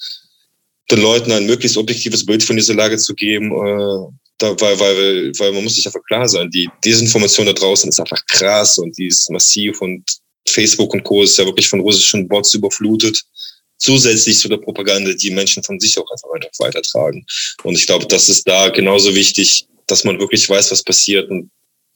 den 0.91 1.01
Leuten 1.01 1.31
ein 1.31 1.45
möglichst 1.45 1.77
objektives 1.77 2.25
Bild 2.25 2.43
von 2.43 2.55
dieser 2.55 2.73
Lage 2.73 2.97
zu 2.97 3.13
geben. 3.13 3.51
Äh, 3.51 4.13
da, 4.39 4.59
weil, 4.59 4.79
weil, 4.79 5.31
weil 5.37 5.51
man 5.51 5.63
muss 5.63 5.75
sich 5.75 5.85
einfach 5.85 6.03
klar 6.07 6.27
sein, 6.27 6.49
die 6.49 6.69
Desinformation 6.83 7.45
da 7.45 7.53
draußen 7.53 7.89
ist 7.89 7.99
einfach 7.99 8.25
krass 8.27 8.77
und 8.77 8.97
die 8.97 9.07
ist 9.07 9.29
massiv 9.29 9.81
und 9.81 10.03
Facebook 10.47 10.93
und 10.93 11.03
Co. 11.03 11.23
ist 11.23 11.37
ja 11.37 11.45
wirklich 11.45 11.67
von 11.67 11.81
russischen 11.81 12.27
Bots 12.27 12.53
überflutet. 12.53 13.21
Zusätzlich 13.77 14.39
zu 14.39 14.49
der 14.49 14.57
Propaganda, 14.57 15.13
die 15.13 15.31
Menschen 15.31 15.63
von 15.63 15.79
sich 15.79 15.97
auch 15.97 16.09
einfach 16.11 16.29
weitertragen. 16.59 17.25
Und 17.63 17.75
ich 17.75 17.85
glaube, 17.85 18.05
das 18.07 18.27
ist 18.27 18.45
da 18.47 18.69
genauso 18.69 19.15
wichtig, 19.15 19.65
dass 19.87 20.03
man 20.03 20.19
wirklich 20.19 20.49
weiß, 20.49 20.71
was 20.71 20.83
passiert 20.83 21.29
und 21.29 21.49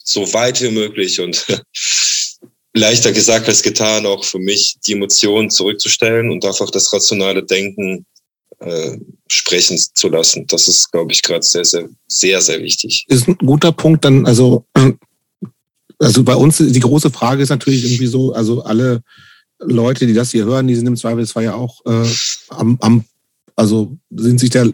so 0.04 0.34
weit 0.34 0.62
wie 0.62 0.72
möglich 0.72 1.20
und 1.20 1.46
leichter 2.74 3.12
gesagt 3.12 3.48
als 3.48 3.62
getan, 3.62 4.06
auch 4.06 4.24
für 4.24 4.40
mich 4.40 4.76
die 4.86 4.94
Emotionen 4.94 5.50
zurückzustellen 5.50 6.32
und 6.32 6.44
einfach 6.44 6.70
das 6.70 6.92
rationale 6.92 7.44
Denken 7.44 8.06
äh, 8.60 8.98
sprechen 9.28 9.78
zu 9.94 10.10
lassen. 10.10 10.48
Das 10.48 10.68
ist, 10.68 10.92
glaube 10.92 11.12
ich, 11.12 11.22
gerade 11.22 11.44
sehr, 11.44 11.66
sehr, 11.66 11.90
sehr, 12.08 12.42
sehr 12.42 12.62
wichtig. 12.62 13.06
Ist 13.08 13.28
ein 13.28 13.38
guter 13.38 13.72
Punkt 13.72 14.06
dann, 14.06 14.26
also, 14.26 14.66
also 16.00 16.24
bei 16.24 16.36
uns 16.36 16.58
die 16.58 16.80
große 16.80 17.12
Frage 17.12 17.44
ist 17.44 17.50
natürlich 17.50 17.84
irgendwie 17.84 18.08
so, 18.08 18.34
also 18.34 18.64
alle 18.64 19.04
Leute, 19.60 20.08
die 20.08 20.14
das 20.14 20.32
hier 20.32 20.46
hören, 20.46 20.68
die 20.68 20.76
sind 20.76 20.88
im 20.88 20.98
Zweifelsfall 20.98 21.44
ja 21.44 21.56
auch 21.56 21.86
äh, 21.86 22.10
am, 22.50 22.78
am, 22.82 23.06
also 23.56 23.96
sind 24.10 24.40
sich 24.40 24.50
der 24.50 24.70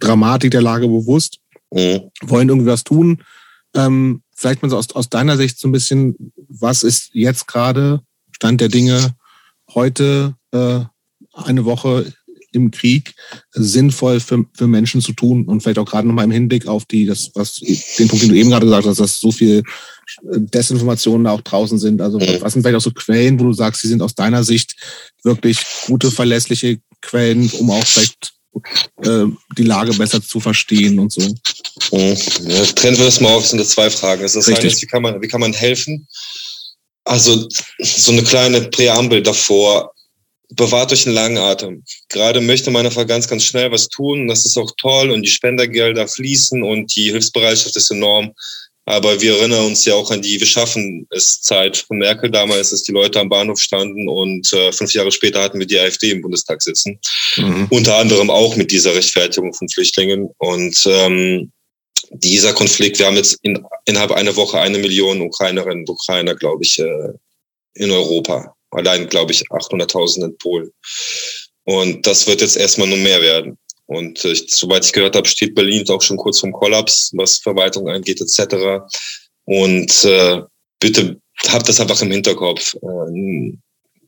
Dramatik 0.00 0.50
der 0.50 0.62
Lage 0.62 0.88
bewusst, 0.88 1.38
mhm. 1.72 2.10
wollen 2.22 2.48
irgendwie 2.48 2.70
was 2.70 2.84
tun. 2.84 3.22
Ähm, 3.74 4.22
vielleicht 4.44 4.60
mal 4.60 4.68
so 4.68 4.76
aus, 4.76 4.90
aus 4.90 5.08
deiner 5.08 5.38
Sicht 5.38 5.58
so 5.58 5.68
ein 5.68 5.72
bisschen, 5.72 6.32
was 6.48 6.82
ist 6.82 7.08
jetzt 7.14 7.46
gerade 7.46 8.02
Stand 8.30 8.60
der 8.60 8.68
Dinge 8.68 9.14
heute, 9.72 10.34
äh, 10.50 10.80
eine 11.32 11.64
Woche 11.64 12.12
im 12.52 12.70
Krieg 12.70 13.14
sinnvoll 13.52 14.20
für, 14.20 14.44
für 14.52 14.66
Menschen 14.66 15.00
zu 15.00 15.14
tun 15.14 15.46
und 15.46 15.62
vielleicht 15.62 15.78
auch 15.78 15.86
gerade 15.86 16.06
nochmal 16.06 16.26
im 16.26 16.30
Hinblick 16.30 16.66
auf 16.66 16.84
die, 16.84 17.06
das, 17.06 17.30
was, 17.34 17.54
den 17.54 18.06
Punkt, 18.06 18.22
den 18.22 18.28
du 18.28 18.36
eben 18.36 18.50
gerade 18.50 18.66
gesagt 18.66 18.86
hast, 18.86 19.00
dass 19.00 19.18
so 19.18 19.32
viel 19.32 19.62
Desinformationen 20.22 21.24
da 21.24 21.30
auch 21.30 21.40
draußen 21.40 21.78
sind. 21.78 22.02
Also 22.02 22.18
mhm. 22.18 22.40
was 22.40 22.52
sind 22.52 22.62
vielleicht 22.62 22.76
auch 22.76 22.82
so 22.82 22.90
Quellen, 22.90 23.40
wo 23.40 23.44
du 23.44 23.54
sagst, 23.54 23.80
sie 23.80 23.88
sind 23.88 24.02
aus 24.02 24.14
deiner 24.14 24.44
Sicht 24.44 24.76
wirklich 25.22 25.64
gute, 25.86 26.10
verlässliche 26.10 26.80
Quellen, 27.00 27.50
um 27.58 27.70
auch 27.70 27.84
vielleicht 27.84 28.34
äh, 29.02 29.24
die 29.56 29.62
Lage 29.62 29.92
besser 29.94 30.22
zu 30.22 30.40
verstehen 30.40 30.98
und 30.98 31.12
so. 31.12 31.20
Mhm. 31.92 32.16
Ja, 32.46 32.64
trennen 32.66 32.98
wir 32.98 33.06
das 33.06 33.20
mal 33.20 33.34
auf, 33.34 33.42
das 33.42 33.50
sind 33.50 33.66
zwei 33.66 33.90
Fragen. 33.90 34.22
Das 34.22 34.34
ist 34.34 34.48
eine, 34.48 34.62
wie 34.62 34.86
kann 34.86 35.02
man, 35.02 35.20
wie 35.22 35.28
kann 35.28 35.40
man 35.40 35.52
helfen? 35.52 36.06
Also 37.04 37.48
so 37.80 38.12
eine 38.12 38.22
kleine 38.22 38.62
Präambel 38.62 39.22
davor 39.22 39.92
bewahrt 40.50 40.92
euch 40.92 41.06
einen 41.06 41.14
langen 41.14 41.38
Atem. 41.38 41.84
Gerade 42.08 42.40
möchte 42.40 42.70
man 42.70 42.86
einfach 42.86 43.06
ganz, 43.06 43.28
ganz 43.28 43.44
schnell 43.44 43.70
was 43.70 43.88
tun. 43.88 44.28
Das 44.28 44.44
ist 44.46 44.56
auch 44.56 44.70
toll 44.78 45.10
und 45.10 45.22
die 45.22 45.30
Spendergelder 45.30 46.06
fließen 46.06 46.62
und 46.62 46.94
die 46.94 47.10
Hilfsbereitschaft 47.10 47.76
ist 47.76 47.90
enorm. 47.90 48.32
Aber 48.86 49.20
wir 49.20 49.38
erinnern 49.38 49.66
uns 49.66 49.84
ja 49.86 49.94
auch 49.94 50.10
an 50.10 50.20
die 50.20 50.38
Wir 50.38 50.46
schaffen 50.46 51.06
es 51.10 51.40
Zeit 51.40 51.78
von 51.78 51.98
Merkel 51.98 52.30
damals, 52.30 52.70
dass 52.70 52.82
die 52.82 52.92
Leute 52.92 53.18
am 53.18 53.30
Bahnhof 53.30 53.58
standen 53.58 54.08
und 54.08 54.52
äh, 54.52 54.72
fünf 54.72 54.92
Jahre 54.92 55.10
später 55.10 55.42
hatten 55.42 55.58
wir 55.58 55.66
die 55.66 55.78
AfD 55.78 56.10
im 56.10 56.20
Bundestag 56.20 56.60
sitzen. 56.60 56.98
Mhm. 57.36 57.66
Unter 57.70 57.96
anderem 57.96 58.30
auch 58.30 58.56
mit 58.56 58.70
dieser 58.70 58.94
Rechtfertigung 58.94 59.54
von 59.54 59.68
Flüchtlingen. 59.70 60.28
Und 60.36 60.86
ähm, 60.86 61.50
dieser 62.10 62.52
Konflikt, 62.52 62.98
wir 62.98 63.06
haben 63.06 63.16
jetzt 63.16 63.38
in, 63.42 63.64
innerhalb 63.86 64.12
einer 64.12 64.36
Woche 64.36 64.60
eine 64.60 64.78
Million 64.78 65.22
Ukrainerinnen 65.22 65.80
und 65.80 65.90
Ukrainer, 65.90 66.34
glaube 66.34 66.62
ich, 66.62 66.78
äh, 66.78 67.12
in 67.74 67.90
Europa. 67.90 68.54
Allein, 68.70 69.08
glaube 69.08 69.32
ich, 69.32 69.42
800.000 69.50 70.24
in 70.24 70.38
Polen. 70.38 70.70
Und 71.64 72.06
das 72.06 72.26
wird 72.26 72.42
jetzt 72.42 72.56
erstmal 72.56 72.88
nur 72.88 72.98
mehr 72.98 73.22
werden. 73.22 73.56
Und 73.86 74.24
äh, 74.24 74.34
soweit 74.46 74.84
ich 74.84 74.92
gehört 74.92 75.16
habe, 75.16 75.28
steht 75.28 75.54
Berlin 75.54 75.88
auch 75.88 76.02
schon 76.02 76.16
kurz 76.16 76.40
vorm 76.40 76.52
Kollaps, 76.52 77.12
was 77.14 77.38
Verwaltung 77.38 77.88
angeht, 77.88 78.20
etc. 78.20 78.84
Und 79.44 80.04
äh, 80.04 80.40
bitte 80.80 81.20
habt 81.48 81.68
das 81.68 81.80
einfach 81.80 82.00
im 82.02 82.10
Hinterkopf, 82.10 82.74
äh, 82.74 83.52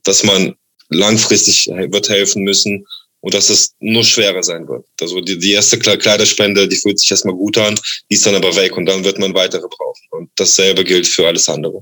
dass 0.03 0.23
man 0.23 0.55
langfristig 0.89 1.67
wird 1.67 2.09
helfen 2.09 2.43
müssen 2.43 2.85
und 3.19 3.33
dass 3.33 3.49
es 3.49 3.73
nur 3.79 4.03
schwerer 4.03 4.43
sein 4.43 4.67
wird. 4.67 4.85
Also 5.01 5.21
die, 5.21 5.37
die 5.37 5.51
erste 5.51 5.77
Kleiderspende, 5.79 6.67
die 6.67 6.77
fühlt 6.77 6.99
sich 6.99 7.11
erstmal 7.11 7.35
gut 7.35 7.57
an, 7.57 7.77
die 8.09 8.15
ist 8.15 8.25
dann 8.25 8.35
aber 8.35 8.55
weg 8.55 8.77
und 8.77 8.85
dann 8.85 9.03
wird 9.03 9.19
man 9.19 9.33
weitere 9.33 9.67
brauchen. 9.67 10.07
Und 10.11 10.29
dasselbe 10.35 10.83
gilt 10.83 11.07
für 11.07 11.27
alles 11.27 11.49
andere. 11.49 11.81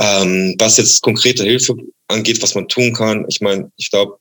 Ähm, 0.00 0.54
was 0.58 0.78
jetzt 0.78 1.02
konkrete 1.02 1.44
Hilfe 1.44 1.74
angeht, 2.08 2.42
was 2.42 2.54
man 2.54 2.68
tun 2.68 2.94
kann, 2.94 3.26
ich 3.28 3.40
meine, 3.40 3.70
ich 3.76 3.90
glaube, 3.90 4.18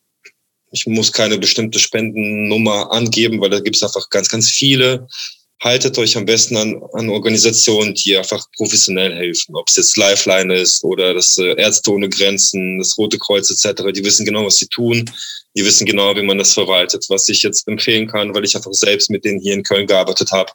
ich 0.71 0.87
muss 0.87 1.11
keine 1.11 1.37
bestimmte 1.37 1.79
Spendennummer 1.79 2.91
angeben, 2.91 3.41
weil 3.41 3.49
da 3.49 3.59
gibt 3.59 3.75
es 3.75 3.83
einfach 3.83 4.09
ganz, 4.09 4.29
ganz 4.29 4.49
viele. 4.49 5.07
Haltet 5.61 5.97
euch 5.99 6.17
am 6.17 6.25
besten 6.25 6.57
an, 6.57 6.81
an 6.93 7.09
Organisationen, 7.09 7.93
die 7.93 8.17
einfach 8.17 8.43
professionell 8.57 9.13
helfen. 9.13 9.55
Ob 9.55 9.67
es 9.67 9.75
jetzt 9.75 9.95
Lifeline 9.95 10.55
ist 10.55 10.83
oder 10.83 11.13
das 11.13 11.37
äh, 11.37 11.53
Ärzte 11.55 11.91
ohne 11.91 12.09
Grenzen, 12.09 12.79
das 12.79 12.97
Rote 12.97 13.19
Kreuz 13.19 13.51
etc. 13.51 13.83
Die 13.93 14.03
wissen 14.03 14.25
genau, 14.25 14.45
was 14.45 14.57
sie 14.57 14.67
tun. 14.67 15.07
Die 15.55 15.63
wissen 15.63 15.85
genau, 15.85 16.15
wie 16.15 16.23
man 16.23 16.39
das 16.39 16.53
verwaltet. 16.53 17.05
Was 17.09 17.29
ich 17.29 17.43
jetzt 17.43 17.67
empfehlen 17.67 18.07
kann, 18.07 18.33
weil 18.33 18.45
ich 18.45 18.55
einfach 18.55 18.73
selbst 18.73 19.11
mit 19.11 19.23
denen 19.23 19.39
hier 19.39 19.53
in 19.53 19.61
Köln 19.61 19.85
gearbeitet 19.85 20.31
habe, 20.31 20.51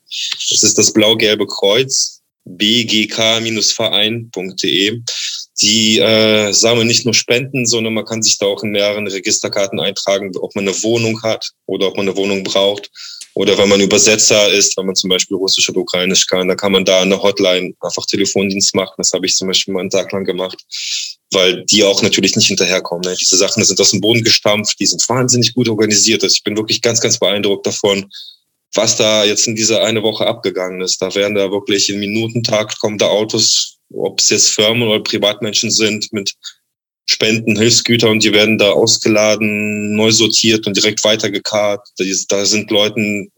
das 0.50 0.62
ist 0.62 0.76
das 0.76 0.92
blau-gelbe 0.92 1.46
Kreuz 1.46 2.16
bgk-verein.de. 2.46 5.00
Die 5.62 5.98
äh, 5.98 6.52
sammeln 6.52 6.86
nicht 6.86 7.06
nur 7.06 7.14
Spenden, 7.14 7.64
sondern 7.64 7.94
man 7.94 8.04
kann 8.04 8.22
sich 8.22 8.38
da 8.38 8.46
auch 8.46 8.62
in 8.62 8.70
mehreren 8.70 9.06
Registerkarten 9.06 9.80
eintragen, 9.80 10.30
ob 10.38 10.54
man 10.54 10.68
eine 10.68 10.82
Wohnung 10.82 11.22
hat 11.22 11.50
oder 11.64 11.88
ob 11.88 11.96
man 11.96 12.08
eine 12.08 12.16
Wohnung 12.16 12.44
braucht. 12.44 12.90
Oder 13.36 13.58
wenn 13.58 13.68
man 13.68 13.82
Übersetzer 13.82 14.50
ist, 14.50 14.78
wenn 14.78 14.86
man 14.86 14.94
zum 14.94 15.10
Beispiel 15.10 15.36
Russisch 15.36 15.68
oder 15.68 15.80
Ukrainisch 15.80 16.26
kann, 16.26 16.48
dann 16.48 16.56
kann 16.56 16.72
man 16.72 16.86
da 16.86 17.02
eine 17.02 17.22
Hotline 17.22 17.74
einfach 17.80 18.06
Telefondienst 18.06 18.74
machen. 18.74 18.94
Das 18.96 19.12
habe 19.12 19.26
ich 19.26 19.36
zum 19.36 19.48
Beispiel 19.48 19.74
mal 19.74 19.80
einen 19.80 19.90
Tag 19.90 20.10
lang 20.12 20.24
gemacht, 20.24 20.56
weil 21.32 21.62
die 21.66 21.84
auch 21.84 22.00
natürlich 22.00 22.34
nicht 22.34 22.46
hinterherkommen. 22.46 23.02
Ne? 23.04 23.14
Diese 23.20 23.36
Sachen 23.36 23.62
sind 23.62 23.78
aus 23.78 23.90
dem 23.90 24.00
Boden 24.00 24.24
gestampft, 24.24 24.80
die 24.80 24.86
sind 24.86 25.06
wahnsinnig 25.06 25.52
gut 25.52 25.68
organisiert. 25.68 26.22
Also 26.22 26.34
ich 26.34 26.44
bin 26.44 26.56
wirklich 26.56 26.80
ganz, 26.80 27.00
ganz 27.00 27.18
beeindruckt 27.18 27.66
davon, 27.66 28.10
was 28.74 28.96
da 28.96 29.24
jetzt 29.24 29.46
in 29.46 29.54
dieser 29.54 29.82
eine 29.82 30.02
Woche 30.02 30.26
abgegangen 30.26 30.80
ist. 30.80 31.02
Da 31.02 31.14
werden 31.14 31.34
da 31.34 31.50
wirklich 31.50 31.90
im 31.90 31.98
Minutentakt 31.98 32.78
kommen 32.78 32.96
da 32.96 33.08
Autos, 33.08 33.75
ob 33.92 34.20
es 34.20 34.30
jetzt 34.30 34.50
Firmen 34.50 34.88
oder 34.88 35.02
Privatmenschen 35.02 35.70
sind, 35.70 36.12
mit 36.12 36.34
Spenden, 37.08 37.56
Hilfsgüter 37.56 38.10
und 38.10 38.24
die 38.24 38.32
werden 38.32 38.58
da 38.58 38.72
ausgeladen, 38.72 39.94
neu 39.94 40.10
sortiert 40.10 40.66
und 40.66 40.76
direkt 40.76 41.04
weitergekarrt. 41.04 41.86
Da 42.28 42.44
sind 42.44 42.70
Leuten, 42.70 43.30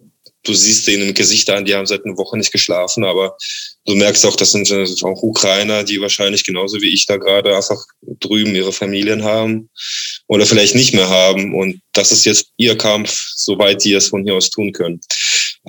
du 0.43 0.55
siehst 0.55 0.87
denen 0.87 1.09
im 1.09 1.15
Gesicht 1.15 1.51
an, 1.51 1.67
die 1.67 1.75
haben 1.75 1.87
seit 1.87 2.05
einer 2.05 2.17
Woche 2.17 2.39
nicht 2.39 2.51
geschlafen, 2.51 3.05
aber 3.05 3.37
du 3.85 3.95
merkst 3.95 4.25
auch, 4.25 4.37
das 4.37 4.53
sind 4.53 4.73
auch 5.05 5.23
Ukrainer, 5.23 5.85
die 5.85 6.01
wahrscheinlich 6.01 6.45
genauso 6.45 6.81
wie 6.81 6.95
ich 6.95 7.05
da 7.05 7.19
gerade 7.19 7.55
einfach 7.55 7.85
drüben 8.21 8.55
ihre 8.55 8.73
Familien 8.73 9.23
haben 9.23 9.69
oder 10.29 10.47
vielleicht 10.47 10.75
nicht 10.75 10.95
mehr 10.95 11.11
haben. 11.11 11.55
Und 11.55 11.83
das 11.93 12.11
ist 12.11 12.25
jetzt 12.25 12.49
ihr 12.57 12.79
Kampf, 12.79 13.15
soweit 13.37 13.85
die 13.85 13.93
es 13.93 14.09
von 14.09 14.25
hier 14.25 14.35
aus 14.35 14.49
tun 14.49 14.73
können. 14.73 15.01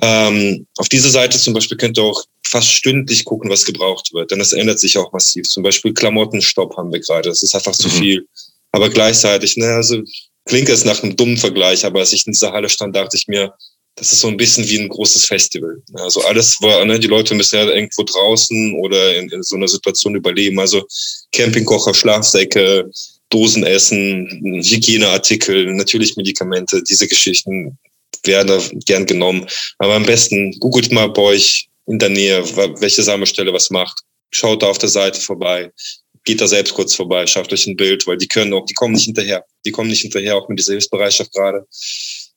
Ähm, 0.02 0.66
auf 0.76 0.88
dieser 0.88 1.10
Seite 1.10 1.38
zum 1.38 1.54
Beispiel 1.54 1.76
könnt 1.76 1.98
ihr 1.98 2.04
auch 2.04 2.24
fast 2.46 2.68
stündlich 2.68 3.24
gucken, 3.24 3.50
was 3.50 3.64
gebraucht 3.64 4.12
wird, 4.12 4.30
denn 4.30 4.38
das 4.38 4.52
ändert 4.52 4.80
sich 4.80 4.98
auch 4.98 5.12
massiv. 5.12 5.48
Zum 5.48 5.62
Beispiel 5.62 5.94
Klamottenstopp 5.94 6.76
haben 6.76 6.92
wir 6.92 7.00
gerade, 7.00 7.28
das 7.28 7.42
ist 7.42 7.54
einfach 7.54 7.76
zu 7.76 7.88
mhm. 7.88 7.92
viel. 7.92 8.26
Aber 8.72 8.88
gleichzeitig, 8.88 9.56
ne, 9.56 9.66
also 9.66 10.00
klingt 10.46 10.68
es 10.68 10.84
nach 10.84 11.02
einem 11.02 11.16
dummen 11.16 11.36
Vergleich, 11.36 11.84
aber 11.84 12.00
als 12.00 12.12
ich 12.12 12.26
in 12.26 12.32
dieser 12.32 12.52
Halle 12.52 12.68
stand, 12.68 12.96
dachte 12.96 13.16
ich 13.16 13.28
mir, 13.28 13.52
das 13.96 14.12
ist 14.12 14.20
so 14.20 14.28
ein 14.28 14.36
bisschen 14.36 14.68
wie 14.68 14.78
ein 14.78 14.88
großes 14.88 15.26
Festival. 15.26 15.82
Also 15.94 16.22
alles 16.22 16.60
war, 16.60 16.84
ne, 16.84 16.98
die 16.98 17.06
Leute 17.06 17.34
müssen 17.34 17.56
ja 17.56 17.64
irgendwo 17.64 18.02
draußen 18.02 18.74
oder 18.80 19.16
in, 19.16 19.28
in 19.28 19.42
so 19.42 19.56
einer 19.56 19.68
Situation 19.68 20.14
überleben. 20.14 20.58
Also 20.58 20.86
Campingkocher, 21.32 21.92
Schlafsäcke, 21.92 22.90
Dosenessen, 23.28 24.62
Hygieneartikel, 24.64 25.72
natürlich 25.74 26.16
Medikamente, 26.16 26.82
diese 26.82 27.06
Geschichten 27.06 27.78
da 28.22 28.60
gern 28.86 29.06
genommen. 29.06 29.46
Aber 29.78 29.94
am 29.94 30.04
besten 30.04 30.52
googelt 30.60 30.92
mal 30.92 31.08
bei 31.08 31.22
euch 31.22 31.68
in 31.86 31.98
der 31.98 32.08
Nähe, 32.08 32.44
welche 32.80 33.02
Sammelstelle 33.02 33.52
was 33.52 33.70
macht. 33.70 34.00
Schaut 34.30 34.62
da 34.62 34.68
auf 34.68 34.78
der 34.78 34.88
Seite 34.88 35.20
vorbei. 35.20 35.72
Geht 36.24 36.40
da 36.40 36.46
selbst 36.46 36.74
kurz 36.74 36.94
vorbei, 36.94 37.26
schafft 37.26 37.52
euch 37.52 37.66
ein 37.66 37.76
Bild, 37.76 38.06
weil 38.06 38.18
die 38.18 38.28
können 38.28 38.52
auch, 38.52 38.66
die 38.66 38.74
kommen 38.74 38.94
nicht 38.94 39.06
hinterher. 39.06 39.44
Die 39.64 39.70
kommen 39.70 39.88
nicht 39.88 40.02
hinterher, 40.02 40.36
auch 40.36 40.48
mit 40.48 40.58
dieser 40.58 40.72
Hilfsbereitschaft 40.72 41.32
gerade. 41.32 41.66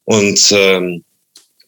Und 0.05 0.39
ähm, 0.51 1.03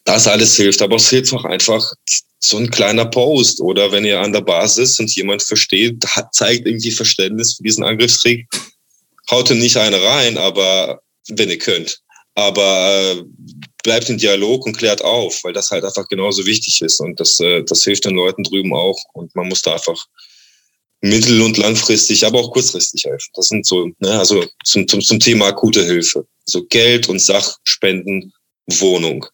das 0.04 0.26
alles 0.26 0.56
hilft. 0.56 0.80
Aber 0.80 0.96
es 0.96 1.10
hilft 1.10 1.32
auch 1.34 1.44
einfach 1.44 1.92
so 2.38 2.56
ein 2.58 2.70
kleiner 2.70 3.06
Post 3.06 3.60
oder 3.60 3.92
wenn 3.92 4.04
ihr 4.04 4.20
an 4.20 4.32
der 4.32 4.40
Basis 4.40 4.98
und 5.00 5.14
jemand 5.14 5.42
versteht, 5.42 6.04
zeigt 6.32 6.66
irgendwie 6.66 6.90
Verständnis 6.90 7.54
für 7.54 7.62
diesen 7.62 7.84
Angriffskrieg, 7.84 8.46
haut 9.30 9.50
ihr 9.50 9.56
nicht 9.56 9.76
eine 9.76 10.02
rein, 10.02 10.38
aber 10.38 11.02
wenn 11.28 11.50
ihr 11.50 11.58
könnt. 11.58 12.00
Aber 12.34 13.16
äh, 13.16 13.24
bleibt 13.86 14.10
im 14.10 14.18
Dialog 14.18 14.66
und 14.66 14.76
klärt 14.76 15.02
auf, 15.02 15.44
weil 15.44 15.52
das 15.52 15.70
halt 15.70 15.84
einfach 15.84 16.08
genauso 16.08 16.44
wichtig 16.44 16.82
ist. 16.82 17.00
Und 17.00 17.18
das, 17.20 17.38
äh, 17.38 17.62
das 17.62 17.84
hilft 17.84 18.04
den 18.04 18.16
Leuten 18.16 18.42
drüben 18.42 18.74
auch. 18.74 18.98
Und 19.14 19.34
man 19.36 19.48
muss 19.48 19.62
da 19.62 19.74
einfach 19.74 20.04
mittel- 21.00 21.40
und 21.40 21.56
langfristig, 21.56 22.26
aber 22.26 22.40
auch 22.40 22.50
kurzfristig 22.50 23.04
helfen. 23.04 23.30
Das 23.34 23.46
sind 23.46 23.64
so, 23.64 23.88
ne, 24.00 24.18
also 24.18 24.44
zum, 24.64 24.88
zum, 24.88 25.00
zum 25.00 25.20
Thema 25.20 25.46
akute 25.46 25.84
Hilfe. 25.84 26.26
So 26.46 26.64
Geld 26.64 27.08
und 27.08 27.20
Sachspenden, 27.20 28.32
Wohnung. 28.66 29.24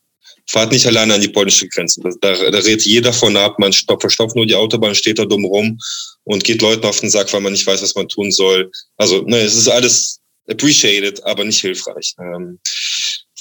Fahrt 0.46 0.72
nicht 0.72 0.86
alleine 0.86 1.14
an 1.14 1.20
die 1.22 1.28
polnische 1.28 1.66
Grenze. 1.68 2.02
Da, 2.20 2.34
da 2.34 2.58
redet 2.58 2.84
jeder 2.84 3.12
von 3.14 3.34
ab, 3.38 3.58
man 3.58 3.72
stoppt, 3.72 4.02
verstopft 4.02 4.36
nur 4.36 4.44
die 4.44 4.54
Autobahn, 4.54 4.94
steht 4.94 5.18
da 5.18 5.24
dumm 5.24 5.46
rum 5.46 5.78
und 6.24 6.44
geht 6.44 6.60
Leuten 6.60 6.84
auf 6.84 7.00
den 7.00 7.08
Sack, 7.08 7.32
weil 7.32 7.40
man 7.40 7.52
nicht 7.52 7.66
weiß, 7.66 7.80
was 7.80 7.94
man 7.94 8.08
tun 8.08 8.30
soll. 8.30 8.70
Also, 8.98 9.22
ne, 9.22 9.38
es 9.38 9.56
ist 9.56 9.68
alles 9.68 10.20
appreciated, 10.46 11.24
aber 11.24 11.44
nicht 11.44 11.60
hilfreich. 11.60 12.14
Ähm, 12.18 12.58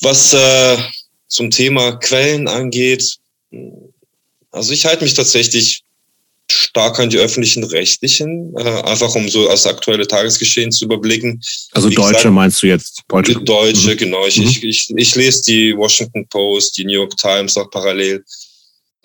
was 0.01 0.33
äh, 0.33 0.77
zum 1.31 1.49
Thema 1.49 1.93
Quellen 1.93 2.47
angeht, 2.47 3.17
also 4.51 4.73
ich 4.73 4.85
halte 4.85 5.03
mich 5.03 5.13
tatsächlich 5.13 5.83
stark 6.51 6.99
an 6.99 7.09
die 7.09 7.17
öffentlichen 7.17 7.63
Rechtlichen, 7.63 8.53
äh, 8.57 8.81
einfach 8.83 9.15
um 9.15 9.29
so 9.29 9.47
das 9.47 9.65
aktuelle 9.65 10.05
Tagesgeschehen 10.05 10.71
zu 10.71 10.85
überblicken. 10.85 11.41
Also 11.71 11.89
Wie 11.89 11.95
Deutsche 11.95 12.13
gesagt, 12.13 12.33
meinst 12.35 12.61
du 12.61 12.67
jetzt? 12.67 13.03
Deutsche, 13.07 13.35
Deutsche 13.35 13.91
mhm. 13.91 13.97
genau. 13.97 14.27
Ich, 14.27 14.37
mhm. 14.37 14.47
ich, 14.47 14.63
ich, 14.63 14.93
ich 14.93 15.15
lese 15.15 15.43
die 15.43 15.77
Washington 15.77 16.27
Post, 16.27 16.77
die 16.77 16.83
New 16.83 16.93
York 16.93 17.15
Times 17.15 17.55
auch 17.55 17.69
parallel. 17.69 18.23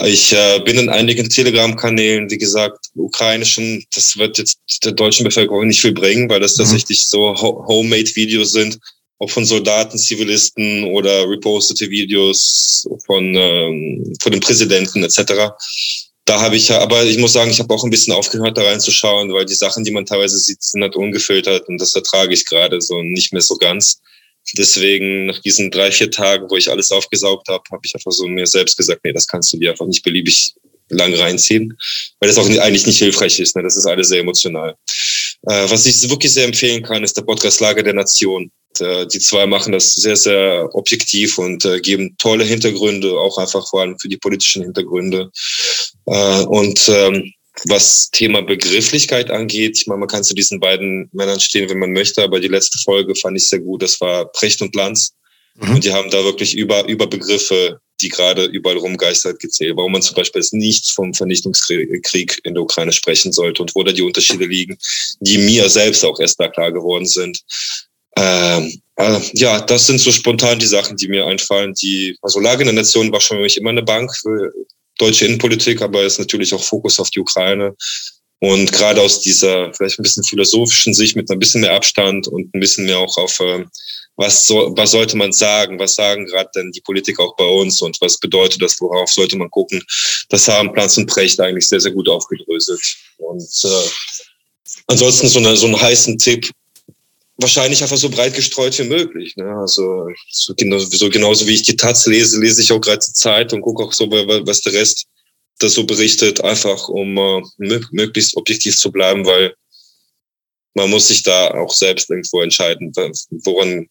Ich 0.04 0.32
äh, 0.32 0.60
bin 0.64 0.78
in 0.78 0.88
einigen 0.88 1.30
Telegram-Kanälen, 1.30 2.28
wie 2.30 2.36
gesagt, 2.36 2.86
ukrainischen, 2.96 3.84
das 3.94 4.16
wird 4.16 4.38
jetzt 4.38 4.58
der 4.84 4.92
deutschen 4.92 5.24
Bevölkerung 5.24 5.68
nicht 5.68 5.80
viel 5.80 5.92
bringen, 5.92 6.28
weil 6.28 6.40
das 6.40 6.56
mhm. 6.56 6.64
tatsächlich 6.64 7.06
so 7.06 7.34
Homemade-Videos 7.36 8.52
sind, 8.52 8.78
ob 9.18 9.30
von 9.30 9.44
Soldaten, 9.44 9.98
Zivilisten 9.98 10.84
oder 10.84 11.28
repostete 11.28 11.90
Videos 11.90 12.86
von, 13.06 13.34
ähm, 13.34 14.14
von 14.20 14.32
dem 14.32 14.40
Präsidenten 14.40 15.04
etc 15.04 15.52
da 16.26 16.40
habe 16.40 16.56
ich 16.56 16.68
ja, 16.68 16.80
aber 16.80 17.04
ich 17.04 17.18
muss 17.18 17.32
sagen, 17.32 17.50
ich 17.50 17.60
habe 17.60 17.72
auch 17.72 17.84
ein 17.84 17.90
bisschen 17.90 18.12
aufgehört, 18.12 18.58
da 18.58 18.62
reinzuschauen, 18.62 19.32
weil 19.32 19.46
die 19.46 19.54
Sachen, 19.54 19.84
die 19.84 19.92
man 19.92 20.04
teilweise 20.04 20.38
sieht, 20.38 20.60
sind 20.60 20.82
halt 20.82 20.96
ungefiltert 20.96 21.68
und 21.68 21.80
das 21.80 21.94
ertrage 21.94 22.34
ich 22.34 22.44
gerade 22.44 22.80
so 22.80 23.00
nicht 23.00 23.32
mehr 23.32 23.42
so 23.42 23.56
ganz. 23.56 24.00
Deswegen 24.58 25.26
nach 25.26 25.40
diesen 25.40 25.70
drei, 25.70 25.92
vier 25.92 26.10
Tagen, 26.10 26.50
wo 26.50 26.56
ich 26.56 26.68
alles 26.68 26.90
aufgesaugt 26.90 27.48
habe, 27.48 27.62
habe 27.70 27.82
ich 27.84 27.94
einfach 27.94 28.10
so 28.10 28.26
mir 28.26 28.46
selbst 28.46 28.76
gesagt, 28.76 29.02
nee, 29.04 29.12
das 29.12 29.28
kannst 29.28 29.52
du 29.52 29.56
dir 29.56 29.70
einfach 29.70 29.86
nicht 29.86 30.02
beliebig 30.02 30.52
lang 30.88 31.14
reinziehen, 31.14 31.76
weil 32.20 32.28
das 32.28 32.38
auch 32.38 32.48
eigentlich 32.48 32.86
nicht 32.86 32.98
hilfreich 32.98 33.38
ist. 33.38 33.54
Ne? 33.54 33.62
Das 33.62 33.76
ist 33.76 33.86
alles 33.86 34.08
sehr 34.08 34.20
emotional. 34.20 34.76
Äh, 35.48 35.70
was 35.70 35.86
ich 35.86 36.08
wirklich 36.10 36.32
sehr 36.32 36.44
empfehlen 36.44 36.82
kann, 36.82 37.04
ist 37.04 37.16
der 37.16 37.22
Podcast 37.22 37.60
Lager 37.60 37.82
der 37.84 37.94
Nation. 37.94 38.50
Äh, 38.80 39.06
die 39.06 39.18
zwei 39.18 39.46
machen 39.46 39.72
das 39.72 39.94
sehr, 39.94 40.16
sehr 40.16 40.68
objektiv 40.74 41.38
und 41.38 41.64
äh, 41.64 41.80
geben 41.80 42.16
tolle 42.18 42.44
Hintergründe, 42.44 43.12
auch 43.12 43.38
einfach 43.38 43.68
vor 43.68 43.82
allem 43.82 43.98
für 43.98 44.08
die 44.08 44.16
politischen 44.16 44.62
Hintergründe. 44.62 45.30
Äh, 46.06 46.42
und 46.44 46.88
ähm, 46.88 47.32
was 47.64 48.10
Thema 48.10 48.42
Begrifflichkeit 48.42 49.30
angeht, 49.30 49.78
ich 49.78 49.86
meine, 49.86 50.00
man 50.00 50.08
kann 50.08 50.24
zu 50.24 50.34
diesen 50.34 50.60
beiden 50.60 51.08
Männern 51.12 51.40
stehen, 51.40 51.68
wenn 51.70 51.78
man 51.78 51.92
möchte, 51.92 52.22
aber 52.22 52.40
die 52.40 52.48
letzte 52.48 52.78
Folge 52.78 53.14
fand 53.14 53.36
ich 53.36 53.48
sehr 53.48 53.60
gut. 53.60 53.82
Das 53.82 54.00
war 54.00 54.30
Precht 54.32 54.60
und 54.60 54.74
Lanz. 54.74 55.14
Mhm. 55.54 55.76
Und 55.76 55.84
die 55.84 55.92
haben 55.92 56.10
da 56.10 56.22
wirklich 56.24 56.54
über, 56.54 56.86
über 56.86 57.06
Begriffe, 57.06 57.80
die 58.02 58.08
gerade 58.10 58.44
überall 58.44 58.76
rumgeistert, 58.76 59.40
gezählt. 59.40 59.76
Warum 59.76 59.92
man 59.92 60.02
zum 60.02 60.16
Beispiel 60.16 60.42
jetzt 60.42 60.52
nichts 60.52 60.90
vom 60.90 61.14
Vernichtungskrieg 61.14 62.40
in 62.44 62.54
der 62.54 62.62
Ukraine 62.62 62.92
sprechen 62.92 63.32
sollte 63.32 63.62
und 63.62 63.74
wo 63.74 63.82
da 63.82 63.92
die 63.92 64.02
Unterschiede 64.02 64.44
liegen, 64.44 64.76
die 65.20 65.38
mir 65.38 65.68
selbst 65.70 66.04
auch 66.04 66.20
erst 66.20 66.38
da 66.38 66.48
klar 66.48 66.72
geworden 66.72 67.06
sind. 67.06 67.40
Ähm, 68.16 68.80
äh, 68.96 69.20
ja, 69.34 69.60
das 69.60 69.86
sind 69.86 70.00
so 70.00 70.10
spontan 70.10 70.58
die 70.58 70.66
Sachen, 70.66 70.96
die 70.96 71.08
mir 71.08 71.26
einfallen. 71.26 71.74
Die, 71.74 72.16
also 72.22 72.40
Lage 72.40 72.62
in 72.62 72.66
der 72.66 72.74
Nation 72.74 73.12
war 73.12 73.20
schon 73.20 73.36
für 73.36 73.42
mich 73.42 73.56
immer 73.56 73.70
eine 73.70 73.82
Bank 73.82 74.10
für 74.16 74.52
deutsche 74.98 75.26
Innenpolitik, 75.26 75.82
aber 75.82 76.02
ist 76.04 76.18
natürlich 76.18 76.54
auch 76.54 76.62
Fokus 76.62 76.98
auf 76.98 77.10
die 77.10 77.20
Ukraine. 77.20 77.76
Und 78.38 78.70
gerade 78.72 79.00
aus 79.00 79.20
dieser 79.20 79.72
vielleicht 79.72 79.98
ein 79.98 80.02
bisschen 80.02 80.24
philosophischen 80.24 80.94
Sicht 80.94 81.16
mit 81.16 81.30
ein 81.30 81.38
bisschen 81.38 81.62
mehr 81.62 81.74
Abstand 81.74 82.28
und 82.28 82.54
ein 82.54 82.60
bisschen 82.60 82.84
mehr 82.84 82.98
auch 82.98 83.16
auf, 83.16 83.40
äh, 83.40 83.64
was, 84.16 84.46
so, 84.46 84.72
was 84.76 84.92
sollte 84.92 85.16
man 85.16 85.32
sagen, 85.32 85.78
was 85.78 85.94
sagen 85.94 86.26
gerade 86.26 86.50
denn 86.54 86.70
die 86.72 86.80
Politik 86.80 87.18
auch 87.18 87.34
bei 87.36 87.46
uns 87.46 87.80
und 87.82 87.98
was 88.00 88.18
bedeutet 88.18 88.62
das, 88.62 88.80
worauf 88.80 89.10
sollte 89.10 89.36
man 89.36 89.50
gucken. 89.50 89.82
Das 90.28 90.48
haben 90.48 90.72
Planz 90.72 90.96
und 90.96 91.06
Precht 91.06 91.40
eigentlich 91.40 91.68
sehr, 91.68 91.80
sehr 91.80 91.92
gut 91.92 92.08
aufgedröselt. 92.08 92.80
Und 93.18 93.64
äh, 93.64 93.88
ansonsten 94.86 95.28
so, 95.28 95.38
eine, 95.38 95.56
so 95.56 95.66
einen 95.66 95.80
heißen 95.80 96.18
Tipp, 96.18 96.50
wahrscheinlich 97.38 97.82
einfach 97.82 97.96
so 97.96 98.08
breit 98.08 98.34
gestreut 98.34 98.78
wie 98.78 98.84
möglich. 98.84 99.36
Ne? 99.36 99.44
Also 99.44 100.08
so, 100.30 100.54
genau, 100.54 100.78
so 100.78 101.08
genauso 101.10 101.46
wie 101.46 101.54
ich 101.54 101.62
die 101.62 101.76
Taz 101.76 102.06
lese, 102.06 102.40
lese 102.40 102.62
ich 102.62 102.72
auch 102.72 102.80
gerade 102.80 103.04
die 103.06 103.12
Zeit 103.12 103.52
und 103.52 103.62
gucke 103.62 103.84
auch 103.84 103.92
so, 103.92 104.10
was 104.10 104.60
der 104.62 104.72
Rest 104.72 105.06
da 105.58 105.68
so 105.68 105.84
berichtet, 105.84 106.42
einfach 106.42 106.88
um 106.88 107.16
äh, 107.16 107.42
möglichst 107.90 108.36
objektiv 108.36 108.76
zu 108.76 108.90
bleiben, 108.92 109.24
weil 109.26 109.54
man 110.74 110.90
muss 110.90 111.08
sich 111.08 111.22
da 111.22 111.50
auch 111.52 111.72
selbst 111.72 112.10
irgendwo 112.10 112.42
entscheiden, 112.42 112.92
woran 113.44 113.88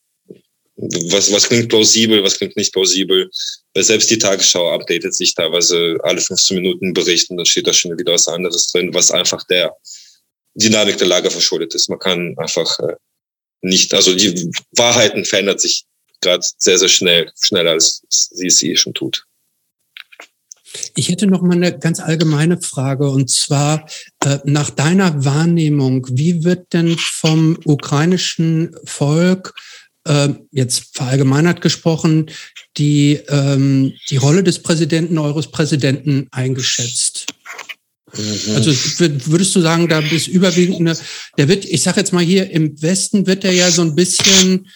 was, 0.78 1.32
was 1.32 1.48
klingt 1.48 1.70
plausibel, 1.70 2.22
was 2.24 2.38
klingt 2.38 2.56
nicht 2.58 2.74
plausibel. 2.74 3.30
Weil 3.74 3.84
selbst 3.84 4.12
die 4.12 4.20
Tagesschau 4.20 4.72
updatet 4.72 5.16
sich 5.16 5.34
teilweise 5.34 5.98
alle 6.04 6.22
15 6.22 6.58
Minuten 6.58 6.94
berichten, 6.94 7.38
dann 7.38 7.46
steht 7.46 7.68
da 7.68 7.74
schon 7.74 7.98
wieder 7.98 8.14
was 8.14 8.28
anderes 8.28 8.68
drin, 8.72 8.94
was 8.94 9.10
einfach 9.10 9.44
der 9.48 9.76
Dynamik 10.56 10.98
der 10.98 11.08
Lage 11.08 11.32
verschuldet 11.32 11.74
ist. 11.74 11.90
Man 11.90 12.00
kann 12.00 12.36
einfach 12.38 12.80
äh, 12.80 12.96
nicht, 13.66 13.94
also 13.94 14.16
die 14.16 14.52
Wahrheiten 14.72 15.26
verändert 15.26 15.60
sich 15.60 15.86
gerade 16.22 16.46
sehr, 16.58 16.78
sehr 16.78 16.90
schnell, 16.90 17.32
schneller 17.40 17.72
als 17.72 18.02
sie 18.10 18.48
es 18.48 18.62
eh 18.64 18.76
schon 18.76 18.94
tut. 18.94 19.26
Ich 20.96 21.10
hätte 21.10 21.28
noch 21.28 21.42
mal 21.42 21.56
eine 21.56 21.78
ganz 21.78 22.00
allgemeine 22.00 22.62
Frage 22.62 23.10
und 23.10 23.30
zwar 23.30 23.88
äh, 24.24 24.40
nach 24.44 24.70
deiner 24.70 25.24
Wahrnehmung, 25.24 26.06
wie 26.12 26.44
wird 26.44 26.74
denn 26.74 26.98
vom 26.98 27.58
ukrainischen 27.64 28.76
Volk 28.84 29.54
äh, 30.06 30.30
jetzt 30.52 30.96
verallgemeinert 30.96 31.62
gesprochen 31.62 32.30
die 32.78 33.22
ähm, 33.30 33.94
die 34.10 34.18
Rolle 34.18 34.44
des 34.44 34.62
Präsidenten 34.62 35.18
eures 35.18 35.50
Präsidenten 35.50 36.28
eingeschätzt? 36.32 37.28
Mhm. 38.18 38.56
Also 38.56 38.72
würdest 39.32 39.56
du 39.56 39.62
sagen, 39.62 39.88
da 39.88 40.00
ist 40.00 40.28
überwiegend 40.28 40.80
eine, 40.80 40.98
der 41.38 41.48
wird, 41.48 41.66
ich 41.66 41.82
sage 41.82 42.00
jetzt 42.00 42.14
mal 42.14 42.24
hier 42.24 42.50
im 42.52 42.82
Westen 42.82 43.28
wird 43.28 43.44
er 43.44 43.52
ja 43.52 43.70
so 43.72 43.82
ein 43.82 43.96
bisschen 43.96 44.68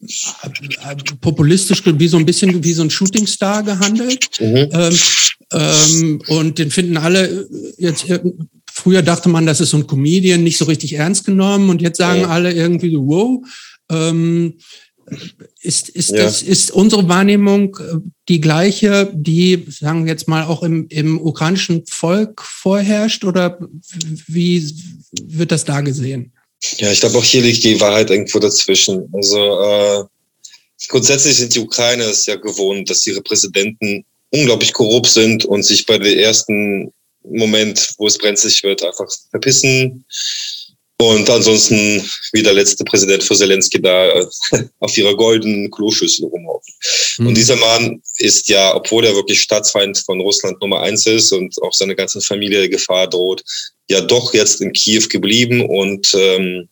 äh, 0.00 0.96
populistisch 1.20 1.82
wie 1.84 2.08
so 2.08 2.16
ein 2.16 2.26
bisschen 2.26 2.64
wie 2.64 2.72
so 2.72 2.82
ein 2.82 2.90
Shootingstar 2.90 3.62
gehandelt. 3.62 4.28
Mhm. 4.40 4.68
Ähm, 4.72 4.98
ähm, 5.52 6.22
und 6.28 6.58
den 6.58 6.70
finden 6.70 6.96
alle 6.96 7.48
jetzt 7.76 8.06
früher 8.72 9.02
dachte 9.02 9.28
man, 9.28 9.46
das 9.46 9.60
ist 9.60 9.70
so 9.70 9.76
ein 9.76 9.86
Comedian, 9.86 10.42
nicht 10.42 10.58
so 10.58 10.64
richtig 10.64 10.94
ernst 10.94 11.24
genommen 11.24 11.70
und 11.70 11.82
jetzt 11.82 11.98
sagen 11.98 12.24
alle 12.24 12.52
irgendwie 12.52 12.92
so, 12.92 13.06
wow. 13.06 13.46
Ähm, 13.90 14.54
ist, 15.60 15.88
ist, 15.88 16.10
ja. 16.10 16.24
das, 16.24 16.42
ist 16.42 16.70
unsere 16.70 17.08
Wahrnehmung 17.08 17.76
äh, 17.76 17.96
die 18.28 18.40
gleiche, 18.40 19.10
die, 19.12 19.66
sagen 19.68 20.04
wir 20.04 20.12
jetzt 20.12 20.28
mal, 20.28 20.44
auch 20.44 20.62
im, 20.62 20.86
im 20.88 21.20
ukrainischen 21.20 21.84
Volk 21.86 22.42
vorherrscht 22.42 23.24
oder 23.24 23.58
wie 24.26 24.72
wird 25.22 25.52
das 25.52 25.64
da 25.64 25.80
gesehen? 25.80 26.32
Ja, 26.78 26.92
ich 26.92 27.00
glaube, 27.00 27.18
auch 27.18 27.24
hier 27.24 27.42
liegt 27.42 27.64
die 27.64 27.80
Wahrheit 27.80 28.10
irgendwo 28.10 28.38
dazwischen. 28.38 29.08
Also 29.12 29.38
äh, 29.38 30.04
grundsätzlich 30.88 31.36
sind 31.36 31.54
die 31.54 31.60
Ukrainer 31.60 32.04
es 32.06 32.26
ja 32.26 32.36
gewohnt, 32.36 32.88
dass 32.90 33.06
ihre 33.06 33.22
Präsidenten 33.22 34.04
unglaublich 34.30 34.72
korrupt 34.72 35.08
sind 35.08 35.44
und 35.44 35.64
sich 35.64 35.86
bei 35.86 35.98
dem 35.98 36.18
ersten 36.18 36.92
Moment, 37.24 37.94
wo 37.98 38.06
es 38.06 38.18
brenzlig 38.18 38.62
wird, 38.62 38.82
einfach 38.82 39.08
verpissen 39.30 40.04
und 41.00 41.30
ansonsten, 41.30 42.04
wie 42.32 42.42
der 42.42 42.52
letzte 42.52 42.84
Präsident 42.84 43.22
für 43.22 43.34
Zelensky 43.34 43.80
da 43.80 44.10
äh, 44.10 44.26
auf 44.80 44.96
ihrer 44.98 45.16
goldenen 45.16 45.70
Kloschüssel 45.70 46.26
rumhaufen. 46.26 46.74
Mhm. 47.18 47.26
Und 47.28 47.36
dieser 47.36 47.56
Mann 47.56 48.02
ist 48.18 48.48
ja, 48.50 48.74
obwohl 48.74 49.06
er 49.06 49.14
wirklich 49.14 49.40
Staatsfeind 49.40 49.96
von 49.98 50.20
Russland 50.20 50.60
Nummer 50.60 50.80
eins 50.80 51.06
ist 51.06 51.32
und 51.32 51.54
auch 51.62 51.72
seine 51.72 51.96
ganze 51.96 52.20
Familie 52.20 52.68
Gefahr 52.68 53.08
droht, 53.08 53.42
ja 53.88 54.02
doch 54.02 54.34
jetzt 54.34 54.60
in 54.60 54.72
Kiew 54.72 55.08
geblieben. 55.08 55.64
Und 55.64 56.14
ähm, 56.14 56.68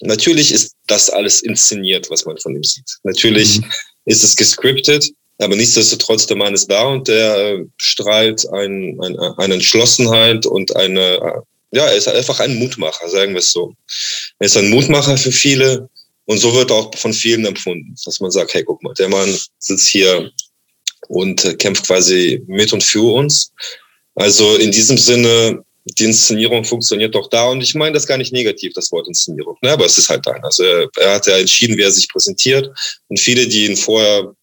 natürlich 0.00 0.50
ist 0.50 0.72
das 0.88 1.08
alles 1.08 1.42
inszeniert, 1.42 2.10
was 2.10 2.24
man 2.24 2.36
von 2.38 2.56
ihm 2.56 2.64
sieht. 2.64 2.98
Natürlich 3.04 3.60
mhm. 3.60 3.70
ist 4.06 4.24
es 4.24 4.34
gescriptet, 4.34 5.08
aber 5.38 5.54
nichtsdestotrotz, 5.54 6.26
der 6.26 6.36
Mann 6.36 6.54
ist 6.54 6.68
da 6.68 6.82
und 6.88 7.06
der 7.06 7.36
äh, 7.36 7.64
strahlt 7.76 8.44
ein, 8.52 8.98
ein, 9.00 9.16
eine 9.36 9.54
Entschlossenheit 9.54 10.46
und 10.46 10.74
eine 10.74 11.44
ja, 11.70 11.86
er 11.86 11.96
ist 11.96 12.08
einfach 12.08 12.40
ein 12.40 12.58
Mutmacher, 12.58 13.08
sagen 13.08 13.32
wir 13.32 13.40
es 13.40 13.52
so. 13.52 13.74
Er 14.38 14.46
ist 14.46 14.56
ein 14.56 14.70
Mutmacher 14.70 15.16
für 15.16 15.32
viele 15.32 15.88
und 16.24 16.38
so 16.38 16.54
wird 16.54 16.70
auch 16.70 16.94
von 16.96 17.12
vielen 17.12 17.44
empfunden, 17.44 17.94
dass 18.04 18.20
man 18.20 18.30
sagt, 18.30 18.54
hey, 18.54 18.64
guck 18.64 18.82
mal, 18.82 18.94
der 18.94 19.08
Mann 19.08 19.36
sitzt 19.58 19.88
hier 19.88 20.30
und 21.08 21.44
äh, 21.44 21.54
kämpft 21.54 21.86
quasi 21.86 22.42
mit 22.46 22.72
und 22.72 22.82
für 22.82 23.14
uns. 23.14 23.52
Also 24.14 24.56
in 24.56 24.72
diesem 24.72 24.98
Sinne, 24.98 25.64
die 25.84 26.04
Inszenierung 26.04 26.64
funktioniert 26.64 27.14
doch 27.14 27.28
da 27.28 27.48
und 27.48 27.62
ich 27.62 27.74
meine 27.74 27.92
das 27.92 28.06
gar 28.06 28.18
nicht 28.18 28.32
negativ, 28.32 28.72
das 28.74 28.92
Wort 28.92 29.08
Inszenierung, 29.08 29.56
ne? 29.62 29.70
aber 29.70 29.86
es 29.86 29.96
ist 29.96 30.08
halt 30.08 30.26
ein. 30.28 30.44
Also 30.44 30.64
er, 30.64 30.88
er 30.96 31.14
hat 31.14 31.26
ja 31.26 31.38
entschieden, 31.38 31.76
wie 31.76 31.82
er 31.82 31.90
sich 31.90 32.08
präsentiert 32.08 32.68
und 33.08 33.18
viele, 33.18 33.46
die 33.46 33.66
ihn 33.66 33.76
vorher 33.76 34.34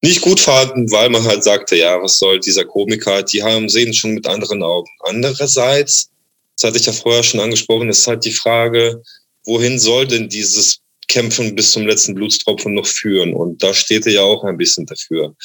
nicht 0.00 0.20
gut 0.20 0.40
fanden, 0.40 0.90
weil 0.90 1.10
man 1.10 1.24
halt 1.24 1.42
sagte, 1.42 1.76
ja, 1.76 2.00
was 2.00 2.18
soll 2.18 2.38
dieser 2.38 2.64
Komiker, 2.64 3.22
die 3.22 3.42
haben, 3.42 3.68
sehen 3.68 3.92
schon 3.92 4.14
mit 4.14 4.26
anderen 4.26 4.62
Augen. 4.62 4.88
Andererseits, 5.00 6.10
das 6.58 6.68
hatte 6.68 6.78
ich 6.78 6.86
ja 6.86 6.92
vorher 6.92 7.22
schon 7.22 7.40
angesprochen, 7.40 7.88
ist 7.88 8.06
halt 8.06 8.24
die 8.24 8.32
Frage, 8.32 9.00
wohin 9.44 9.78
soll 9.78 10.06
denn 10.08 10.28
dieses 10.28 10.80
Kämpfen 11.06 11.54
bis 11.54 11.72
zum 11.72 11.86
letzten 11.86 12.14
Blutstropfen 12.14 12.74
noch 12.74 12.86
führen? 12.86 13.32
Und 13.32 13.62
da 13.62 13.72
steht 13.72 14.06
er 14.06 14.12
ja 14.12 14.22
auch 14.22 14.42
ein 14.42 14.56
bisschen 14.56 14.84
dafür. 14.84 15.36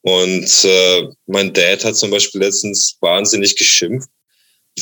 Und 0.00 0.64
äh, 0.64 1.02
mein 1.26 1.52
Dad 1.52 1.84
hat 1.84 1.96
zum 1.96 2.10
Beispiel 2.10 2.40
letztens 2.40 2.96
wahnsinnig 3.00 3.56
geschimpft, 3.56 4.08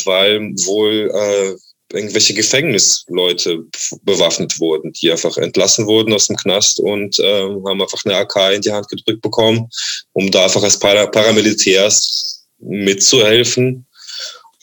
weil 0.05 0.40
wohl 0.64 1.11
äh, 1.12 1.97
irgendwelche 1.97 2.35
Gefängnisleute 2.35 3.64
bewaffnet 4.03 4.59
wurden, 4.61 4.92
die 4.92 5.11
einfach 5.11 5.37
entlassen 5.37 5.87
wurden 5.87 6.12
aus 6.12 6.29
dem 6.29 6.37
Knast 6.37 6.79
und 6.79 7.18
äh, 7.18 7.42
haben 7.42 7.83
einfach 7.83 8.05
eine 8.05 8.16
AK 8.16 8.55
in 8.55 8.62
die 8.62 8.73
Hand 8.73 8.88
gedrückt 8.88 9.21
bekommen, 9.21 9.68
um 10.12 10.31
da 10.31 10.45
einfach 10.45 10.62
als 10.62 10.79
Para 10.79 11.07
Paramilitärs 11.07 12.47
mitzuhelfen. 12.59 13.87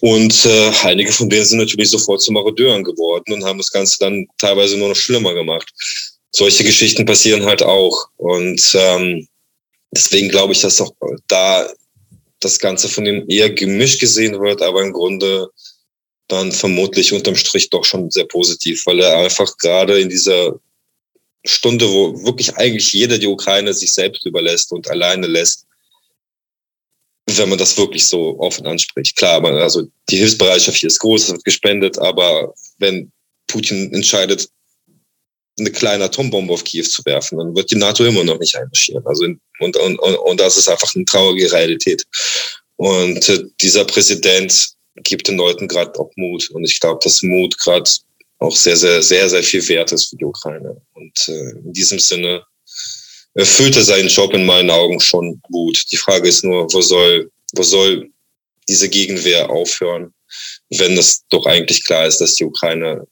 Und 0.02 0.46
äh, 0.46 0.72
einige 0.84 1.12
von 1.12 1.30
denen 1.30 1.46
sind 1.46 1.60
natürlich 1.60 1.90
sofort 1.90 2.22
zu 2.22 2.32
Marodeuren 2.32 2.84
geworden 2.84 3.34
und 3.34 3.44
haben 3.44 3.58
das 3.58 3.72
Ganze 3.72 3.98
dann 4.00 4.28
teilweise 4.38 4.78
nur 4.78 4.90
noch 4.90 4.96
schlimmer 4.96 5.34
gemacht. 5.34 5.70
Solche 6.32 6.64
Geschichten 6.64 7.06
passieren 7.06 7.46
halt 7.46 7.64
auch. 7.64 8.08
Und 8.18 8.62
ähm, 8.76 9.28
deswegen 9.92 10.30
glaube 10.30 10.54
ich, 10.54 10.62
dass 10.62 10.80
auch 10.80 10.94
da 11.28 11.68
das 12.40 12.60
Ganze 12.60 12.88
von 12.88 13.06
ihm 13.06 13.26
eher 13.28 13.50
gemischt 13.50 14.00
gesehen 14.00 14.40
wird, 14.40 14.62
aber 14.62 14.82
im 14.82 14.94
Grunde 14.94 15.50
dann 16.30 16.52
vermutlich 16.52 17.12
unterm 17.12 17.36
Strich 17.36 17.70
doch 17.70 17.84
schon 17.84 18.10
sehr 18.12 18.26
positiv, 18.26 18.86
weil 18.86 19.00
er 19.00 19.18
einfach 19.18 19.58
gerade 19.58 20.00
in 20.00 20.10
dieser 20.10 20.60
Stunde, 21.44 21.90
wo 21.90 22.24
wirklich 22.24 22.56
eigentlich 22.56 22.94
jeder 22.94 23.18
die 23.18 23.28
Ukraine 23.28 23.74
sich 23.74 23.94
selbst 23.94 24.26
überlässt 24.26 24.72
und 24.72 24.90
alleine 24.90 25.28
lässt, 25.28 25.66
wenn 27.38 27.50
man 27.50 27.58
das 27.58 27.78
wirklich 27.78 28.08
so 28.08 28.40
offen 28.40 28.66
anspricht. 28.66 29.16
Klar, 29.16 29.44
also 29.44 29.84
die 30.10 30.18
Hilfsbereitschaft 30.18 30.78
hier 30.78 30.88
ist 30.88 31.00
groß, 31.00 31.24
es 31.24 31.32
wird 31.32 31.44
gespendet, 31.44 31.98
aber 32.00 32.54
wenn 32.78 33.12
Putin 33.48 33.94
entscheidet, 33.94 34.50
eine 35.60 35.72
kleine 35.72 36.06
Atombombe 36.06 36.54
auf 36.54 36.64
Kiew 36.64 36.86
zu 36.86 37.04
werfen, 37.06 37.38
dann 37.38 37.56
wird 37.56 37.70
die 37.72 37.76
NATO 37.76 38.06
immer 38.06 38.24
noch 38.24 38.40
nicht 38.40 38.56
einmarschieren. 38.56 39.06
Also 39.06 39.26
und, 39.26 39.40
und, 39.60 39.76
und, 39.78 40.16
und 40.16 40.40
das 40.40 40.58
ist 40.58 40.70
einfach 40.70 40.96
eine 40.96 41.06
traurige 41.06 41.52
Realität. 41.52 42.06
Und 42.78 43.28
äh, 43.28 43.44
dieser 43.62 43.84
Präsident 43.84 44.70
gibt 45.04 45.28
den 45.28 45.38
Leuten 45.38 45.68
gerade 45.68 46.00
auch 46.00 46.12
Mut. 46.16 46.50
Und 46.52 46.64
ich 46.64 46.80
glaube, 46.80 47.00
dass 47.04 47.22
Mut 47.24 47.58
gerade 47.58 47.90
auch 48.40 48.56
sehr, 48.56 48.78
sehr, 48.78 49.04
sehr, 49.04 49.30
sehr 49.30 49.44
viel 49.44 49.68
wert 49.68 49.92
ist 49.92 50.10
für 50.10 50.16
die 50.16 50.26
Ukraine. 50.26 50.82
Und 50.94 51.28
äh, 51.28 51.50
in 51.52 51.74
diesem 51.74 52.00
Sinne 52.00 52.44
erfüllt 53.40 53.76
er 53.78 53.84
seinen 53.84 54.10
Job 54.10 54.34
in 54.34 54.46
meinen 54.46 54.70
Augen 54.70 55.00
schon 55.00 55.40
gut. 55.44 55.86
Die 55.92 55.98
Frage 55.98 56.28
ist 56.28 56.44
nur, 56.44 56.72
wo 56.74 56.82
soll, 56.82 57.32
wo 57.54 57.64
soll 57.64 58.10
diese 58.68 58.90
Gegenwehr 58.90 59.50
aufhören, 59.50 60.14
wenn 60.70 60.98
es 60.98 61.24
doch 61.30 61.46
eigentlich 61.46 61.86
klar 61.86 62.06
ist, 62.06 62.20
dass 62.20 62.36
die 62.36 62.44
Ukraine 62.44 63.08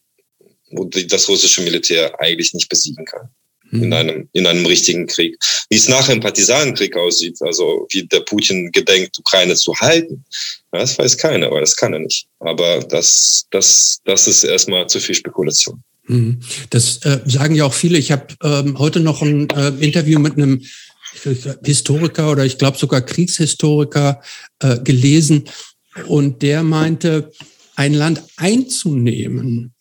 das 1.07 1.29
russische 1.29 1.61
Militär 1.61 2.19
eigentlich 2.19 2.53
nicht 2.53 2.67
besiegen 2.67 3.05
kann 3.05 3.29
in 3.71 3.87
mhm. 3.87 3.93
einem, 3.93 4.29
in 4.33 4.47
einem 4.47 4.65
richtigen 4.65 5.07
Krieg. 5.07 5.37
Wie 5.69 5.75
es 5.75 5.87
nachher 5.87 6.13
im 6.13 6.21
Partisanenkrieg 6.21 6.95
aussieht, 6.95 7.37
also 7.41 7.87
wie 7.91 8.03
der 8.03 8.21
Putin 8.21 8.71
gedenkt, 8.71 9.17
Ukraine 9.19 9.55
zu 9.55 9.73
halten, 9.75 10.23
das 10.71 10.97
weiß 10.97 11.17
keiner, 11.17 11.51
weil 11.51 11.61
das 11.61 11.75
kann 11.75 11.93
er 11.93 11.99
nicht. 11.99 12.27
Aber 12.39 12.79
das, 12.79 13.45
das, 13.51 13.99
das 14.05 14.27
ist 14.27 14.43
erstmal 14.43 14.87
zu 14.87 14.99
viel 14.99 15.15
Spekulation. 15.15 15.81
Mhm. 16.07 16.39
Das 16.69 16.97
äh, 17.03 17.21
sagen 17.25 17.55
ja 17.55 17.65
auch 17.65 17.73
viele. 17.73 17.97
Ich 17.97 18.11
habe 18.11 18.27
ähm, 18.43 18.79
heute 18.79 18.99
noch 18.99 19.21
ein 19.21 19.49
äh, 19.49 19.69
Interview 19.79 20.19
mit 20.19 20.33
einem 20.33 20.61
Historiker 21.63 22.31
oder 22.31 22.45
ich 22.45 22.57
glaube 22.57 22.77
sogar 22.77 23.01
Kriegshistoriker 23.01 24.21
äh, 24.59 24.79
gelesen 24.79 25.45
und 26.07 26.41
der 26.41 26.63
meinte, 26.63 27.31
ein 27.75 27.93
Land 27.93 28.23
einzunehmen 28.37 29.73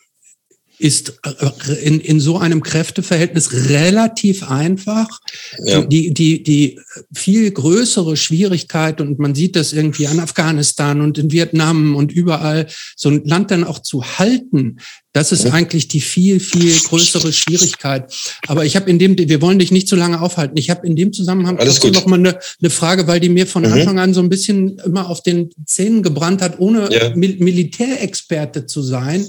ist 0.78 1.20
äh, 1.24 1.72
in, 1.82 2.00
in 2.00 2.20
so 2.20 2.38
einem 2.38 2.62
Kräfteverhältnis 2.62 3.68
relativ 3.68 4.48
einfach. 4.48 5.20
Ja. 5.64 5.82
Die, 5.82 6.12
die, 6.12 6.42
die 6.42 6.80
viel 7.12 7.50
größere 7.50 8.16
Schwierigkeit, 8.16 9.00
und 9.00 9.18
man 9.18 9.34
sieht 9.34 9.56
das 9.56 9.72
irgendwie 9.72 10.06
an 10.06 10.20
Afghanistan 10.20 11.00
und 11.00 11.18
in 11.18 11.32
Vietnam 11.32 11.96
und 11.96 12.12
überall, 12.12 12.66
so 12.94 13.08
ein 13.08 13.24
Land 13.24 13.50
dann 13.50 13.64
auch 13.64 13.78
zu 13.78 14.04
halten, 14.18 14.78
das 15.12 15.32
ist 15.32 15.46
eigentlich 15.46 15.88
die 15.88 16.02
viel, 16.02 16.40
viel 16.40 16.78
größere 16.78 17.32
Schwierigkeit. 17.32 18.12
Aber 18.48 18.66
ich 18.66 18.76
habe 18.76 18.90
in 18.90 18.98
dem, 18.98 19.16
wir 19.16 19.40
wollen 19.40 19.58
dich 19.58 19.72
nicht 19.72 19.88
zu 19.88 19.96
lange 19.96 20.20
aufhalten. 20.20 20.58
Ich 20.58 20.68
habe 20.68 20.86
in 20.86 20.94
dem 20.94 21.14
Zusammenhang 21.14 21.56
noch 21.56 22.06
mal 22.06 22.18
eine, 22.18 22.38
eine 22.60 22.68
Frage, 22.70 23.06
weil 23.06 23.18
die 23.18 23.30
mir 23.30 23.46
von 23.46 23.62
mhm. 23.62 23.72
Anfang 23.72 23.98
an 23.98 24.12
so 24.12 24.20
ein 24.20 24.28
bisschen 24.28 24.78
immer 24.80 25.08
auf 25.08 25.22
den 25.22 25.48
Zähnen 25.64 26.02
gebrannt 26.02 26.42
hat, 26.42 26.60
ohne 26.60 26.92
ja. 26.92 27.16
Mil 27.16 27.36
Militärexperte 27.38 28.66
zu 28.66 28.82
sein 28.82 29.26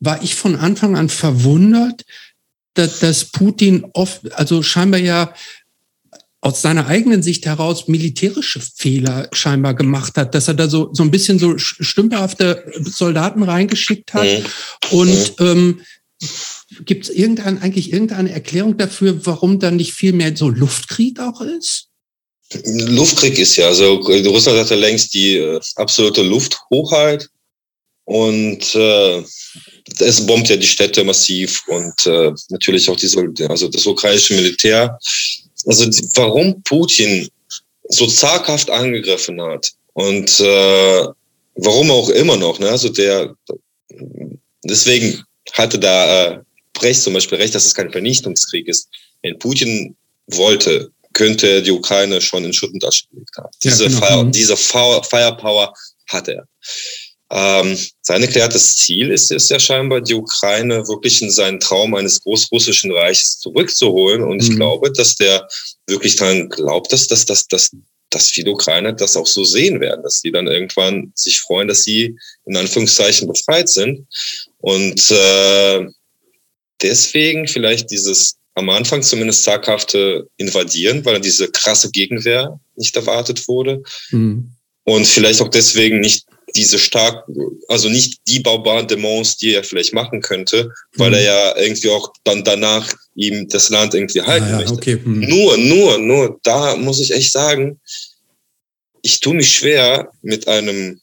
war 0.00 0.22
ich 0.22 0.34
von 0.34 0.56
Anfang 0.56 0.96
an 0.96 1.08
verwundert, 1.08 2.04
dass, 2.74 3.00
dass 3.00 3.24
Putin 3.26 3.86
oft, 3.92 4.32
also 4.34 4.62
scheinbar 4.62 5.00
ja 5.00 5.34
aus 6.40 6.62
seiner 6.62 6.86
eigenen 6.86 7.22
Sicht 7.22 7.46
heraus 7.46 7.88
militärische 7.88 8.60
Fehler 8.60 9.28
scheinbar 9.32 9.74
gemacht 9.74 10.16
hat, 10.16 10.34
dass 10.34 10.46
er 10.46 10.54
da 10.54 10.68
so, 10.68 10.90
so 10.92 11.02
ein 11.02 11.10
bisschen 11.10 11.38
so 11.38 11.58
stümperhafte 11.58 12.64
Soldaten 12.80 13.42
reingeschickt 13.42 14.14
hat. 14.14 14.24
Mhm. 14.24 14.96
Und 14.96 15.34
ähm, 15.40 15.80
gibt 16.84 17.04
es 17.04 17.10
irgendein, 17.10 17.60
eigentlich 17.60 17.92
irgendeine 17.92 18.30
Erklärung 18.30 18.76
dafür, 18.76 19.26
warum 19.26 19.58
da 19.58 19.72
nicht 19.72 19.92
viel 19.92 20.12
mehr 20.12 20.36
so 20.36 20.48
Luftkrieg 20.48 21.18
auch 21.18 21.40
ist? 21.40 21.88
Luftkrieg 22.64 23.38
ist 23.38 23.56
ja, 23.56 23.66
also 23.66 23.94
Russland 23.96 24.58
hatte 24.58 24.76
längst 24.76 25.12
die 25.14 25.36
äh, 25.36 25.60
absolute 25.74 26.22
Lufthochheit 26.22 27.28
und 28.08 28.74
äh, 28.74 29.22
es 29.98 30.26
bombt 30.26 30.48
ja 30.48 30.56
die 30.56 30.66
Städte 30.66 31.04
massiv 31.04 31.62
und 31.68 32.06
äh, 32.06 32.32
natürlich 32.48 32.88
auch 32.88 32.96
diese, 32.96 33.22
also 33.50 33.68
das 33.68 33.84
ukrainische 33.84 34.32
Militär. 34.32 34.98
Also 35.66 35.84
die, 35.84 36.08
warum 36.14 36.62
Putin 36.62 37.28
so 37.90 38.06
zaghaft 38.06 38.70
angegriffen 38.70 39.38
hat 39.42 39.72
und 39.92 40.40
äh, 40.40 41.06
warum 41.56 41.90
auch 41.90 42.08
immer 42.08 42.38
noch, 42.38 42.58
ne? 42.58 42.70
Also 42.70 42.88
der 42.88 43.34
deswegen 44.64 45.22
hatte 45.52 45.78
da 45.78 46.28
äh, 46.28 46.38
Brecht 46.72 47.02
zum 47.02 47.12
Beispiel 47.12 47.36
recht, 47.36 47.54
dass 47.54 47.66
es 47.66 47.74
kein 47.74 47.92
Vernichtungskrieg 47.92 48.68
ist. 48.68 48.88
Wenn 49.20 49.38
Putin 49.38 49.94
wollte, 50.28 50.90
könnte 51.12 51.46
er 51.46 51.60
die 51.60 51.72
Ukraine 51.72 52.22
schon 52.22 52.46
in 52.46 52.54
Schutt 52.54 52.72
und 52.72 52.84
Asche 52.86 53.04
gelegt 53.10 53.36
haben. 53.36 53.50
Diese, 53.62 53.84
ja, 53.84 53.90
genau. 53.90 54.06
Fire, 54.06 54.24
mhm. 54.24 54.32
diese 54.32 54.56
Firepower 54.56 55.74
hat 56.06 56.28
er. 56.28 56.48
Ähm, 57.30 57.76
sein 58.00 58.22
erklärtes 58.22 58.76
Ziel 58.76 59.10
ist 59.10 59.30
es 59.30 59.48
ja 59.50 59.58
scheinbar, 59.58 60.00
die 60.00 60.14
Ukraine 60.14 60.88
wirklich 60.88 61.20
in 61.20 61.30
seinen 61.30 61.60
Traum 61.60 61.94
eines 61.94 62.22
großrussischen 62.22 62.90
Reiches 62.92 63.38
zurückzuholen. 63.38 64.22
Und 64.22 64.42
ich 64.42 64.50
mhm. 64.50 64.56
glaube, 64.56 64.90
dass 64.92 65.14
der 65.16 65.46
wirklich 65.86 66.16
daran 66.16 66.48
glaubt, 66.48 66.92
dass, 66.92 67.06
dass, 67.06 67.26
dass, 67.26 67.46
dass, 67.46 67.70
dass 68.10 68.30
viele 68.30 68.52
Ukrainer 68.52 68.92
das 68.92 69.16
auch 69.16 69.26
so 69.26 69.44
sehen 69.44 69.80
werden, 69.80 70.02
dass 70.02 70.20
sie 70.20 70.32
dann 70.32 70.46
irgendwann 70.46 71.12
sich 71.14 71.40
freuen, 71.40 71.68
dass 71.68 71.82
sie 71.82 72.16
in 72.46 72.56
Anführungszeichen 72.56 73.28
befreit 73.28 73.68
sind. 73.68 74.06
Und 74.58 75.10
äh, 75.10 75.86
deswegen 76.80 77.46
vielleicht 77.46 77.90
dieses 77.90 78.36
am 78.54 78.70
Anfang 78.70 79.02
zumindest 79.02 79.44
zaghafte 79.44 80.28
Invadieren, 80.36 81.04
weil 81.04 81.20
diese 81.20 81.48
krasse 81.48 81.90
Gegenwehr 81.90 82.58
nicht 82.74 82.96
erwartet 82.96 83.46
wurde. 83.46 83.82
Mhm. 84.10 84.50
Und 84.84 85.06
vielleicht 85.06 85.40
auch 85.42 85.48
deswegen 85.48 86.00
nicht 86.00 86.24
diese 86.54 86.78
stark, 86.78 87.24
also 87.68 87.88
nicht 87.88 88.20
die 88.26 88.40
Bombardements, 88.40 89.36
die 89.36 89.54
er 89.54 89.64
vielleicht 89.64 89.92
machen 89.92 90.20
könnte, 90.20 90.72
weil 90.96 91.10
mhm. 91.10 91.14
er 91.14 91.22
ja 91.22 91.56
irgendwie 91.56 91.90
auch 91.90 92.12
dann 92.24 92.44
danach 92.44 92.92
ihm 93.14 93.48
das 93.48 93.68
Land 93.70 93.94
irgendwie 93.94 94.22
halten 94.22 94.46
ah, 94.46 94.50
ja, 94.50 94.56
möchte. 94.56 94.74
Okay. 94.74 95.00
Mhm. 95.02 95.20
Nur, 95.20 95.56
nur, 95.58 95.98
nur, 95.98 96.40
da 96.42 96.76
muss 96.76 97.00
ich 97.00 97.10
echt 97.10 97.32
sagen, 97.32 97.80
ich 99.02 99.20
tue 99.20 99.34
mich 99.34 99.50
schwer 99.50 100.10
mit 100.22 100.48
einem 100.48 101.00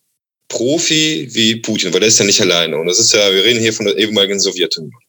Profi 0.47 1.27
wie 1.31 1.57
Putin, 1.57 1.93
weil 1.93 2.01
der 2.01 2.09
ist 2.09 2.19
ja 2.19 2.25
nicht 2.25 2.41
alleine. 2.41 2.77
Und 2.77 2.87
das 2.87 2.99
ist 2.99 3.13
ja, 3.13 3.33
wir 3.33 3.43
reden 3.43 3.59
hier 3.59 3.73
von 3.73 3.85
der 3.85 3.97
ehemaligen 3.97 4.39
Sowjetunion. 4.39 5.01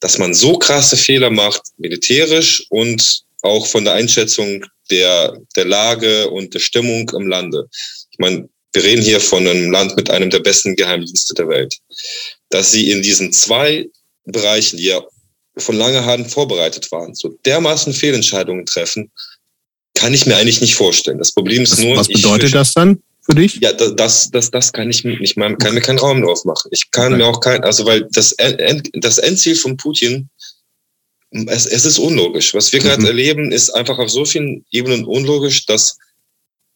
Dass 0.00 0.18
man 0.18 0.34
so 0.34 0.58
krasse 0.58 0.96
Fehler 0.96 1.30
macht, 1.30 1.62
militärisch 1.78 2.64
und 2.68 3.22
auch 3.42 3.66
von 3.66 3.84
der 3.84 3.94
Einschätzung 3.94 4.64
der, 4.90 5.36
der 5.56 5.64
Lage 5.64 6.30
und 6.30 6.54
der 6.54 6.60
Stimmung 6.60 7.10
im 7.10 7.26
Lande. 7.26 7.68
Ich 8.10 8.18
meine, 8.18 8.48
wir 8.74 8.84
reden 8.84 9.02
hier 9.02 9.20
von 9.20 9.46
einem 9.46 9.70
Land 9.70 9.96
mit 9.96 10.10
einem 10.10 10.30
der 10.30 10.40
besten 10.40 10.76
Geheimdienste 10.76 11.34
der 11.34 11.48
Welt, 11.48 11.78
dass 12.50 12.72
sie 12.72 12.90
in 12.90 13.02
diesen 13.02 13.32
zwei 13.32 13.88
Bereichen, 14.24 14.76
die 14.76 14.86
ja 14.86 15.02
von 15.56 15.76
langer 15.76 16.04
Hand 16.04 16.30
vorbereitet 16.30 16.90
waren, 16.90 17.14
so 17.14 17.28
dermaßen 17.46 17.92
Fehlentscheidungen 17.92 18.66
treffen, 18.66 19.10
kann 19.94 20.12
ich 20.12 20.26
mir 20.26 20.36
eigentlich 20.36 20.60
nicht 20.60 20.74
vorstellen. 20.74 21.18
Das 21.18 21.32
Problem 21.32 21.62
ist 21.62 21.72
was, 21.72 21.80
nur. 21.80 21.96
Was 21.96 22.08
bedeutet 22.08 22.48
ich, 22.48 22.52
das 22.52 22.74
dann 22.74 23.00
für 23.22 23.36
dich? 23.36 23.60
Ja, 23.62 23.72
das, 23.72 24.30
das, 24.30 24.50
das 24.50 24.72
kann 24.72 24.90
ich 24.90 25.04
mir 25.04 25.18
nicht, 25.20 25.36
kann 25.36 25.74
mir 25.74 25.80
keinen 25.80 25.98
Raum 25.98 26.22
drauf 26.22 26.44
machen. 26.44 26.68
Ich 26.72 26.90
kann 26.90 27.12
okay. 27.12 27.22
mir 27.22 27.26
auch 27.28 27.40
kein, 27.40 27.62
also 27.62 27.86
weil 27.86 28.08
das, 28.12 28.34
das 28.94 29.18
Endziel 29.18 29.54
von 29.54 29.76
Putin 29.76 30.28
es, 31.48 31.66
es 31.66 31.84
ist 31.84 31.98
unlogisch. 31.98 32.54
Was 32.54 32.72
wir 32.72 32.80
gerade 32.80 33.00
mhm. 33.00 33.06
erleben, 33.06 33.52
ist 33.52 33.70
einfach 33.70 33.98
auf 33.98 34.10
so 34.10 34.24
vielen 34.24 34.64
Ebenen 34.70 35.04
unlogisch, 35.04 35.66
dass 35.66 35.98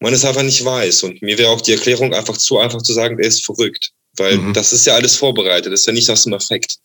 man 0.00 0.14
es 0.14 0.24
einfach 0.24 0.42
nicht 0.42 0.64
weiß. 0.64 1.02
Und 1.04 1.22
mir 1.22 1.38
wäre 1.38 1.50
auch 1.50 1.60
die 1.60 1.72
Erklärung 1.72 2.14
einfach 2.14 2.36
zu 2.36 2.58
einfach 2.58 2.82
zu 2.82 2.92
sagen, 2.92 3.18
er 3.18 3.28
ist 3.28 3.44
verrückt. 3.44 3.92
Weil 4.16 4.38
mhm. 4.38 4.52
das 4.52 4.72
ist 4.72 4.86
ja 4.86 4.94
alles 4.94 5.16
vorbereitet, 5.16 5.72
das 5.72 5.80
ist 5.80 5.86
ja 5.86 5.92
nicht 5.92 6.10
aus 6.10 6.24
dem 6.24 6.32
Effekt. 6.32 6.78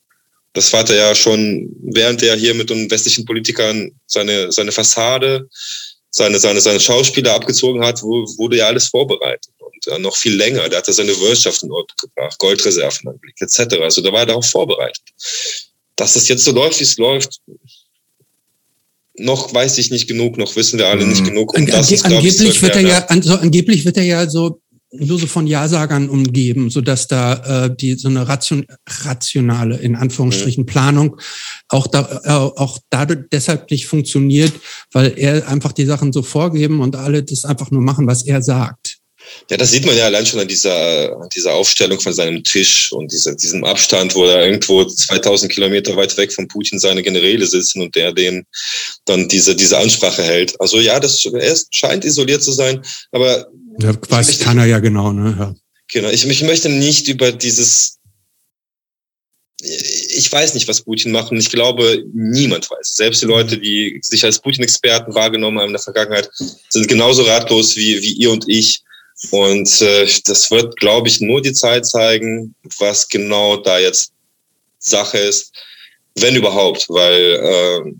Das 0.53 0.71
hat 0.71 0.89
er 0.91 0.97
ja 0.97 1.15
schon, 1.15 1.75
während 1.81 2.21
er 2.21 2.35
hier 2.35 2.53
mit 2.53 2.69
den 2.69 2.89
westlichen 2.91 3.25
Politikern 3.25 3.91
seine, 4.05 4.51
seine 4.51 4.71
Fassade, 4.71 5.49
seine, 6.11 6.39
seine, 6.39 6.61
seine 6.61 6.79
Schauspieler 6.79 7.33
abgezogen 7.33 7.83
hat, 7.83 8.03
wurde 8.03 8.57
ja 8.57 8.67
alles 8.67 8.87
vorbereitet. 8.87 9.51
Und 9.57 9.87
äh, 9.87 9.97
noch 9.97 10.15
viel 10.15 10.35
länger. 10.35 10.69
Der 10.69 10.77
hat 10.77 10.87
ja 10.87 10.93
seine 10.93 11.19
Wirtschaft 11.19 11.63
in 11.63 11.71
Ordnung 11.71 11.97
gebracht, 11.99 12.37
Goldreserven 12.37 13.09
angelegt, 13.09 13.41
etc. 13.41 13.77
Also 13.81 14.01
da 14.01 14.11
war 14.11 14.19
er 14.19 14.25
darauf 14.27 14.45
vorbereitet. 14.45 15.01
Dass 15.95 16.15
es 16.15 16.27
jetzt 16.27 16.43
so 16.43 16.51
läuft, 16.51 16.79
wie 16.79 16.83
es 16.83 16.97
läuft, 16.97 17.39
noch 19.15 19.53
weiß 19.53 19.77
ich 19.77 19.91
nicht 19.91 20.07
genug, 20.07 20.37
noch 20.37 20.55
wissen 20.55 20.79
wir 20.79 20.87
alle 20.87 21.05
nicht 21.05 21.21
mhm. 21.21 21.27
genug. 21.27 21.53
Um 21.55 21.65
das 21.67 21.91
ist, 21.91 22.05
angeblich 22.05 22.61
wird 22.61 22.75
er 22.75 22.81
ja, 22.81 23.05
also 23.07 23.35
angeblich 23.35 23.85
wird 23.85 23.97
er 23.97 24.03
ja 24.03 24.29
so 24.29 24.59
nur 24.95 25.17
so 25.17 25.25
von 25.25 25.47
Ja-Sagern 25.47 26.07
umgeben, 26.07 26.69
so 26.69 26.79
dass 26.79 27.07
da 27.07 27.65
äh, 27.65 27.75
die 27.75 27.95
so 27.95 28.09
eine 28.09 28.27
ration, 28.27 28.65
rationale 28.87 29.77
in 29.77 29.95
Anführungsstrichen 29.95 30.63
mhm. 30.63 30.67
Planung 30.67 31.17
auch 31.67 31.87
da 31.87 32.21
äh, 32.23 32.29
auch 32.29 32.79
dadurch 32.89 33.21
deshalb 33.31 33.71
nicht 33.71 33.87
funktioniert, 33.87 34.53
weil 34.91 35.13
er 35.17 35.47
einfach 35.47 35.71
die 35.71 35.85
Sachen 35.85 36.13
so 36.13 36.21
vorgeben 36.21 36.79
und 36.79 36.95
alle 36.95 37.23
das 37.23 37.45
einfach 37.45 37.71
nur 37.71 37.81
machen, 37.81 38.05
was 38.05 38.25
er 38.25 38.41
sagt. 38.41 38.92
Ja, 39.49 39.57
das 39.57 39.71
sieht 39.71 39.85
man 39.85 39.97
ja 39.97 40.05
allein 40.05 40.25
schon 40.25 40.39
an 40.39 40.47
dieser, 40.47 41.15
an 41.15 41.29
dieser 41.35 41.53
Aufstellung 41.53 41.99
von 41.99 42.13
seinem 42.13 42.43
Tisch 42.43 42.91
und 42.91 43.11
dieser, 43.11 43.35
diesem 43.35 43.63
Abstand, 43.63 44.15
wo 44.15 44.25
er 44.25 44.45
irgendwo 44.45 44.85
2000 44.85 45.51
Kilometer 45.51 45.95
weit 45.95 46.15
weg 46.17 46.31
von 46.31 46.47
Putin 46.47 46.79
seine 46.79 47.03
Generäle 47.03 47.45
sitzen 47.45 47.81
und 47.81 47.95
der 47.95 48.13
den 48.13 48.45
dann 49.05 49.27
diese, 49.27 49.55
diese 49.55 49.77
Ansprache 49.77 50.23
hält. 50.23 50.59
Also 50.59 50.79
ja, 50.79 50.99
das 50.99 51.25
er 51.25 51.57
scheint 51.71 52.05
isoliert 52.05 52.43
zu 52.43 52.51
sein, 52.51 52.83
aber 53.11 53.47
ja, 53.79 53.93
weiß 54.09 54.27
möchte, 54.27 54.43
keiner 54.45 54.65
ja 54.65 54.79
genau, 54.79 55.11
ne? 55.11 55.35
Ja. 55.37 55.55
Genau. 55.91 56.09
Ich, 56.09 56.25
ich 56.25 56.43
möchte 56.43 56.69
nicht 56.69 57.07
über 57.07 57.31
dieses 57.31 57.99
ich 59.63 60.31
weiß 60.31 60.53
nicht, 60.53 60.67
was 60.67 60.81
Putin 60.81 61.11
macht 61.11 61.31
und 61.31 61.37
ich 61.37 61.49
glaube, 61.49 62.03
niemand 62.13 62.69
weiß. 62.69 62.95
Selbst 62.95 63.21
die 63.21 63.27
Leute, 63.27 63.57
die 63.57 63.99
sich 64.01 64.23
als 64.25 64.39
Putin-Experten 64.39 65.15
wahrgenommen 65.15 65.59
haben 65.59 65.67
in 65.67 65.73
der 65.73 65.81
Vergangenheit, 65.81 66.29
sind 66.69 66.87
genauso 66.87 67.23
ratlos 67.23 67.75
wie, 67.75 68.01
wie 68.01 68.13
ihr 68.13 68.31
und 68.31 68.47
ich. 68.47 68.82
Und 69.31 69.81
äh, 69.81 70.07
das 70.25 70.51
wird, 70.51 70.75
glaube 70.77 71.07
ich, 71.07 71.21
nur 71.21 71.41
die 71.41 71.53
Zeit 71.53 71.85
zeigen, 71.85 72.55
was 72.79 73.07
genau 73.07 73.57
da 73.57 73.79
jetzt 73.79 74.11
Sache 74.79 75.17
ist, 75.17 75.53
wenn 76.15 76.35
überhaupt, 76.35 76.87
weil 76.89 77.39
äh, 77.41 77.93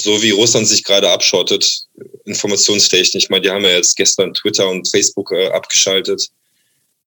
so 0.00 0.22
wie 0.22 0.30
Russland 0.30 0.68
sich 0.68 0.84
gerade 0.84 1.10
abschottet, 1.10 1.86
informationstechnisch, 2.24 3.24
ich 3.24 3.30
meine, 3.30 3.42
die 3.42 3.50
haben 3.50 3.64
ja 3.64 3.70
jetzt 3.70 3.96
gestern 3.96 4.34
Twitter 4.34 4.68
und 4.68 4.88
Facebook 4.88 5.32
äh, 5.32 5.48
abgeschaltet. 5.48 6.28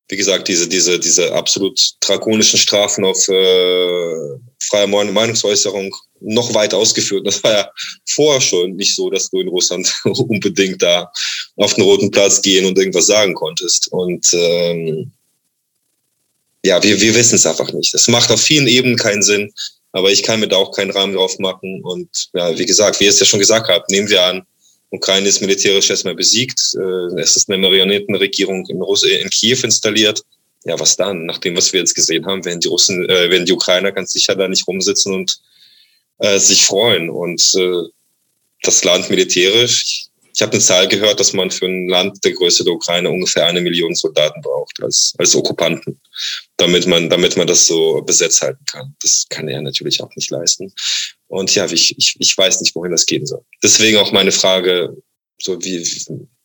Wie 0.09 0.17
gesagt, 0.17 0.47
diese, 0.47 0.67
diese, 0.67 0.99
diese 0.99 1.31
absolut 1.33 1.79
drakonischen 2.01 2.59
Strafen 2.59 3.05
auf 3.05 3.27
äh, 3.27 4.39
freie 4.59 4.87
Meinungsäußerung 4.87 5.95
noch 6.19 6.53
weit 6.53 6.73
ausgeführt. 6.73 7.25
Das 7.25 7.43
war 7.43 7.51
ja 7.51 7.71
vorher 8.09 8.41
schon 8.41 8.75
nicht 8.75 8.95
so, 8.95 9.09
dass 9.09 9.29
du 9.29 9.39
in 9.39 9.47
Russland 9.47 9.93
unbedingt 10.03 10.81
da 10.81 11.11
auf 11.57 11.75
den 11.75 11.83
roten 11.83 12.11
Platz 12.11 12.41
gehen 12.41 12.65
und 12.65 12.77
irgendwas 12.77 13.05
sagen 13.05 13.35
konntest. 13.35 13.87
Und 13.91 14.27
ähm, 14.33 15.11
ja, 16.65 16.81
wir, 16.83 16.99
wir 16.99 17.15
wissen 17.15 17.35
es 17.35 17.45
einfach 17.45 17.71
nicht. 17.71 17.93
Es 17.93 18.07
macht 18.07 18.31
auf 18.31 18.41
vielen 18.41 18.67
Ebenen 18.67 18.97
keinen 18.97 19.21
Sinn. 19.21 19.51
Aber 19.91 20.11
ich 20.11 20.21
kann 20.21 20.39
mir 20.39 20.47
da 20.47 20.57
auch 20.57 20.71
keinen 20.71 20.91
Rahmen 20.91 21.13
drauf 21.13 21.39
machen. 21.39 21.81
Und 21.83 22.09
ja, 22.33 22.57
wie 22.57 22.65
gesagt, 22.65 22.99
wie 22.99 23.05
ihr 23.05 23.09
es 23.09 23.19
ja 23.19 23.25
schon 23.25 23.39
gesagt 23.39 23.69
habt, 23.69 23.89
nehmen 23.89 24.09
wir 24.09 24.23
an, 24.23 24.45
Ukraine 24.91 25.27
ist 25.27 25.41
militärisch 25.41 25.89
erstmal 25.89 26.15
besiegt. 26.15 26.59
Äh, 26.75 27.19
es 27.21 27.35
ist 27.35 27.49
eine 27.49 27.59
Marionettenregierung 27.59 28.65
in, 28.67 28.81
Russ 28.81 29.03
in 29.03 29.29
Kiew 29.29 29.59
installiert. 29.63 30.23
Ja, 30.65 30.79
was 30.79 30.97
dann? 30.97 31.25
Nach 31.25 31.37
dem, 31.37 31.55
was 31.55 31.71
wir 31.71 31.79
jetzt 31.79 31.95
gesehen 31.95 32.25
haben, 32.25 32.43
werden 32.43 32.59
die 32.59 32.67
Russen, 32.67 33.07
äh, 33.09 33.29
werden 33.29 33.45
die 33.45 33.53
Ukrainer 33.53 33.91
ganz 33.91 34.11
sicher 34.11 34.35
da 34.35 34.47
nicht 34.47 34.67
rumsitzen 34.67 35.13
und 35.13 35.39
äh, 36.17 36.39
sich 36.39 36.65
freuen. 36.65 37.09
Und 37.09 37.53
äh, 37.55 37.83
das 38.63 38.83
Land 38.83 39.09
militärisch, 39.09 40.09
ich 40.33 40.41
habe 40.41 40.53
eine 40.53 40.61
Zahl 40.61 40.87
gehört, 40.87 41.19
dass 41.19 41.33
man 41.33 41.51
für 41.51 41.65
ein 41.65 41.87
Land 41.87 42.23
der 42.23 42.33
Größe 42.33 42.63
der 42.63 42.73
Ukraine 42.73 43.09
ungefähr 43.09 43.45
eine 43.45 43.61
Million 43.61 43.95
Soldaten 43.95 44.41
braucht 44.41 44.81
als, 44.81 45.13
als 45.17 45.35
Okkupanten, 45.35 45.99
damit 46.57 46.87
man, 46.87 47.09
damit 47.09 47.35
man 47.35 47.47
das 47.47 47.65
so 47.65 48.01
besetzt 48.01 48.41
halten 48.41 48.63
kann. 48.65 48.95
Das 49.01 49.25
kann 49.29 49.47
er 49.47 49.61
natürlich 49.61 50.01
auch 50.01 50.15
nicht 50.15 50.29
leisten. 50.29 50.73
Und 51.29 51.53
ja, 51.55 51.65
ich, 51.65 51.95
ich, 51.97 52.15
ich 52.19 52.37
weiß 52.37 52.59
nicht, 52.61 52.75
wohin 52.75 52.91
das 52.91 53.05
gehen 53.05 53.25
soll. 53.25 53.41
Deswegen 53.63 53.97
auch 53.97 54.11
meine 54.11 54.31
Frage, 54.31 54.95
so 55.41 55.57
wie, 55.63 55.87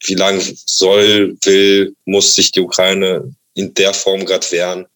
wie 0.06 0.14
lange 0.14 0.40
soll, 0.66 1.36
will, 1.44 1.96
muss 2.04 2.34
sich 2.34 2.52
die 2.52 2.60
Ukraine 2.60 3.34
in 3.54 3.72
der 3.74 3.94
Form 3.94 4.24
gerade 4.24 4.50
wehren? 4.52 4.86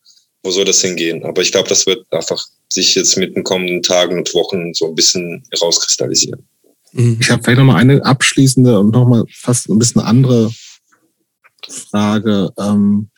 Wo 0.42 0.50
soll 0.50 0.66
das 0.66 0.82
hingehen? 0.82 1.24
Aber 1.24 1.42
ich 1.42 1.50
glaube, 1.50 1.68
das 1.68 1.86
wird 1.86 2.06
einfach 2.12 2.46
sich 2.68 2.94
jetzt 2.94 3.16
mit 3.16 3.34
den 3.34 3.44
kommenden 3.44 3.82
Tagen 3.82 4.18
und 4.18 4.32
Wochen 4.34 4.74
so 4.74 4.88
ein 4.88 4.94
bisschen 4.94 5.42
herauskristallisieren. 5.50 6.46
Mhm. 6.92 7.18
Ich 7.20 7.30
habe 7.30 7.42
vielleicht 7.42 7.58
noch 7.58 7.64
mal 7.64 7.76
eine 7.76 8.04
abschließende 8.04 8.78
und 8.78 8.90
noch 8.90 9.06
mal 9.06 9.24
fast 9.32 9.68
ein 9.68 9.78
bisschen 9.78 10.02
andere 10.02 10.52
Frage. 11.66 12.50
Ähm, 12.58 13.10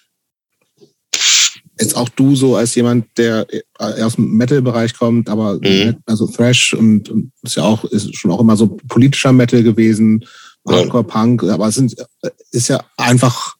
jetzt 1.81 1.97
auch 1.97 2.09
du 2.11 2.37
so 2.37 2.57
als 2.57 2.75
jemand, 2.75 3.07
der 3.17 3.47
aus 3.79 4.17
dem 4.17 4.37
Metal-Bereich 4.37 4.95
kommt, 4.95 5.29
aber 5.29 5.55
mhm. 5.55 5.97
also 6.07 6.27
Thrash 6.27 6.75
und, 6.75 7.09
und 7.09 7.33
ist 7.43 7.57
ja 7.57 7.65
auch 7.65 7.85
ist 7.85 8.15
schon 8.17 8.31
auch 8.31 8.41
immer 8.41 8.57
so 8.57 8.79
politischer 8.89 9.33
Metal 9.33 9.63
gewesen, 9.63 10.25
Hardcore 10.69 11.05
Punk, 11.05 11.43
aber 11.45 11.69
es 11.69 11.77
sind 11.77 11.97
ist 12.51 12.69
ja 12.69 12.85
einfach 12.97 13.57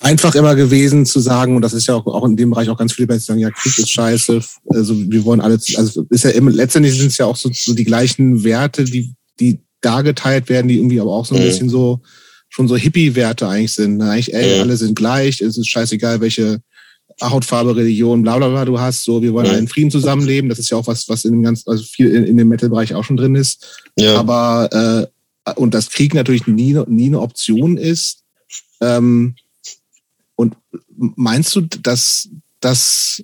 einfach 0.00 0.34
immer 0.34 0.54
gewesen 0.54 1.06
zu 1.06 1.20
sagen, 1.20 1.56
und 1.56 1.62
das 1.62 1.72
ist 1.72 1.88
ja 1.88 1.94
auch, 1.94 2.06
auch 2.06 2.24
in 2.24 2.36
dem 2.36 2.50
Bereich 2.50 2.68
auch 2.68 2.78
ganz 2.78 2.92
viele 2.92 3.08
Leute 3.08 3.20
sagen, 3.20 3.40
ja, 3.40 3.50
Krieg 3.50 3.76
ist 3.78 3.90
scheiße, 3.90 4.40
also 4.68 4.94
wir 4.96 5.24
wollen 5.24 5.40
alle, 5.40 5.58
also 5.76 6.06
ist 6.08 6.24
ja 6.24 6.30
immer, 6.30 6.50
letztendlich 6.50 6.96
sind 6.96 7.08
es 7.08 7.18
ja 7.18 7.26
auch 7.26 7.36
so, 7.36 7.50
so 7.52 7.74
die 7.74 7.84
gleichen 7.84 8.44
Werte, 8.44 8.84
die, 8.84 9.14
die 9.40 9.60
da 9.80 10.02
geteilt 10.02 10.48
werden, 10.48 10.68
die 10.68 10.76
irgendwie 10.76 11.00
aber 11.00 11.12
auch 11.12 11.26
so 11.26 11.34
ein 11.34 11.42
mhm. 11.42 11.46
bisschen 11.46 11.68
so, 11.68 12.00
schon 12.48 12.68
so 12.68 12.76
Hippie-Werte 12.76 13.46
eigentlich 13.46 13.74
sind. 13.74 13.98
Ne? 13.98 14.10
Eigentlich, 14.10 14.34
ey, 14.34 14.56
mhm. 14.56 14.62
alle 14.62 14.76
sind 14.76 14.96
gleich, 14.96 15.40
es 15.40 15.58
ist 15.58 15.68
scheißegal, 15.68 16.20
welche 16.20 16.60
Hautfarbe, 17.20 17.74
Religion, 17.74 18.22
bla 18.22 18.36
bla 18.36 18.48
bla 18.48 18.64
du 18.64 18.78
hast, 18.78 19.04
so, 19.04 19.22
wir 19.22 19.32
wollen 19.32 19.46
alle 19.46 19.58
in 19.58 19.68
Frieden 19.68 19.90
zusammenleben. 19.90 20.48
Das 20.48 20.58
ist 20.58 20.70
ja 20.70 20.76
auch 20.76 20.86
was, 20.86 21.08
was 21.08 21.24
in 21.24 21.32
dem 21.32 21.42
ganzen, 21.42 21.68
also 21.68 21.82
viel 21.84 22.14
in, 22.14 22.24
in 22.24 22.36
dem 22.36 22.48
Metal-Bereich 22.48 22.94
auch 22.94 23.04
schon 23.04 23.16
drin 23.16 23.34
ist. 23.34 23.82
Ja. 23.96 24.16
Aber 24.16 25.08
äh, 25.44 25.52
und 25.56 25.74
dass 25.74 25.90
Krieg 25.90 26.14
natürlich 26.14 26.46
nie, 26.46 26.78
nie 26.86 27.06
eine 27.06 27.20
Option 27.20 27.76
ist. 27.76 28.22
Ähm, 28.80 29.34
und 30.36 30.56
meinst 30.96 31.54
du, 31.56 31.62
dass, 31.62 32.28
dass 32.60 33.22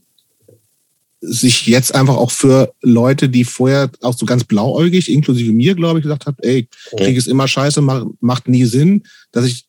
sich 1.21 1.67
jetzt 1.67 1.95
einfach 1.95 2.17
auch 2.17 2.31
für 2.31 2.75
Leute, 2.83 3.29
die 3.29 3.45
vorher 3.45 3.91
auch 4.03 4.17
so 4.17 4.27
ganz 4.27 4.45
blauäugig, 4.45 5.11
inklusive 5.11 5.53
mir, 5.53 5.75
glaube 5.75 5.99
ich, 5.99 6.03
gesagt 6.03 6.27
hat, 6.27 6.37
ey, 6.43 6.69
Krieg 6.97 7.17
ist 7.17 7.29
immer 7.29 7.49
scheiße, 7.49 7.81
macht 8.21 8.49
nie 8.49 8.65
Sinn, 8.65 9.05
dass 9.33 9.47
ich 9.47 9.65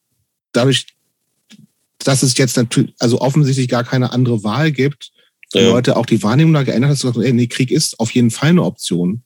dadurch, 0.52 0.88
dass 2.08 2.24
es 2.24 2.38
jetzt 2.38 2.56
natürlich, 2.56 2.94
also 3.00 3.20
offensichtlich 3.20 3.68
gar 3.68 3.84
keine 3.84 4.12
andere 4.12 4.44
Wahl 4.44 4.72
gibt, 4.72 5.12
ja. 5.54 5.70
Leute 5.70 5.96
auch 5.96 6.06
die 6.06 6.22
Wahrnehmung 6.22 6.54
da 6.54 6.64
geändert 6.64 6.92
hat, 6.92 7.00
gesagt, 7.00 7.18
ey, 7.18 7.34
nee, 7.34 7.48
Krieg 7.48 7.72
ist 7.72 8.00
auf 8.00 8.12
jeden 8.12 8.32
Fall 8.32 8.50
eine 8.50 8.64
Option. 8.64 9.24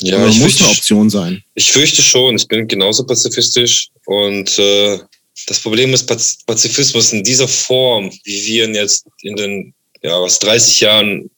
Ja, 0.00 0.16
Oder 0.16 0.26
muss 0.26 0.36
fürchte, 0.36 0.64
eine 0.64 0.72
Option 0.72 1.10
sein. 1.10 1.42
Ich 1.54 1.72
fürchte 1.72 2.02
schon, 2.02 2.36
ich 2.36 2.46
bin 2.46 2.68
genauso 2.68 3.04
pazifistisch 3.04 3.90
und 4.06 4.58
äh, 4.58 4.98
das 5.46 5.60
Problem 5.60 5.94
ist 5.94 6.06
Pazifismus 6.46 7.12
in 7.12 7.24
dieser 7.24 7.48
Form, 7.48 8.10
wie 8.24 8.46
wir 8.46 8.64
ihn 8.64 8.74
jetzt 8.74 9.06
in 9.22 9.36
den 9.36 9.74
ja, 10.02 10.20
was 10.20 10.38
30 10.40 10.80
Jahren, 10.80 11.30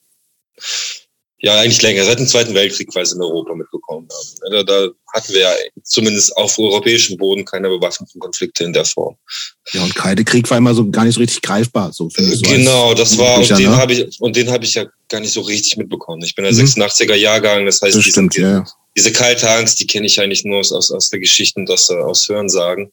ja 1.43 1.59
eigentlich 1.59 1.83
länger, 1.83 2.05
seit 2.05 2.19
dem 2.19 2.27
Zweiten 2.27 2.55
Weltkrieg 2.55 2.91
quasi 2.91 3.17
in 3.17 3.23
Europa 3.23 3.55
mitbekommen 3.55 4.09
haben. 4.09 4.53
Da, 4.53 4.63
da 4.63 4.89
hatten 5.13 5.33
wir 5.35 5.41
ja 5.41 5.53
zumindest 5.83 6.37
auf 6.37 6.57
europäischem 6.59 7.17
Boden 7.17 7.45
keine 7.45 7.69
bewaffneten 7.69 8.21
Konflikte 8.21 8.65
in 8.65 8.73
der 8.73 8.85
Form. 8.85 9.17
Ja, 9.73 9.83
und 9.83 9.95
Kalte 9.95 10.25
Krieg 10.25 10.49
war 10.51 10.59
immer 10.59 10.73
so 10.73 10.89
gar 10.89 11.05
nicht 11.05 11.15
so 11.15 11.21
richtig 11.21 11.43
greifbar, 11.43 11.93
so 11.93 12.09
finde 12.09 12.33
ich. 12.33 12.39
So 12.39 12.51
genau, 12.55 12.95
das 12.95 13.19
war, 13.19 13.39
und 13.39 13.51
den 13.51 13.71
ne? 13.71 13.77
habe 13.77 13.93
ich, 13.93 14.21
und 14.21 14.37
den 14.37 14.51
habe 14.51 14.65
ich 14.65 14.75
ja 14.75 14.87
gar 15.09 15.21
nicht 15.21 15.33
so 15.33 15.41
richtig 15.41 15.77
mitbekommen. 15.77 16.23
Ich 16.23 16.35
bin 16.37 16.45
der 16.45 16.55
mhm. 16.55 16.61
86er 16.61 17.15
Jahrgang, 17.15 17.67
das 17.67 17.83
heißt, 17.83 17.97
das 17.97 18.05
stimmt, 18.05 18.37
diese, 18.37 18.47
ja. 18.47 18.67
diese 18.97 19.13
kalte 19.13 19.51
Angst, 19.51 19.81
die 19.81 19.87
kenne 19.87 20.07
ich 20.07 20.21
eigentlich 20.21 20.45
nur 20.45 20.61
aus, 20.61 20.73
aus, 20.73 20.93
aus 20.93 21.11
der 21.11 21.19
Geschichte 21.19 21.59
und 21.59 21.69
aus, 21.71 21.91
aus 21.91 22.29
Hörensagen 22.29 22.93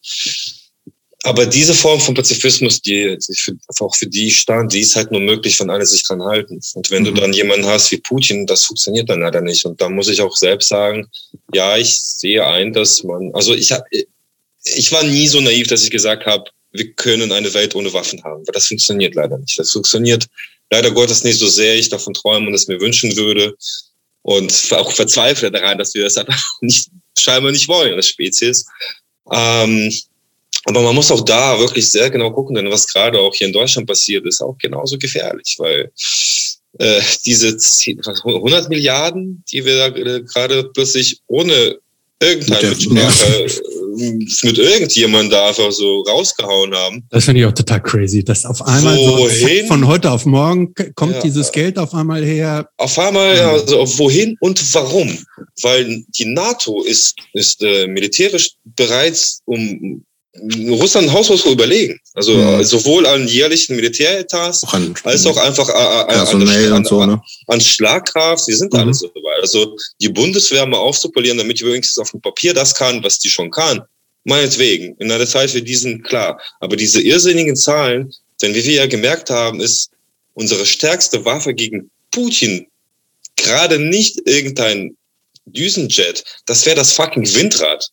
aber 1.22 1.44
diese 1.44 1.74
Form 1.74 2.00
von 2.00 2.14
Pazifismus, 2.14 2.80
die, 2.80 3.18
die 3.18 3.58
auch 3.80 3.94
für 3.94 4.06
die 4.06 4.30
stand, 4.30 4.72
die 4.72 4.80
ist 4.80 4.96
halt 4.96 5.10
nur 5.10 5.20
möglich, 5.20 5.60
wenn 5.60 5.68
alle 5.68 5.84
sich 5.84 6.02
dran 6.04 6.22
halten. 6.22 6.60
Und 6.74 6.90
wenn 6.90 7.02
mhm. 7.02 7.14
du 7.14 7.20
dann 7.20 7.32
jemanden 7.32 7.66
hast 7.66 7.90
wie 7.92 7.98
Putin, 7.98 8.46
das 8.46 8.64
funktioniert 8.64 9.08
dann 9.10 9.20
leider 9.20 9.42
nicht. 9.42 9.64
Und 9.66 9.80
da 9.80 9.90
muss 9.90 10.08
ich 10.08 10.22
auch 10.22 10.34
selbst 10.34 10.68
sagen, 10.68 11.08
ja, 11.52 11.76
ich 11.76 12.00
sehe 12.00 12.46
ein, 12.46 12.72
dass 12.72 13.02
man, 13.02 13.34
also 13.34 13.54
ich 13.54 13.72
ich 14.64 14.92
war 14.92 15.02
nie 15.02 15.28
so 15.28 15.40
naiv, 15.40 15.68
dass 15.68 15.82
ich 15.82 15.90
gesagt 15.90 16.26
habe, 16.26 16.44
wir 16.72 16.92
können 16.92 17.32
eine 17.32 17.52
Welt 17.54 17.74
ohne 17.74 17.92
Waffen 17.92 18.22
haben, 18.24 18.46
weil 18.46 18.52
das 18.52 18.66
funktioniert 18.66 19.14
leider 19.14 19.38
nicht. 19.38 19.58
Das 19.58 19.70
funktioniert 19.70 20.26
leider 20.70 20.90
Gottes 20.90 21.24
nicht 21.24 21.38
so 21.38 21.48
sehr 21.48 21.76
ich 21.76 21.88
davon 21.88 22.14
träume 22.14 22.46
und 22.46 22.54
es 22.54 22.68
mir 22.68 22.80
wünschen 22.80 23.16
würde. 23.16 23.54
und 24.22 24.52
auch 24.72 24.92
verzweifle 24.92 25.50
daran, 25.50 25.78
dass 25.78 25.94
wir 25.94 26.04
das 26.04 26.16
einfach 26.16 26.42
nicht, 26.60 26.90
scheinbar 27.18 27.52
nicht 27.52 27.68
wollen 27.68 27.94
als 27.94 28.08
Spezies. 28.08 28.66
Ähm, 29.32 29.92
aber 30.64 30.82
man 30.82 30.94
muss 30.94 31.10
auch 31.10 31.24
da 31.24 31.58
wirklich 31.58 31.90
sehr 31.90 32.10
genau 32.10 32.30
gucken, 32.30 32.54
denn 32.54 32.70
was 32.70 32.86
gerade 32.86 33.18
auch 33.18 33.34
hier 33.34 33.46
in 33.46 33.52
Deutschland 33.52 33.88
passiert, 33.88 34.26
ist 34.26 34.42
auch 34.42 34.56
genauso 34.58 34.98
gefährlich, 34.98 35.56
weil 35.58 35.90
äh, 36.78 37.00
diese 37.24 37.56
100 38.24 38.68
Milliarden, 38.68 39.42
die 39.50 39.64
wir 39.64 39.76
da 39.76 39.88
gerade 39.88 40.70
plötzlich 40.72 41.20
ohne 41.26 41.78
irgendeine 42.22 42.68
Mitsprache 42.68 43.46
äh, 43.46 44.46
mit 44.46 44.58
irgendjemand 44.58 45.32
da 45.32 45.48
einfach 45.48 45.72
so 45.72 46.02
rausgehauen 46.02 46.74
haben. 46.74 47.02
Das 47.10 47.24
finde 47.24 47.40
ich 47.40 47.46
auch 47.46 47.52
total 47.52 47.82
crazy, 47.82 48.22
dass 48.22 48.44
auf 48.44 48.60
einmal 48.62 48.96
wohin? 48.98 49.62
So 49.62 49.68
von 49.68 49.86
heute 49.86 50.10
auf 50.10 50.26
morgen 50.26 50.74
kommt 50.94 51.14
ja, 51.14 51.20
dieses 51.22 51.50
Geld 51.50 51.78
auf 51.78 51.94
einmal 51.94 52.22
her. 52.22 52.68
Auf 52.76 52.98
einmal, 52.98 53.36
ja, 53.36 53.50
also 53.50 53.98
wohin 53.98 54.36
und 54.40 54.62
warum? 54.74 55.18
Weil 55.62 56.04
die 56.08 56.26
NATO 56.26 56.82
ist, 56.82 57.14
ist 57.32 57.62
äh, 57.62 57.86
militärisch 57.86 58.50
bereits 58.64 59.40
um 59.46 60.04
Russland 60.36 61.12
haushoch 61.12 61.44
überlegen. 61.46 61.98
Also 62.14 62.34
mhm. 62.34 62.64
sowohl 62.64 63.06
an 63.06 63.26
jährlichen 63.26 63.74
Militäretats 63.76 64.64
an, 64.64 64.94
als 65.02 65.26
auch 65.26 65.36
einfach 65.36 65.68
äh, 65.68 65.72
äh, 65.72 66.14
an, 66.14 66.72
an, 66.72 66.84
so, 66.84 67.04
ne? 67.04 67.20
an, 67.48 67.60
Schlagkraft. 67.60 68.44
Sie 68.44 68.52
sind 68.52 68.72
mhm. 68.72 68.78
alles 68.78 69.00
so 69.00 69.08
weit. 69.08 69.42
Also 69.42 69.76
die 70.00 70.08
Bundeswehr 70.08 70.66
mal 70.66 70.78
aufzupolieren, 70.78 71.38
damit 71.38 71.60
die 71.60 71.66
wenigstens 71.66 71.98
auf 71.98 72.12
dem 72.12 72.20
Papier 72.20 72.54
das 72.54 72.74
kann, 72.74 73.02
was 73.02 73.18
die 73.18 73.28
schon 73.28 73.50
kann. 73.50 73.82
Meinetwegen. 74.24 74.94
In 74.98 75.10
einer 75.10 75.26
Zeit 75.26 75.50
für 75.50 75.62
diesen 75.62 76.02
klar. 76.02 76.40
Aber 76.60 76.76
diese 76.76 77.00
irrsinnigen 77.00 77.56
Zahlen, 77.56 78.12
denn 78.40 78.54
wie 78.54 78.64
wir 78.64 78.74
ja 78.74 78.86
gemerkt 78.86 79.30
haben, 79.30 79.60
ist 79.60 79.90
unsere 80.34 80.64
stärkste 80.64 81.24
Waffe 81.24 81.54
gegen 81.54 81.90
Putin 82.12 82.66
gerade 83.36 83.78
nicht 83.78 84.20
irgendein 84.26 84.96
Düsenjet. 85.46 86.24
Das 86.46 86.66
wäre 86.66 86.76
das 86.76 86.92
fucking 86.92 87.26
Windrad. 87.34 87.90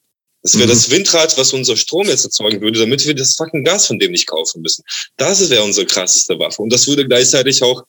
Das 0.47 0.57
wäre 0.57 0.67
mhm. 0.67 0.71
das 0.71 0.89
Windrad, 0.89 1.37
was 1.37 1.51
unser 1.51 1.75
Strom 1.75 2.07
jetzt 2.07 2.23
erzeugen 2.23 2.61
würde, 2.61 2.79
damit 2.79 3.05
wir 3.05 3.13
das 3.13 3.35
fucking 3.35 3.65
Gas 3.65 3.87
von 3.87 3.99
dem 3.99 4.11
nicht 4.11 4.27
kaufen 4.27 4.61
müssen. 4.61 4.81
Das 5.17 5.49
wäre 5.49 5.61
unsere 5.61 5.85
krasseste 5.85 6.39
Waffe. 6.39 6.61
Und 6.61 6.71
das 6.71 6.87
würde 6.87 7.05
gleichzeitig 7.05 7.61
auch 7.61 7.83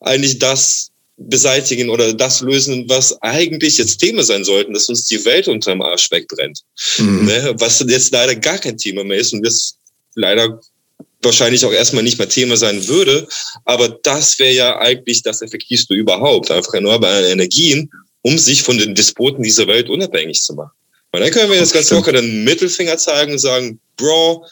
eigentlich 0.00 0.38
das 0.38 0.90
beseitigen 1.18 1.90
oder 1.90 2.14
das 2.14 2.40
lösen, 2.40 2.88
was 2.88 3.20
eigentlich 3.20 3.76
jetzt 3.76 3.98
Thema 3.98 4.22
sein 4.22 4.42
sollten, 4.42 4.72
dass 4.72 4.88
uns 4.88 5.06
die 5.06 5.22
Welt 5.26 5.48
unterm 5.48 5.82
Arsch 5.82 6.10
wegbrennt. 6.10 6.62
Mhm. 6.96 7.26
Ne? 7.26 7.54
Was 7.58 7.84
jetzt 7.86 8.10
leider 8.10 8.34
gar 8.34 8.56
kein 8.56 8.78
Thema 8.78 9.04
mehr 9.04 9.18
ist 9.18 9.34
und 9.34 9.44
das 9.44 9.76
leider 10.14 10.58
wahrscheinlich 11.20 11.62
auch 11.66 11.72
erstmal 11.72 12.04
nicht 12.04 12.16
mehr 12.18 12.30
Thema 12.30 12.56
sein 12.56 12.88
würde. 12.88 13.28
Aber 13.66 13.90
das 13.90 14.38
wäre 14.38 14.54
ja 14.54 14.78
eigentlich 14.78 15.22
das 15.22 15.42
Effektivste 15.42 15.92
überhaupt, 15.92 16.50
einfach 16.50 16.72
erneuerbare 16.72 17.28
Energien, 17.28 17.90
um 18.22 18.38
sich 18.38 18.62
von 18.62 18.78
den 18.78 18.94
Despoten 18.94 19.42
dieser 19.42 19.66
Welt 19.66 19.90
unabhängig 19.90 20.40
zu 20.40 20.54
machen. 20.54 20.70
Und 21.16 21.22
dann 21.22 21.30
können 21.30 21.50
wir 21.50 21.58
jetzt 21.58 21.72
ganz 21.72 21.90
locker 21.90 22.12
den 22.12 22.44
Mittelfinger 22.44 22.98
zeigen 22.98 23.32
und 23.32 23.38
sagen, 23.38 23.80
Bro, 23.96 24.44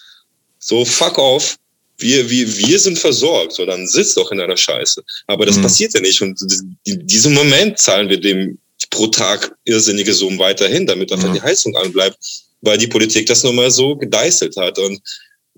so 0.59 0.83
fuck 0.87 1.19
off, 1.19 1.59
wir, 1.99 2.31
wir, 2.31 2.57
wir 2.57 2.79
sind 2.79 2.99
versorgt, 2.99 3.53
so 3.53 3.67
dann 3.67 3.87
sitzt 3.87 4.17
doch 4.17 4.33
in 4.33 4.41
einer 4.41 4.57
Scheiße. 4.57 5.03
Aber 5.27 5.45
das 5.45 5.59
mhm. 5.59 5.63
passiert 5.63 5.93
ja 5.93 6.01
nicht. 6.01 6.23
Und 6.23 6.41
in 6.85 7.07
diesem 7.07 7.35
Moment 7.35 7.79
zahlen 7.79 8.09
wir 8.09 8.19
dem 8.19 8.59
pro 8.89 9.09
Tag 9.09 9.55
irrsinnige 9.65 10.15
Summen 10.15 10.39
weiterhin, 10.39 10.87
damit 10.87 11.13
einfach 11.13 11.29
mhm. 11.29 11.35
die 11.35 11.43
Heizung 11.43 11.77
anbleibt, 11.77 12.17
weil 12.63 12.79
die 12.79 12.87
Politik 12.87 13.27
das 13.27 13.45
nun 13.45 13.57
mal 13.57 13.71
so 13.71 13.95
gedeißelt 13.95 14.57
hat. 14.57 14.79
Und 14.79 15.03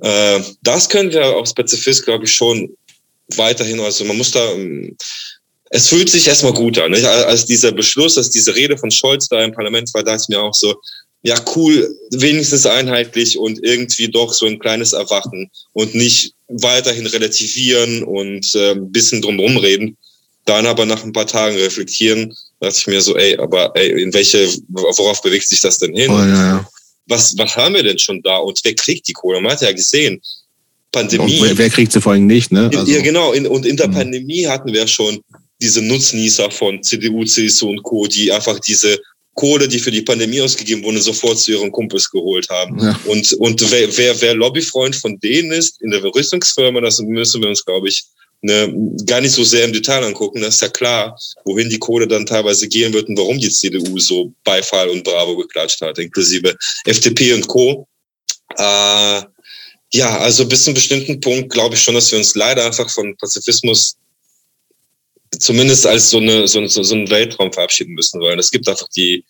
äh, 0.01 0.41
das 0.63 0.89
können 0.89 1.13
wir 1.13 1.23
als 1.23 1.55
Pazifist, 1.55 2.05
glaube 2.05 2.25
ich, 2.25 2.35
schon 2.35 2.77
weiterhin, 3.37 3.79
also 3.79 4.05
man 4.05 4.17
muss 4.17 4.33
da, 4.33 4.45
ähm, 4.55 4.97
es 5.71 5.89
fühlt 5.89 6.09
sich 6.09 6.27
erstmal 6.27 6.53
gut 6.53 6.79
an. 6.79 6.93
Nicht? 6.93 7.05
Als 7.05 7.45
dieser 7.45 7.73
Beschluss, 7.73 8.17
als 8.17 8.31
diese 8.31 8.55
Rede 8.55 8.79
von 8.79 8.91
Scholz 8.91 9.29
da 9.29 9.43
im 9.43 9.53
Parlament 9.53 9.93
war, 9.95 10.03
dachte 10.03 10.23
ich 10.23 10.29
mir 10.29 10.41
auch 10.41 10.55
so, 10.55 10.75
ja 11.23 11.35
cool, 11.57 11.93
wenigstens 12.12 12.67
einheitlich 12.67 13.37
und 13.37 13.62
irgendwie 13.64 14.09
doch 14.09 14.33
so 14.33 14.47
ein 14.47 14.61
kleines 14.61 14.93
Erwachen 14.93 15.51
und 15.73 15.95
nicht 15.95 16.33
weiterhin 16.47 17.07
relativieren 17.07 18.05
und 18.05 18.55
äh, 18.55 18.73
ein 18.73 18.93
bisschen 18.93 19.21
drumherum 19.21 19.57
reden. 19.57 19.97
Dann 20.45 20.67
aber 20.67 20.87
nach 20.87 21.03
ein 21.03 21.12
paar 21.12 21.27
Tagen 21.27 21.57
reflektieren, 21.57 22.33
dachte 22.61 22.77
ich 22.79 22.87
mir 22.87 23.01
so, 23.01 23.17
ey, 23.17 23.37
aber 23.39 23.73
ey, 23.75 24.01
in 24.01 24.14
welche, 24.14 24.49
worauf 24.69 25.21
bewegt 25.21 25.49
sich 25.49 25.61
das 25.61 25.79
denn 25.79 25.97
hin? 25.97 26.11
Oh, 26.11 26.19
ja, 26.19 26.29
ja. 26.29 26.69
Was, 27.09 27.37
was 27.37 27.57
haben 27.57 27.75
wir 27.75 27.83
denn 27.83 27.99
schon 27.99 28.23
da? 28.23 28.37
Und 28.39 28.61
wer 28.62 28.75
kriegt 28.75 29.09
die 29.09 29.12
Kohle? 29.12 29.41
Man 29.41 29.53
hat 29.53 29.62
ja 29.62 29.73
gesehen, 29.73 30.21
Pandemie. 30.93 31.41
Wer, 31.43 31.59
wer, 31.59 31.71
kriegt 31.71 31.93
sie 31.93 32.01
vor 32.01 32.12
allem 32.12 32.27
nicht, 32.27 32.53
ne? 32.53 32.71
Also, 32.73 32.91
ja, 32.91 33.01
genau. 33.01 33.33
In, 33.33 33.47
und 33.49 33.67
in 33.67 33.77
der 33.77 33.89
mhm. 33.89 33.95
Pandemie 33.95 34.47
hatten 34.47 34.73
wir 34.73 34.87
schon 34.87 35.21
diese 35.61 35.83
Nutznießer 35.83 36.51
von 36.51 36.83
CDU, 36.83 37.25
CSU 37.25 37.71
und 37.71 37.83
Co., 37.83 38.07
die 38.07 38.31
einfach 38.31 38.59
diese 38.61 38.99
Kohle, 39.35 39.69
die 39.69 39.79
für 39.79 39.91
die 39.91 40.03
Pandemie 40.03 40.41
ausgegeben 40.41 40.83
wurde, 40.83 41.01
sofort 41.01 41.39
zu 41.39 41.53
ihren 41.53 41.71
Kumpels 41.71 42.11
geholt 42.11 42.49
haben. 42.49 42.79
Ja. 42.81 42.99
Und, 43.05 43.33
und 43.35 43.71
wer, 43.71 43.97
wer, 43.97 44.21
wer 44.21 44.35
Lobbyfreund 44.35 44.97
von 44.97 45.19
denen 45.21 45.53
ist 45.53 45.81
in 45.83 45.91
der 45.91 46.03
Rüstungsfirma, 46.03 46.81
das 46.81 46.99
müssen 47.01 47.43
wir 47.43 47.51
uns, 47.51 47.65
glaube 47.65 47.89
ich, 47.89 48.07
ne, 48.41 48.73
gar 49.05 49.21
nicht 49.21 49.33
so 49.33 49.45
sehr 49.45 49.65
im 49.65 49.75
Detail 49.75 50.05
angucken. 50.05 50.41
Das 50.41 50.55
ist 50.55 50.63
ja 50.63 50.69
klar, 50.69 51.19
wohin 51.45 51.69
die 51.69 51.79
Kohle 51.79 52.09
dann 52.09 52.25
teilweise 52.25 52.67
gehen 52.67 52.93
wird 52.95 53.09
und 53.09 53.19
warum 53.19 53.39
die 53.39 53.51
CDU 53.51 53.99
so 53.99 54.33
Beifall 54.43 54.89
und 54.89 55.05
Bravo 55.05 55.37
geklatscht 55.37 55.83
hat, 55.83 55.99
inklusive 55.99 56.57
FDP 56.87 57.35
und 57.35 57.47
Co. 57.47 57.87
Äh, 58.57 59.23
ja, 59.93 60.19
also 60.19 60.47
bis 60.47 60.65
zu 60.65 60.71
einem 60.71 60.77
bestimmten 60.77 61.21
Punkt 61.21 61.51
glaube 61.51 61.75
ich 61.75 61.83
schon, 61.83 61.95
dass 61.95 62.11
wir 62.11 62.19
uns 62.19 62.35
leider 62.35 62.65
einfach 62.65 62.89
von 62.91 63.15
Pazifismus 63.19 63.97
zumindest 65.39 65.87
als 65.87 66.11
so, 66.11 66.18
eine, 66.18 66.47
so, 66.49 66.64
so, 66.66 66.82
so 66.82 66.95
einen 66.95 67.11
Weltraum 67.11 67.53
verabschieden 67.53 67.95
müssen, 67.95 68.20
weil 68.20 68.39
es 68.39 68.51
gibt 68.51 68.68
einfach 68.68 68.89
die 68.97 69.24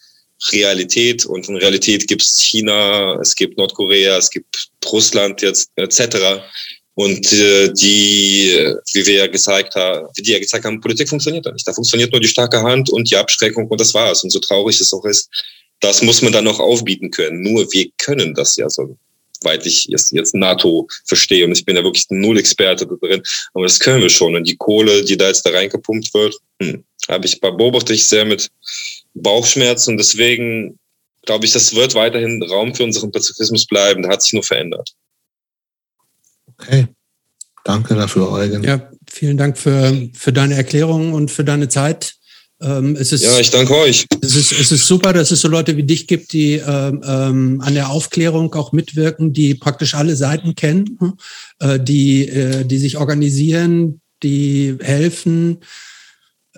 Realität 0.52 1.24
und 1.26 1.48
in 1.48 1.56
Realität 1.56 2.06
gibt 2.06 2.22
es 2.22 2.42
China, 2.42 3.18
es 3.20 3.34
gibt 3.34 3.56
Nordkorea, 3.56 4.18
es 4.18 4.30
gibt 4.30 4.68
Russland 4.90 5.42
jetzt 5.42 5.70
etc. 5.76 6.42
Und 6.94 7.32
äh, 7.32 7.72
die, 7.72 8.74
wie 8.92 9.06
wir 9.06 9.14
ja 9.14 9.26
gezeigt 9.26 9.74
haben, 9.74 10.08
wie 10.14 10.22
die 10.22 10.32
ja 10.32 10.38
gezeigt 10.38 10.64
haben, 10.64 10.80
Politik 10.80 11.08
funktioniert 11.08 11.44
da 11.44 11.52
nicht. 11.52 11.66
Da 11.66 11.72
funktioniert 11.72 12.12
nur 12.12 12.20
die 12.20 12.28
starke 12.28 12.62
Hand 12.62 12.90
und 12.90 13.10
die 13.10 13.16
Abschreckung 13.16 13.66
und 13.68 13.80
das 13.80 13.92
war's. 13.94 14.24
Und 14.24 14.30
so 14.30 14.38
traurig 14.38 14.80
es 14.80 14.92
auch 14.92 15.04
ist, 15.04 15.28
das 15.80 16.02
muss 16.02 16.22
man 16.22 16.32
dann 16.32 16.44
noch 16.44 16.58
aufbieten 16.58 17.10
können. 17.10 17.42
Nur 17.42 17.70
wir 17.72 17.90
können 17.98 18.34
das 18.34 18.56
ja 18.56 18.68
so 18.68 18.96
weit 19.44 19.66
ich 19.66 19.86
jetzt, 19.86 20.12
jetzt 20.12 20.34
NATO 20.34 20.88
verstehe. 21.04 21.44
Und 21.44 21.52
ich 21.52 21.64
bin 21.64 21.76
ja 21.76 21.84
wirklich 21.84 22.06
null 22.10 22.38
Experte 22.38 22.86
drin. 22.86 23.22
Aber 23.54 23.64
das 23.64 23.80
können 23.80 24.02
wir 24.02 24.10
schon. 24.10 24.36
Und 24.36 24.46
die 24.48 24.56
Kohle, 24.56 25.04
die 25.04 25.16
da 25.16 25.28
jetzt 25.28 25.44
da 25.46 25.50
reingepumpt 25.50 26.12
wird, 26.14 26.36
hm, 26.60 26.84
habe 27.08 27.26
ich 27.26 27.40
beobachte 27.40 27.92
ich 27.92 28.08
sehr 28.08 28.24
mit 28.24 28.50
Bauchschmerzen. 29.14 29.96
deswegen 29.96 30.78
glaube 31.22 31.44
ich, 31.44 31.52
das 31.52 31.74
wird 31.74 31.94
weiterhin 31.94 32.42
Raum 32.42 32.74
für 32.74 32.84
unseren 32.84 33.10
Pazifismus 33.12 33.66
bleiben. 33.66 34.02
Der 34.02 34.12
hat 34.12 34.22
sich 34.22 34.32
nur 34.32 34.42
verändert. 34.42 34.94
Okay. 36.58 36.86
Danke 37.64 37.94
dafür, 37.96 38.30
Eugen. 38.30 38.62
Ja, 38.62 38.90
vielen 39.10 39.36
Dank 39.36 39.58
für, 39.58 40.08
für 40.14 40.32
deine 40.32 40.54
Erklärung 40.54 41.12
und 41.12 41.30
für 41.30 41.42
deine 41.42 41.68
Zeit. 41.68 42.14
Ähm, 42.60 42.96
es 42.96 43.12
ist, 43.12 43.22
ja, 43.22 43.38
ich 43.38 43.50
danke 43.50 43.76
euch. 43.76 44.06
Es 44.22 44.34
ist, 44.34 44.52
es 44.52 44.72
ist 44.72 44.86
super, 44.86 45.12
dass 45.12 45.30
es 45.30 45.40
so 45.40 45.48
Leute 45.48 45.76
wie 45.76 45.82
dich 45.82 46.06
gibt, 46.06 46.32
die 46.32 46.54
ähm, 46.54 47.02
ähm, 47.06 47.60
an 47.60 47.74
der 47.74 47.90
Aufklärung 47.90 48.54
auch 48.54 48.72
mitwirken, 48.72 49.32
die 49.32 49.54
praktisch 49.54 49.94
alle 49.94 50.16
Seiten 50.16 50.54
kennen, 50.54 50.96
hm, 50.98 51.14
äh, 51.58 51.78
die, 51.78 52.28
äh, 52.28 52.64
die 52.64 52.78
sich 52.78 52.96
organisieren, 52.96 54.00
die 54.22 54.76
helfen, 54.80 55.58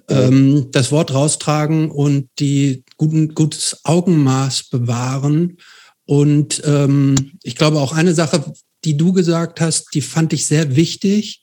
ähm, 0.09 0.68
das 0.70 0.92
Wort 0.92 1.12
raustragen 1.12 1.90
und 1.90 2.28
die 2.38 2.84
guten, 2.96 3.34
gutes 3.34 3.80
Augenmaß 3.84 4.68
bewahren. 4.70 5.59
Und 6.05 6.62
ähm, 6.64 7.32
ich 7.42 7.57
glaube 7.57 7.80
auch 7.80 7.92
eine 7.92 8.14
Sache, 8.14 8.53
die 8.84 8.96
du 8.96 9.12
gesagt 9.12 9.61
hast, 9.61 9.88
die 9.94 10.01
fand 10.01 10.32
ich 10.32 10.46
sehr 10.46 10.76
wichtig 10.76 11.42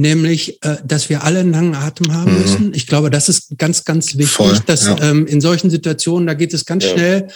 nämlich, 0.00 0.62
äh, 0.64 0.78
dass 0.84 1.10
wir 1.10 1.24
alle 1.24 1.40
einen 1.40 1.52
langen 1.52 1.74
Atem 1.74 2.12
haben 2.12 2.32
mhm. 2.32 2.40
müssen. 2.40 2.74
Ich 2.74 2.86
glaube, 2.86 3.10
das 3.10 3.28
ist 3.28 3.58
ganz, 3.58 3.84
ganz 3.84 4.16
wichtig, 4.16 4.30
Voll, 4.30 4.58
dass 4.66 4.86
ja. 4.86 4.98
ähm, 5.02 5.26
in 5.26 5.40
solchen 5.40 5.70
Situationen, 5.70 6.26
da 6.26 6.34
geht 6.34 6.54
es 6.54 6.64
ganz 6.64 6.84
ja. 6.84 6.92
schnell, 6.92 7.28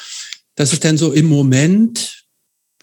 dass 0.57 0.73
es 0.73 0.81
dann 0.81 0.97
so 0.97 1.13
im 1.13 1.27
Moment 1.27 2.25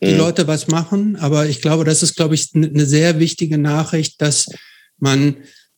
die 0.01 0.11
mhm. 0.11 0.17
Leute 0.17 0.47
was 0.47 0.67
machen. 0.67 1.15
Aber 1.15 1.47
ich 1.47 1.61
glaube, 1.61 1.83
das 1.83 2.03
ist, 2.03 2.15
glaube 2.15 2.35
ich, 2.35 2.49
eine 2.53 2.85
sehr 2.85 3.19
wichtige 3.19 3.57
Nachricht, 3.57 4.21
dass 4.21 4.47
man 4.99 5.37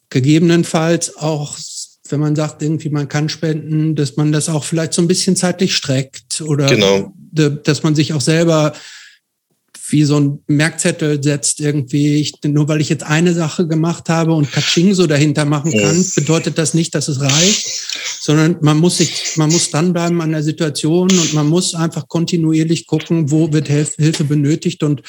gegebenenfalls 0.10 1.18
auch, 1.18 1.58
wenn 2.10 2.20
man 2.20 2.36
sagt, 2.36 2.62
irgendwie 2.62 2.90
man 2.90 3.08
kann 3.08 3.30
spenden, 3.30 3.96
dass 3.96 4.18
man 4.18 4.34
das 4.34 4.50
auch 4.50 4.66
vielleicht 4.66 4.94
so 4.94 5.02
ein 5.02 5.08
bisschen 5.08 5.38
zeitlich 5.38 5.76
streckt 5.76 6.42
oder 6.42 6.68
genau. 6.68 7.14
dass 7.32 7.84
man 7.84 7.96
sich 7.96 8.14
auch 8.14 8.22
selber 8.22 8.74
wie 9.94 10.04
so 10.04 10.20
ein 10.20 10.44
Merkzettel 10.48 11.24
setzt 11.24 11.62
irgendwie, 11.62 12.16
ich, 12.20 12.34
nur 12.44 12.68
weil 12.68 12.82
ich 12.82 12.90
jetzt 12.90 13.04
eine 13.04 13.34
Sache 13.34 13.68
gemacht 13.68 14.10
habe 14.10 14.34
und 14.34 14.52
Kaching 14.52 14.94
so 14.94 15.08
dahinter 15.08 15.46
machen 15.46 15.72
kann, 15.72 16.06
bedeutet 16.16 16.58
das 16.58 16.74
nicht, 16.74 16.94
dass 16.96 17.08
es 17.08 17.22
reicht, 17.22 17.66
sondern 18.20 18.58
man 18.62 18.78
muss 18.80 18.98
sich, 18.98 19.38
man 19.38 19.52
muss 19.52 19.70
dranbleiben 19.70 20.20
an 20.20 20.32
der 20.32 20.44
Situation 20.44 21.10
und 21.12 21.34
man 21.34 21.48
muss 21.48 21.76
einfach 21.76 22.08
kontinuierlich 22.08 22.88
gucken, 22.88 23.32
wo 23.32 23.54
wird 23.54 23.68
Hilfe 23.68 24.24
benötigt 24.24 24.84
und 24.84 25.04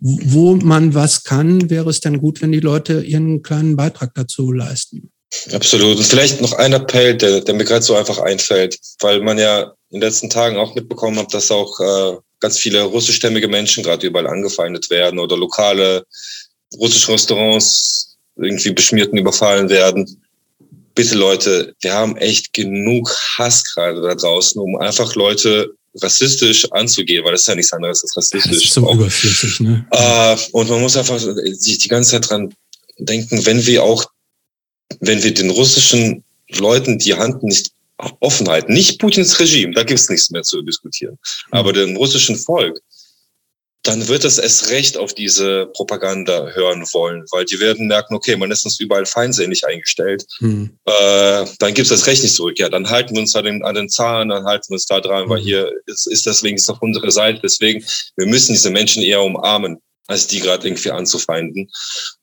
wo 0.00 0.56
man 0.56 0.94
was 0.94 1.22
kann, 1.22 1.70
wäre 1.70 1.90
es 1.90 2.00
dann 2.00 2.18
gut, 2.18 2.42
wenn 2.42 2.50
die 2.50 2.60
Leute 2.60 3.02
ihren 3.02 3.42
kleinen 3.42 3.76
Beitrag 3.76 4.14
dazu 4.14 4.50
leisten. 4.50 5.12
Absolut. 5.52 5.98
Und 5.98 6.04
vielleicht 6.04 6.40
noch 6.40 6.54
ein 6.54 6.72
Appell, 6.72 7.16
der, 7.16 7.42
der 7.42 7.54
mir 7.54 7.64
gerade 7.64 7.82
so 7.82 7.94
einfach 7.94 8.18
einfällt, 8.18 8.78
weil 9.00 9.20
man 9.22 9.38
ja 9.38 9.74
in 9.90 10.00
den 10.00 10.08
letzten 10.08 10.30
Tagen 10.30 10.56
auch 10.56 10.74
mitbekommen 10.74 11.18
hat, 11.18 11.32
dass 11.34 11.50
auch 11.50 11.78
äh, 11.80 12.16
ganz 12.42 12.58
viele 12.58 12.82
russischstämmige 12.82 13.48
Menschen 13.48 13.82
gerade 13.82 14.06
überall 14.06 14.26
angefeindet 14.26 14.90
werden 14.90 15.18
oder 15.18 15.36
lokale 15.36 16.04
russische 16.76 17.12
Restaurants 17.12 18.18
irgendwie 18.36 18.72
beschmiert 18.72 19.12
und 19.12 19.18
überfallen 19.18 19.70
werden. 19.70 20.22
Bitte 20.94 21.14
Leute, 21.14 21.74
wir 21.80 21.94
haben 21.94 22.16
echt 22.16 22.52
genug 22.52 23.16
Hass 23.38 23.64
gerade 23.64 24.02
da 24.02 24.14
draußen, 24.14 24.60
um 24.60 24.76
einfach 24.76 25.14
Leute 25.14 25.70
rassistisch 26.00 26.70
anzugehen, 26.72 27.24
weil 27.24 27.32
das 27.32 27.42
ist 27.42 27.48
ja 27.48 27.54
nichts 27.54 27.72
anderes 27.72 28.02
als 28.02 28.16
rassistisch. 28.16 28.74
Das 28.74 28.76
ist 28.76 28.76
überflüssig, 28.76 29.60
ne? 29.60 29.86
Äh, 29.90 30.36
und 30.52 30.68
man 30.68 30.80
muss 30.80 30.96
einfach 30.96 31.18
sich 31.18 31.78
die 31.78 31.88
ganze 31.88 32.12
Zeit 32.12 32.28
dran 32.28 32.54
denken, 32.98 33.44
wenn 33.46 33.64
wir 33.66 33.82
auch, 33.84 34.04
wenn 35.00 35.22
wir 35.22 35.32
den 35.32 35.50
russischen 35.50 36.24
Leuten 36.48 36.98
die 36.98 37.14
Hand 37.14 37.42
nicht 37.42 37.72
offen 38.20 38.48
halten, 38.48 38.72
nicht 38.72 38.98
Putins 38.98 39.38
Regime, 39.38 39.72
da 39.74 39.82
gibt 39.82 40.00
es 40.00 40.08
nichts 40.08 40.30
mehr 40.30 40.42
zu 40.42 40.62
diskutieren, 40.62 41.18
mhm. 41.50 41.58
aber 41.58 41.72
dem 41.72 41.96
russischen 41.96 42.36
Volk, 42.36 42.80
dann 43.84 44.06
wird 44.06 44.24
es 44.24 44.38
erst 44.38 44.70
recht 44.70 44.96
auf 44.96 45.12
diese 45.12 45.66
Propaganda 45.74 46.46
hören 46.50 46.84
wollen, 46.92 47.24
weil 47.32 47.44
die 47.44 47.58
werden 47.58 47.88
merken, 47.88 48.14
okay, 48.14 48.36
man 48.36 48.50
ist 48.52 48.64
uns 48.64 48.78
überall 48.78 49.06
feindselig 49.06 49.66
eingestellt. 49.66 50.24
Hm. 50.38 50.78
Äh, 50.84 51.46
dann 51.58 51.74
gibt 51.74 51.80
es 51.80 51.88
das 51.88 52.06
Recht 52.06 52.22
nicht 52.22 52.36
zurück. 52.36 52.58
Ja, 52.58 52.68
dann 52.68 52.88
halten 52.88 53.14
wir 53.14 53.20
uns 53.20 53.34
an 53.34 53.44
den, 53.44 53.64
an 53.64 53.74
den 53.74 53.88
Zahlen, 53.88 54.28
dann 54.28 54.44
halten 54.44 54.68
wir 54.68 54.74
uns 54.74 54.86
da 54.86 55.00
dran, 55.00 55.24
hm. 55.24 55.30
weil 55.30 55.40
hier 55.40 55.72
ist, 55.86 56.06
ist 56.06 56.26
deswegen 56.26 56.56
ist 56.56 56.70
auf 56.70 56.80
unserer 56.80 57.10
Seite. 57.10 57.40
Deswegen, 57.42 57.84
wir 58.16 58.26
müssen 58.26 58.52
diese 58.52 58.70
Menschen 58.70 59.02
eher 59.02 59.22
umarmen 59.22 59.78
als 60.08 60.26
die 60.26 60.40
gerade 60.40 60.66
irgendwie 60.66 60.90
anzufeinden. 60.90 61.70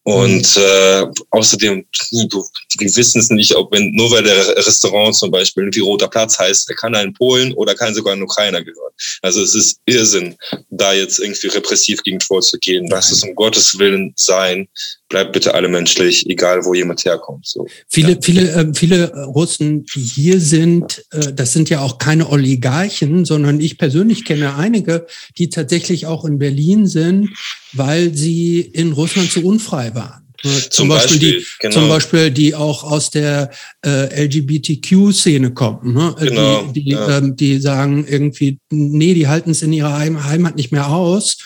Und 0.03 0.55
mhm. 0.55 0.61
äh, 0.61 1.05
außerdem, 1.31 1.85
du, 2.27 2.45
wir 2.77 2.95
wissen 2.95 3.19
es 3.19 3.29
nicht, 3.29 3.55
ob 3.55 3.71
wenn 3.71 3.91
nur 3.91 4.11
weil 4.11 4.23
der 4.23 4.57
Restaurant 4.57 5.15
zum 5.15 5.31
Beispiel 5.31 5.63
irgendwie 5.63 5.81
Roter 5.81 6.07
Platz 6.07 6.37
heißt, 6.39 6.69
er 6.69 6.75
kann 6.75 6.95
ein 6.95 7.13
Polen 7.13 7.53
oder 7.53 7.75
kann 7.75 7.93
sogar 7.93 8.13
ein 8.13 8.23
Ukrainer 8.23 8.63
gehören. 8.63 8.93
Also 9.21 9.41
es 9.41 9.55
ist 9.55 9.79
Irrsinn, 9.85 10.35
da 10.69 10.93
jetzt 10.93 11.19
irgendwie 11.19 11.47
repressiv 11.47 12.01
gegen 12.03 12.19
vorzugehen. 12.21 12.87
Lass 12.89 13.11
es 13.11 13.23
um 13.23 13.35
Gottes 13.35 13.77
Willen 13.77 14.13
sein. 14.15 14.67
Bleibt 15.09 15.33
bitte 15.33 15.55
alle 15.55 15.67
menschlich, 15.67 16.29
egal 16.29 16.65
wo 16.65 16.75
jemand 16.75 17.03
herkommt. 17.03 17.47
So. 17.47 17.65
Viele, 17.87 18.13
ja. 18.13 18.17
viele, 18.21 18.51
äh, 18.51 18.71
viele 18.75 19.11
Russen, 19.25 19.85
die 19.85 20.01
hier 20.01 20.39
sind, 20.39 21.03
äh, 21.11 21.33
das 21.33 21.51
sind 21.51 21.69
ja 21.69 21.81
auch 21.81 21.97
keine 21.97 22.29
Oligarchen, 22.29 23.25
sondern 23.25 23.59
ich 23.59 23.79
persönlich 23.79 24.23
kenne 24.23 24.55
einige, 24.55 25.07
die 25.39 25.49
tatsächlich 25.49 26.05
auch 26.05 26.25
in 26.25 26.37
Berlin 26.37 26.85
sind, 26.85 27.29
weil 27.73 28.13
sie 28.13 28.61
in 28.61 28.91
Russland 28.91 29.31
zu 29.31 29.43
unfrei 29.43 29.95
waren. 29.95 30.29
Zum, 30.41 30.51
zum 30.69 30.87
Beispiel, 30.89 31.17
Beispiel, 31.17 31.39
die, 31.39 31.45
genau. 31.59 31.73
zum 31.73 31.89
Beispiel 31.89 32.31
die 32.31 32.55
auch 32.55 32.83
aus 32.83 33.09
der 33.09 33.49
äh, 33.85 34.25
LGBTQ-Szene 34.25 35.53
kommen, 35.53 35.93
ne? 35.93 36.15
Äh, 36.17 36.27
genau, 36.27 36.61
die, 36.71 36.83
die, 36.83 36.91
ja. 36.91 37.17
ähm, 37.17 37.35
die 37.35 37.59
sagen 37.59 38.05
irgendwie, 38.07 38.59
nee, 38.69 39.13
die 39.13 39.27
halten 39.27 39.49
es 39.49 39.61
in 39.63 39.73
ihrer 39.73 39.97
Heim 39.97 40.23
Heimat 40.23 40.55
nicht 40.55 40.71
mehr 40.71 40.89
aus. 40.89 41.39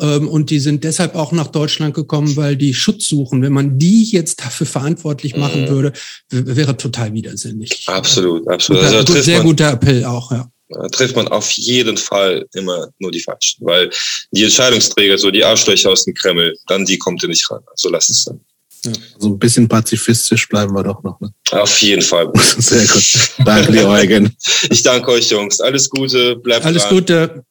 Ähm, 0.00 0.28
und 0.28 0.50
die 0.50 0.60
sind 0.60 0.84
deshalb 0.84 1.14
auch 1.14 1.32
nach 1.32 1.48
Deutschland 1.48 1.94
gekommen, 1.94 2.36
weil 2.36 2.56
die 2.56 2.74
Schutz 2.74 3.08
suchen. 3.08 3.42
Wenn 3.42 3.52
man 3.52 3.78
die 3.78 4.04
jetzt 4.04 4.40
dafür 4.40 4.66
verantwortlich 4.66 5.36
machen 5.36 5.62
mhm. 5.62 5.68
würde, 5.68 5.92
wäre 6.30 6.76
total 6.76 7.12
widersinnig. 7.12 7.84
Absolut, 7.86 8.46
absolut. 8.48 8.82
Guter, 8.82 8.96
also 8.98 9.22
sehr 9.22 9.40
guter 9.40 9.72
Appell 9.72 10.04
auch, 10.04 10.30
ja 10.30 10.50
trifft 10.92 11.16
man 11.16 11.28
auf 11.28 11.50
jeden 11.52 11.96
Fall 11.96 12.46
immer 12.54 12.88
nur 12.98 13.10
die 13.10 13.20
Falschen. 13.20 13.64
Weil 13.64 13.90
die 14.30 14.44
Entscheidungsträger, 14.44 15.18
so 15.18 15.30
die 15.30 15.44
Arschlöcher 15.44 15.90
aus 15.90 16.04
dem 16.04 16.14
Kreml, 16.14 16.54
dann 16.66 16.84
die 16.84 16.98
kommt 16.98 17.22
ihr 17.22 17.28
nicht 17.28 17.50
ran. 17.50 17.62
Also 17.70 17.88
lasst 17.88 18.10
es 18.10 18.24
dann. 18.24 18.40
Ja, 18.84 18.92
so 19.18 19.28
ein 19.28 19.38
bisschen 19.38 19.66
pazifistisch 19.66 20.48
bleiben 20.48 20.72
wir 20.72 20.84
doch 20.84 21.02
noch. 21.02 21.18
Ne? 21.20 21.32
Auf 21.50 21.80
jeden 21.82 22.02
Fall. 22.02 22.30
Sehr 22.58 22.86
gut. 22.86 23.30
Danke 23.44 23.72
dir, 23.72 23.88
Eugen. 23.88 24.36
Ich 24.70 24.82
danke 24.82 25.10
euch, 25.10 25.30
Jungs. 25.30 25.60
Alles 25.60 25.90
Gute. 25.90 26.36
Bleibt 26.36 26.64
Alles 26.64 26.82
dran. 26.82 26.94
Gute. 26.94 27.44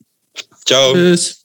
Ciao. 0.66 0.94
Tschüss. 0.94 1.42